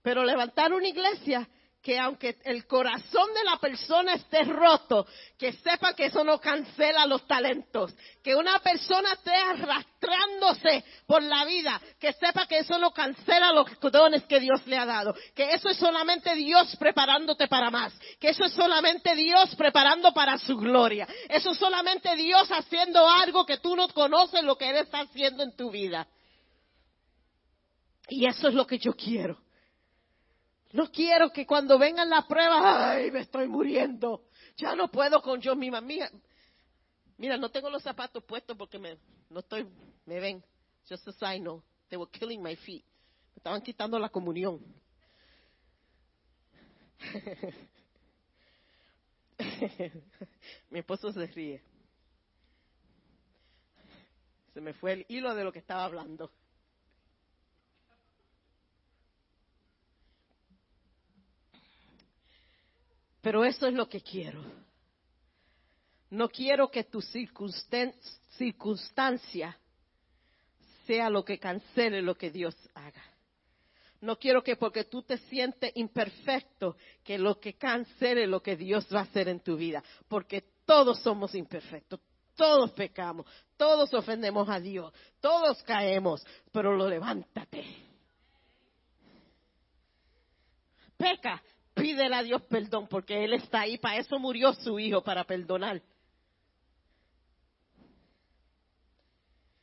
Pero 0.08 0.24
levantar 0.24 0.72
una 0.72 0.88
iglesia 0.88 1.46
que 1.82 1.98
aunque 1.98 2.38
el 2.44 2.66
corazón 2.66 3.28
de 3.34 3.44
la 3.44 3.58
persona 3.58 4.14
esté 4.14 4.42
roto, 4.44 5.06
que 5.36 5.52
sepa 5.52 5.92
que 5.92 6.06
eso 6.06 6.24
no 6.24 6.40
cancela 6.40 7.04
los 7.04 7.26
talentos. 7.26 7.94
Que 8.24 8.34
una 8.34 8.58
persona 8.60 9.12
esté 9.12 9.34
arrastrándose 9.34 10.82
por 11.06 11.22
la 11.22 11.44
vida, 11.44 11.78
que 12.00 12.14
sepa 12.14 12.46
que 12.46 12.60
eso 12.60 12.78
no 12.78 12.90
cancela 12.92 13.52
los 13.52 13.66
dones 13.92 14.24
que 14.24 14.40
Dios 14.40 14.66
le 14.66 14.78
ha 14.78 14.86
dado. 14.86 15.14
Que 15.34 15.52
eso 15.52 15.68
es 15.68 15.76
solamente 15.76 16.34
Dios 16.36 16.74
preparándote 16.76 17.46
para 17.46 17.70
más. 17.70 17.92
Que 18.18 18.30
eso 18.30 18.46
es 18.46 18.52
solamente 18.54 19.14
Dios 19.14 19.54
preparando 19.56 20.14
para 20.14 20.38
su 20.38 20.56
gloria. 20.56 21.06
Eso 21.28 21.50
es 21.50 21.58
solamente 21.58 22.16
Dios 22.16 22.48
haciendo 22.50 23.06
algo 23.06 23.44
que 23.44 23.58
tú 23.58 23.76
no 23.76 23.88
conoces 23.88 24.42
lo 24.42 24.56
que 24.56 24.70
Él 24.70 24.76
está 24.76 25.00
haciendo 25.00 25.42
en 25.42 25.54
tu 25.54 25.70
vida. 25.70 26.08
Y 28.08 28.26
eso 28.26 28.48
es 28.48 28.54
lo 28.54 28.66
que 28.66 28.78
yo 28.78 28.94
quiero. 28.94 29.38
No 30.72 30.90
quiero 30.90 31.30
que 31.30 31.46
cuando 31.46 31.78
vengan 31.78 32.10
las 32.10 32.26
pruebas, 32.26 32.60
ay, 32.62 33.10
me 33.10 33.20
estoy 33.20 33.48
muriendo. 33.48 34.24
Ya 34.56 34.74
no 34.74 34.90
puedo 34.90 35.22
con 35.22 35.40
yo 35.40 35.56
misma. 35.56 35.80
Mira, 35.80 36.10
mira, 37.16 37.38
no 37.38 37.50
tengo 37.50 37.70
los 37.70 37.82
zapatos 37.82 38.22
puestos 38.24 38.54
porque 38.56 38.78
me, 38.78 38.98
no 39.30 39.40
estoy, 39.40 39.66
me 40.04 40.20
ven. 40.20 40.44
Just 40.88 41.08
as 41.08 41.16
I 41.22 41.38
know. 41.38 41.62
They 41.88 41.98
were 41.98 42.10
killing 42.10 42.42
my 42.42 42.56
feet. 42.56 42.84
Me 43.34 43.40
estaban 43.40 43.62
quitando 43.62 43.98
la 43.98 44.10
comunión. 44.10 44.60
Mi 50.70 50.80
esposo 50.80 51.12
se 51.12 51.26
ríe. 51.28 51.62
Se 54.52 54.60
me 54.60 54.74
fue 54.74 54.92
el 54.92 55.06
hilo 55.08 55.34
de 55.34 55.44
lo 55.44 55.52
que 55.52 55.60
estaba 55.60 55.84
hablando. 55.84 56.30
Pero 63.20 63.44
eso 63.44 63.66
es 63.66 63.74
lo 63.74 63.88
que 63.88 64.00
quiero. 64.00 64.40
No 66.10 66.28
quiero 66.28 66.70
que 66.70 66.84
tu 66.84 67.02
circunstancia 67.02 69.58
sea 70.86 71.10
lo 71.10 71.24
que 71.24 71.38
cancele 71.38 72.00
lo 72.00 72.14
que 72.14 72.30
Dios 72.30 72.56
haga. 72.74 73.02
No 74.00 74.16
quiero 74.16 74.42
que 74.42 74.56
porque 74.56 74.84
tú 74.84 75.02
te 75.02 75.18
sientes 75.18 75.72
imperfecto, 75.74 76.76
que 77.04 77.18
lo 77.18 77.40
que 77.40 77.54
cancele 77.54 78.26
lo 78.26 78.40
que 78.40 78.56
Dios 78.56 78.86
va 78.94 79.00
a 79.00 79.02
hacer 79.02 79.28
en 79.28 79.40
tu 79.40 79.56
vida. 79.56 79.82
Porque 80.08 80.44
todos 80.64 81.00
somos 81.00 81.34
imperfectos, 81.34 82.00
todos 82.36 82.70
pecamos, 82.72 83.26
todos 83.56 83.92
ofendemos 83.92 84.48
a 84.48 84.60
Dios, 84.60 84.94
todos 85.20 85.60
caemos, 85.64 86.24
pero 86.52 86.76
lo 86.76 86.88
levántate. 86.88 87.66
Peca, 90.96 91.42
pídele 91.80 92.14
a 92.14 92.22
Dios 92.22 92.42
perdón 92.42 92.88
porque 92.88 93.24
Él 93.24 93.34
está 93.34 93.60
ahí, 93.60 93.78
para 93.78 93.98
eso 93.98 94.18
murió 94.18 94.52
su 94.54 94.78
hijo, 94.78 95.02
para 95.02 95.24
perdonar. 95.24 95.82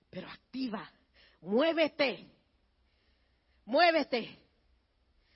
Pero 0.10 0.30
activa, 0.30 0.90
muévete, 1.42 2.30
muévete, 3.66 4.40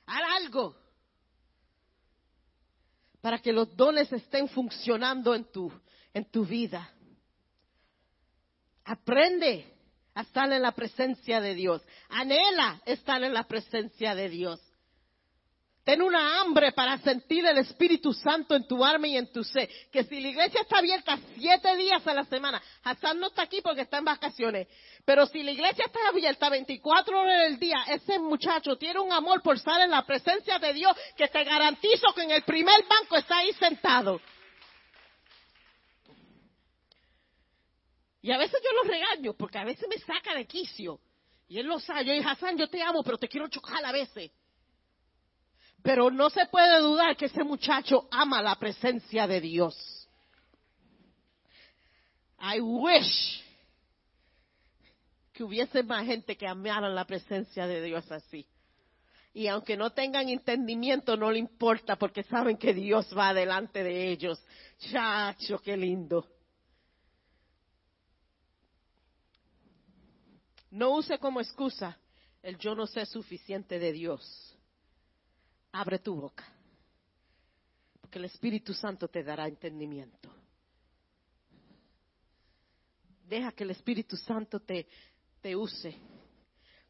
haz 0.05 0.21
algo 0.43 0.75
para 3.21 3.39
que 3.39 3.51
los 3.51 3.75
dones 3.75 4.11
estén 4.11 4.47
funcionando 4.47 5.35
en 5.35 5.45
tu, 5.51 5.71
en 6.13 6.25
tu 6.25 6.45
vida. 6.45 6.89
Aprende 8.85 9.73
a 10.13 10.21
estar 10.21 10.51
en 10.51 10.61
la 10.61 10.71
presencia 10.71 11.41
de 11.41 11.53
Dios. 11.53 11.85
Anhela 12.09 12.81
estar 12.85 13.21
en 13.23 13.33
la 13.33 13.43
presencia 13.43 14.15
de 14.15 14.29
Dios. 14.29 14.59
Ten 15.89 16.03
una 16.03 16.39
hambre 16.39 16.71
para 16.71 16.99
sentir 16.99 17.43
el 17.47 17.57
Espíritu 17.57 18.13
Santo 18.13 18.53
en 18.53 18.67
tu 18.67 18.85
alma 18.85 19.07
y 19.07 19.17
en 19.17 19.33
tu 19.33 19.43
ser. 19.43 19.67
Que 19.91 20.03
si 20.03 20.21
la 20.21 20.27
iglesia 20.27 20.61
está 20.61 20.77
abierta 20.77 21.17
siete 21.35 21.75
días 21.77 22.05
a 22.05 22.13
la 22.13 22.25
semana, 22.25 22.61
Hassan 22.83 23.19
no 23.19 23.25
está 23.25 23.41
aquí 23.41 23.59
porque 23.61 23.81
está 23.81 23.97
en 23.97 24.05
vacaciones, 24.05 24.67
pero 25.03 25.25
si 25.25 25.41
la 25.41 25.49
iglesia 25.49 25.85
está 25.87 25.99
abierta 26.07 26.47
24 26.47 27.19
horas 27.19 27.49
del 27.49 27.57
día, 27.57 27.83
ese 27.87 28.19
muchacho 28.19 28.77
tiene 28.77 28.99
un 28.99 29.11
amor 29.11 29.41
por 29.41 29.55
estar 29.55 29.81
en 29.81 29.89
la 29.89 30.05
presencia 30.05 30.59
de 30.59 30.73
Dios 30.73 30.95
que 31.17 31.27
te 31.27 31.43
garantizo 31.43 32.13
que 32.13 32.21
en 32.21 32.31
el 32.33 32.43
primer 32.43 32.85
banco 32.87 33.17
está 33.17 33.39
ahí 33.39 33.51
sentado. 33.53 34.21
Y 38.21 38.29
a 38.29 38.37
veces 38.37 38.61
yo 38.63 38.69
lo 38.73 38.91
regaño 38.91 39.33
porque 39.33 39.57
a 39.57 39.63
veces 39.63 39.89
me 39.89 39.97
saca 39.97 40.35
de 40.35 40.45
quicio. 40.45 40.99
Y 41.47 41.57
él 41.57 41.65
lo 41.65 41.79
sabe. 41.79 42.05
Yo 42.05 42.13
digo, 42.13 42.29
Hassan, 42.29 42.59
yo 42.59 42.67
te 42.67 42.79
amo, 42.79 43.01
pero 43.01 43.17
te 43.17 43.27
quiero 43.27 43.47
chocar 43.47 43.83
a 43.83 43.91
veces. 43.91 44.29
Pero 45.81 46.11
no 46.11 46.29
se 46.29 46.45
puede 46.47 46.79
dudar 46.81 47.15
que 47.15 47.25
ese 47.25 47.43
muchacho 47.43 48.07
ama 48.11 48.41
la 48.41 48.55
presencia 48.55 49.27
de 49.27 49.41
Dios. 49.41 50.07
I 52.41 52.59
wish 52.59 53.43
que 55.33 55.43
hubiese 55.43 55.83
más 55.83 56.05
gente 56.05 56.35
que 56.35 56.47
amara 56.47 56.89
la 56.89 57.05
presencia 57.05 57.65
de 57.65 57.81
Dios 57.81 58.11
así. 58.11 58.45
Y 59.33 59.47
aunque 59.47 59.77
no 59.77 59.91
tengan 59.91 60.27
entendimiento, 60.27 61.15
no 61.15 61.31
le 61.31 61.39
importa 61.39 61.95
porque 61.95 62.23
saben 62.23 62.57
que 62.57 62.73
Dios 62.73 63.07
va 63.17 63.33
delante 63.33 63.81
de 63.81 64.11
ellos. 64.11 64.43
Chacho, 64.79 65.59
qué 65.59 65.77
lindo. 65.77 66.27
No 70.71 70.91
use 70.91 71.17
como 71.19 71.39
excusa 71.39 71.97
el 72.43 72.57
yo 72.57 72.75
no 72.75 72.85
sé 72.85 73.05
suficiente 73.05 73.79
de 73.79 73.93
Dios. 73.93 74.57
Abre 75.71 75.99
tu 75.99 76.15
boca. 76.15 76.45
Porque 78.01 78.19
el 78.19 78.25
Espíritu 78.25 78.73
Santo 78.73 79.07
te 79.07 79.23
dará 79.23 79.47
entendimiento. 79.47 80.29
Deja 83.27 83.51
que 83.51 83.63
el 83.63 83.71
Espíritu 83.71 84.17
Santo 84.17 84.59
te, 84.59 84.87
te 85.41 85.55
use. 85.55 85.95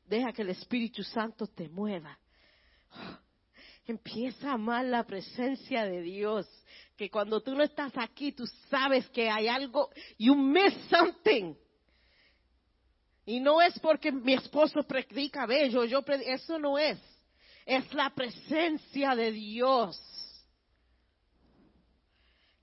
Deja 0.08 0.32
que 0.32 0.42
el 0.42 0.50
Espíritu 0.50 1.04
Santo 1.04 1.48
te 1.48 1.68
mueva. 1.68 2.18
Empieza 3.86 4.52
a 4.52 4.54
amar 4.54 4.86
la 4.86 5.04
presencia 5.04 5.84
de 5.84 6.02
Dios. 6.02 6.48
Que 6.96 7.10
cuando 7.10 7.42
tú 7.42 7.54
no 7.56 7.64
estás 7.64 7.92
aquí, 7.98 8.32
tú 8.32 8.46
sabes 8.70 9.10
que 9.10 9.30
hay 9.30 9.48
algo. 9.48 9.90
You 10.18 10.36
miss 10.36 10.74
something. 10.90 11.56
Y 13.26 13.40
no 13.40 13.62
es 13.62 13.78
porque 13.80 14.12
mi 14.12 14.34
esposo 14.34 14.82
predica 14.84 15.46
bello, 15.46 15.86
yo 15.86 16.04
eso 16.08 16.58
no 16.58 16.80
es. 16.80 16.98
Es 17.70 17.93
la 17.93 18.09
presencia 18.09 19.13
de 19.13 19.32
Dios. 19.32 19.95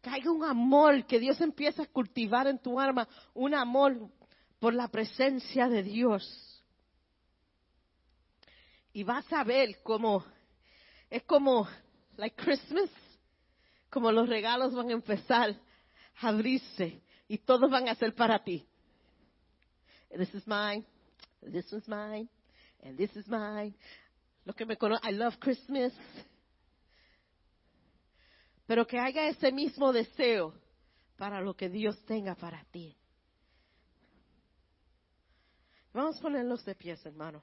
Caiga 0.00 0.32
un 0.32 0.42
amor, 0.42 1.07
que 1.07 1.20
Dios 1.20 1.40
empieza 1.40 1.84
a 1.84 1.86
cultivar 1.86 2.48
en 2.48 2.59
tu 2.59 2.80
alma 2.80 3.07
un 3.32 3.54
amor 3.54 4.11
por 4.59 4.74
la 4.74 4.88
presencia 4.88 5.68
de 5.68 5.84
Dios. 5.84 6.61
Y 8.92 9.04
vas 9.04 9.32
a 9.32 9.44
ver 9.44 9.80
cómo, 9.84 10.24
es 11.09 11.22
como, 11.22 11.68
like 12.16 12.34
Christmas, 12.34 12.90
como 13.88 14.11
los 14.11 14.28
regalos 14.28 14.74
van 14.74 14.90
a 14.90 14.94
empezar 14.94 15.57
a 16.16 16.28
abrirse 16.28 17.00
y 17.28 17.38
todos 17.38 17.70
van 17.70 17.88
a 17.88 17.94
ser 17.94 18.12
para 18.12 18.42
ti. 18.42 18.66
This 20.11 20.34
is 20.34 20.48
mine. 20.48 20.84
This 21.42 21.72
one's 21.72 21.86
mine. 21.86 22.28
And 22.82 22.96
this 22.96 23.14
is 23.14 23.28
mine. 23.28 23.72
Lo 24.47 24.55
que 24.55 24.64
me 24.64 24.76
conoce, 24.76 25.05
I 25.11 25.12
love 25.12 25.36
Christmas. 25.40 25.92
Pero 28.64 28.86
que 28.86 28.97
haya 28.97 29.26
ese 29.28 29.51
mismo 29.51 29.92
deseo 29.92 30.55
para 31.16 31.40
lo 31.40 31.55
que 31.55 31.68
Dios 31.68 32.01
tenga 32.05 32.36
para 32.36 32.64
ti. 32.66 32.97
Vamos 35.92 36.16
a 36.18 36.22
ponerlos 36.22 36.64
de 36.64 36.76
pies, 36.76 37.05
hermano. 37.05 37.42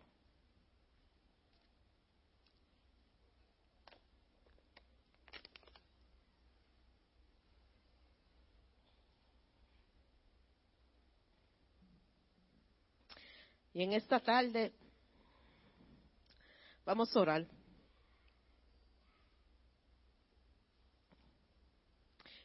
Y 13.74 13.82
en 13.84 13.92
esta 13.92 14.22
tarde 14.22 14.72
vamos 16.86 17.16
a 17.16 17.20
orar. 17.20 17.48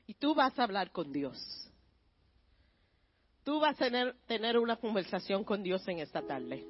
Y 0.06 0.14
tú 0.14 0.34
vas 0.34 0.58
a 0.58 0.64
hablar 0.64 0.90
con 0.90 1.12
Dios. 1.12 1.38
Tú 3.44 3.60
vas 3.60 3.76
a 3.80 3.84
tener, 3.84 4.16
tener 4.26 4.58
una 4.58 4.76
conversación 4.76 5.44
con 5.44 5.62
Dios 5.62 5.86
en 5.88 5.98
esta 5.98 6.22
tarde. 6.26 6.66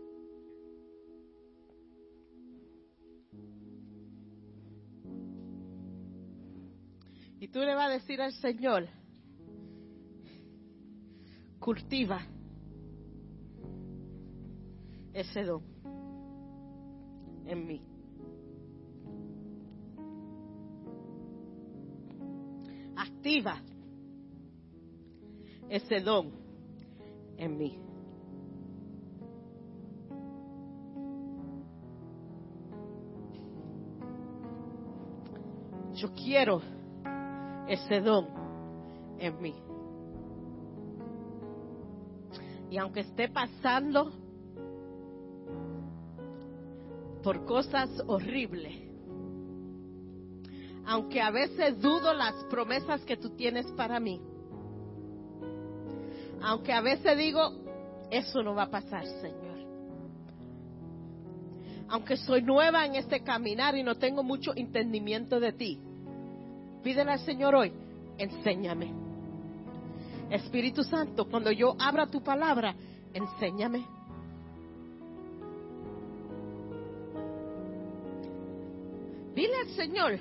Y 7.41 7.49
tú 7.49 7.61
le 7.61 7.75
vas 7.75 7.89
a 7.89 7.93
decir 7.93 8.21
al 8.21 8.33
Señor, 8.33 8.89
cultiva 11.61 12.27
ese 15.13 15.45
don 15.45 15.78
en 17.49 17.67
mí. 17.67 17.83
Activa 22.97 23.61
ese 25.69 26.01
don 26.01 26.31
en 27.37 27.57
mí. 27.57 27.79
Yo 35.95 36.13
quiero 36.15 36.61
ese 37.67 38.01
don 38.01 38.27
en 39.19 39.41
mí. 39.41 39.55
Y 42.71 42.77
aunque 42.77 43.01
esté 43.01 43.29
pasando 43.29 44.13
por 47.29 47.45
cosas 47.45 47.91
horribles. 48.07 48.75
Aunque 50.87 51.21
a 51.21 51.31
veces 51.31 51.79
dudo 51.79 52.15
las 52.15 52.33
promesas 52.45 53.03
que 53.03 53.19
tú 53.19 53.37
tienes 53.37 53.67
para 53.73 54.01
mí. 54.01 54.19
Aunque 56.41 56.73
a 56.73 56.81
veces 56.81 57.19
digo, 57.19 57.53
eso 58.11 58.43
no 58.43 58.55
va 58.55 58.63
a 58.63 58.71
pasar, 58.71 59.05
Señor. 59.05 59.59
Aunque 61.91 62.17
soy 62.17 62.41
nueva 62.41 62.87
en 62.87 62.95
este 62.95 63.23
caminar 63.23 63.77
y 63.77 63.83
no 63.83 63.97
tengo 63.97 64.23
mucho 64.23 64.57
entendimiento 64.57 65.39
de 65.39 65.53
ti. 65.53 65.79
Pídele 66.83 67.13
al 67.13 67.21
Señor 67.21 67.55
hoy, 67.55 67.75
enséñame. 68.17 68.91
Espíritu 70.31 70.83
Santo, 70.83 71.29
cuando 71.29 71.53
yo 71.53 71.77
abra 71.79 72.07
tu 72.07 72.23
palabra, 72.23 72.75
enséñame. 73.13 73.98
Señor, 79.77 80.19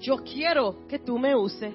yo 0.00 0.16
quiero 0.18 0.86
que 0.88 0.98
tú 0.98 1.18
me 1.18 1.34
uses. 1.34 1.74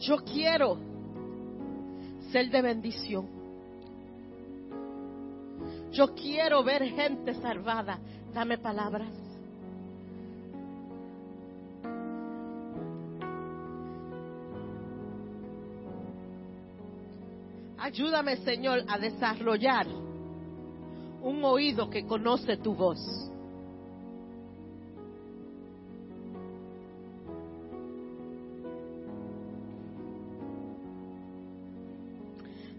Yo 0.00 0.16
quiero 0.18 0.78
ser 2.30 2.50
de 2.50 2.62
bendición. 2.62 3.28
Yo 5.92 6.14
quiero 6.14 6.62
ver 6.62 6.84
gente 6.84 7.34
salvada. 7.34 7.98
Dame 8.32 8.58
palabras. 8.58 9.27
Ayúdame, 17.88 18.36
Señor, 18.44 18.84
a 18.86 18.98
desarrollar 18.98 19.86
un 21.22 21.42
oído 21.42 21.88
que 21.88 22.04
conoce 22.04 22.58
tu 22.58 22.74
voz. 22.74 22.98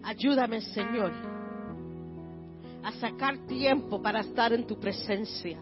Ayúdame, 0.04 0.62
Señor, 0.62 1.12
a 2.84 2.92
sacar 3.00 3.48
tiempo 3.48 4.00
para 4.00 4.20
estar 4.20 4.54
en 4.54 4.68
tu 4.68 4.80
presencia. 4.80 5.58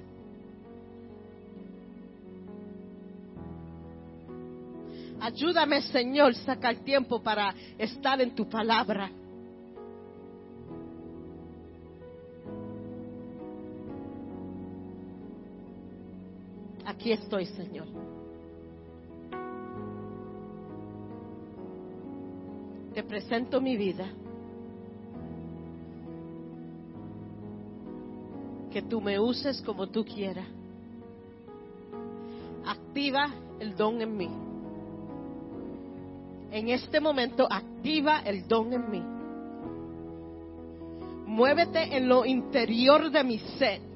Ayúdame, 5.21 5.81
Señor, 5.83 6.35
sacar 6.35 6.75
tiempo 6.83 7.23
para 7.23 7.55
estar 7.77 8.19
en 8.19 8.35
tu 8.35 8.49
palabra. 8.49 9.09
Aquí 16.97 17.11
estoy, 17.11 17.45
Señor. 17.45 17.85
Te 22.95 23.03
presento 23.03 23.61
mi 23.61 23.77
vida. 23.77 24.07
Que 28.71 28.81
tú 28.81 28.99
me 28.99 29.19
uses 29.19 29.61
como 29.61 29.87
tú 29.87 30.03
quieras. 30.03 30.47
Activa 32.65 33.29
el 33.59 33.75
don 33.75 34.01
en 34.01 34.17
mí. 34.17 34.29
En 36.51 36.69
este 36.69 36.99
momento 36.99 37.47
activa 37.49 38.21
el 38.25 38.47
don 38.47 38.73
en 38.73 38.89
mí. 38.89 39.03
Muévete 41.27 41.95
en 41.95 42.09
lo 42.09 42.25
interior 42.25 43.11
de 43.11 43.23
mi 43.23 43.37
ser. 43.59 43.86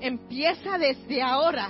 Empieza 0.00 0.78
desde 0.78 1.22
ahora 1.22 1.68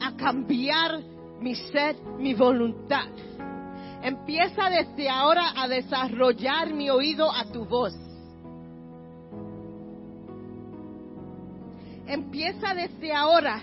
a 0.00 0.16
cambiar 0.16 1.00
mi 1.40 1.54
ser, 1.54 1.96
mi 2.18 2.34
voluntad. 2.34 3.08
Empieza 4.02 4.70
desde 4.70 5.08
ahora 5.08 5.52
a 5.54 5.68
desarrollar 5.68 6.72
mi 6.72 6.88
oído 6.88 7.30
a 7.30 7.44
tu 7.44 7.66
voz. 7.66 7.94
Empieza 12.06 12.74
desde 12.74 13.12
ahora 13.12 13.62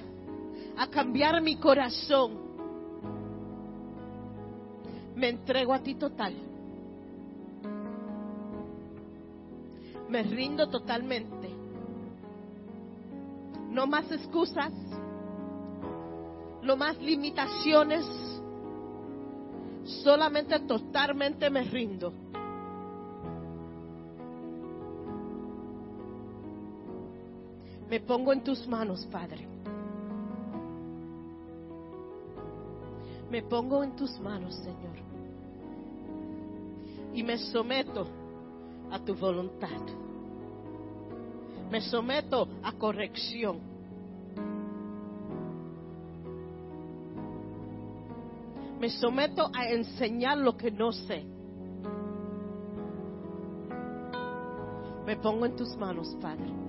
a 0.77 0.87
cambiar 0.87 1.41
mi 1.41 1.57
corazón. 1.57 2.47
Me 5.15 5.29
entrego 5.29 5.73
a 5.73 5.79
ti 5.79 5.95
total. 5.95 6.35
Me 10.07 10.23
rindo 10.23 10.69
totalmente. 10.69 11.56
No 13.77 13.85
más 13.85 14.11
excusas. 14.11 14.73
No 16.63 16.75
más 16.75 16.97
limitaciones. 16.97 18.03
Solamente 20.03 20.59
totalmente 20.61 21.47
me 21.51 21.61
rindo. 21.61 22.11
Me 27.87 27.99
pongo 27.99 28.33
en 28.33 28.43
tus 28.43 28.67
manos, 28.67 29.05
Padre. 29.11 29.47
Me 33.29 33.43
pongo 33.43 33.83
en 33.83 33.95
tus 33.95 34.19
manos, 34.19 34.55
Señor. 34.55 34.97
Y 37.13 37.21
me 37.21 37.37
someto 37.37 38.07
a 38.89 38.97
tu 38.97 39.13
voluntad. 39.13 40.06
Me 41.69 41.81
someto 41.81 42.47
a 42.63 42.71
corrección. 42.73 43.59
Me 48.79 48.89
someto 48.89 49.49
a 49.53 49.69
enseñar 49.69 50.37
lo 50.37 50.55
que 50.55 50.71
no 50.71 50.91
sé. 50.91 51.25
Me 55.05 55.15
pongo 55.17 55.45
en 55.45 55.55
tus 55.55 55.75
manos, 55.77 56.15
Padre. 56.21 56.66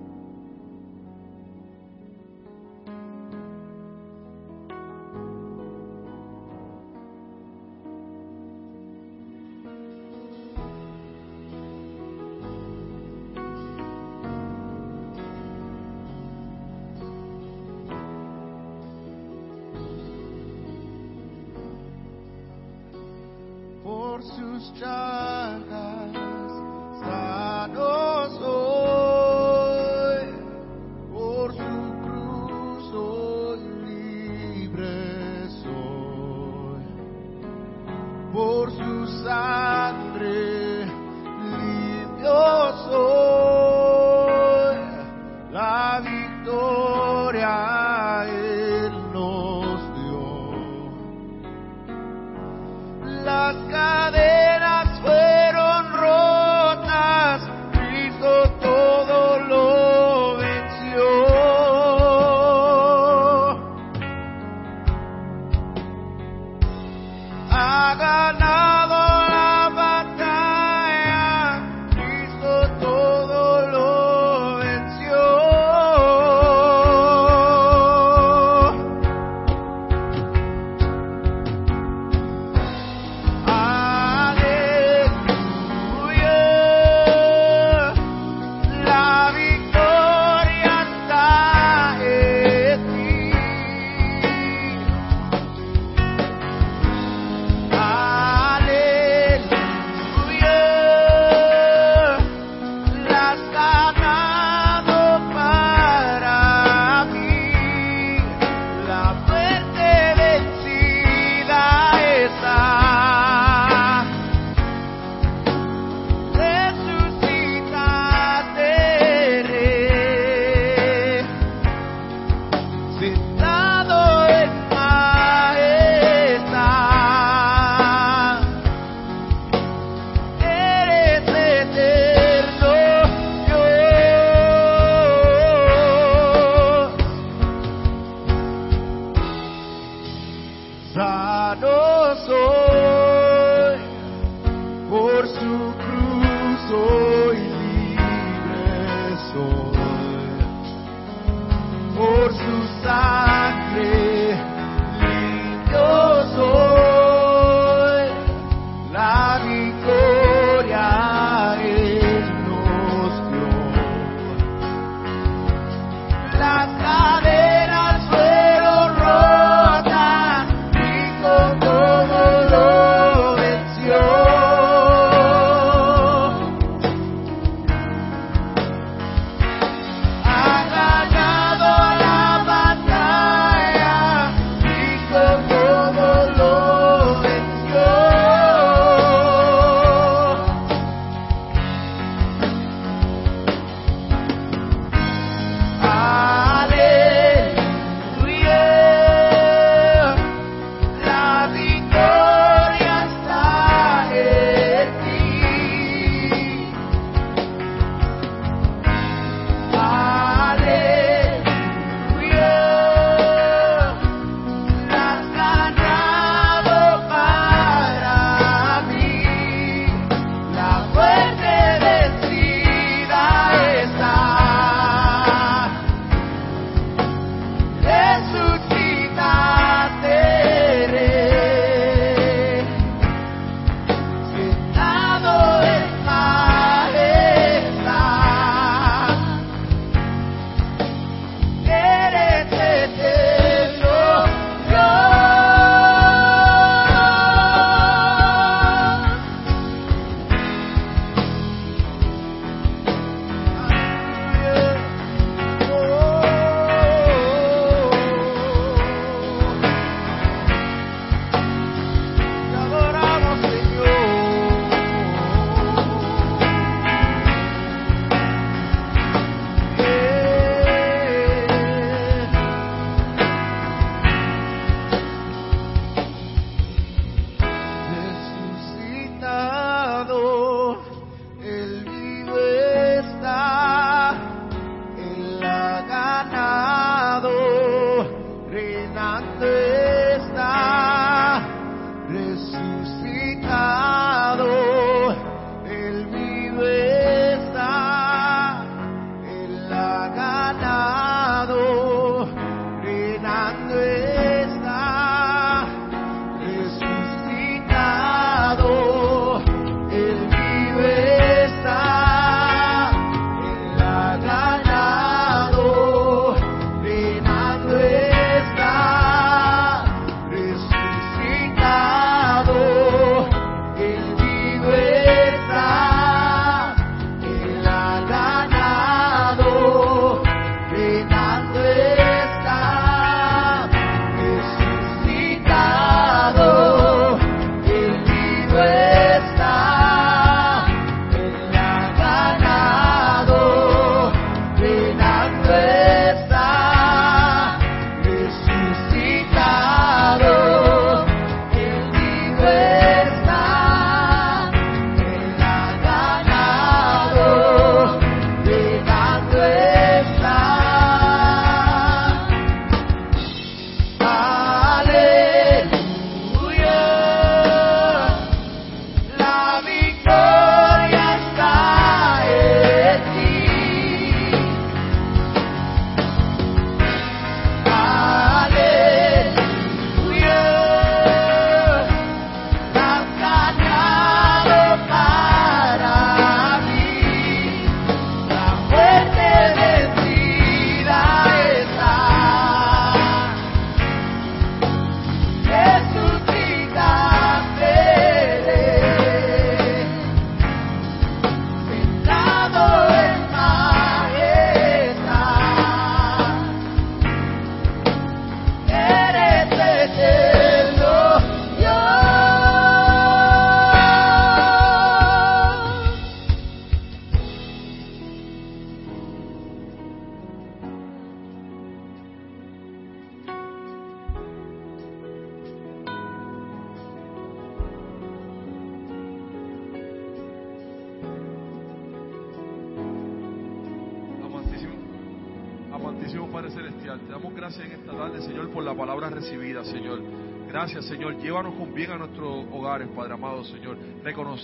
Por 24.19 24.35
sus 24.35 24.73
llagas 24.73 25.88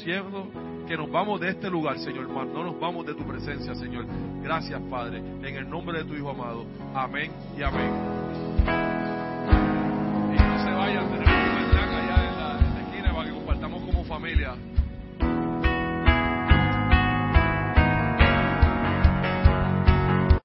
diciendo 0.05 0.47
que 0.87 0.95
nos 0.95 1.09
vamos 1.09 1.41
de 1.41 1.49
este 1.49 1.67
lugar, 1.67 1.97
Señor, 1.97 2.29
mas 2.29 2.47
no 2.49 2.63
nos 2.63 2.79
vamos 2.79 3.07
de 3.07 3.15
tu 3.15 3.25
presencia, 3.25 3.73
Señor. 3.73 4.05
Gracias, 4.43 4.79
Padre, 4.83 5.17
en 5.17 5.55
el 5.55 5.67
nombre 5.67 5.97
de 5.97 6.05
tu 6.05 6.13
Hijo 6.13 6.29
amado. 6.29 6.63
Amén 6.93 7.31
y 7.57 7.63
amén. 7.63 7.89
Y 10.31 10.37
no 10.37 10.63
se 10.63 10.71
vayan, 10.71 11.09
tenemos 11.09 11.25
un 11.25 11.77
allá 11.77 12.29
en 12.29 12.37
la, 12.37 12.59
en 12.59 12.73
la 12.75 12.81
esquina 12.81 13.13
para 13.15 13.25
que 13.25 13.35
compartamos 13.35 13.83
como 13.83 14.03
familia. 14.03 14.55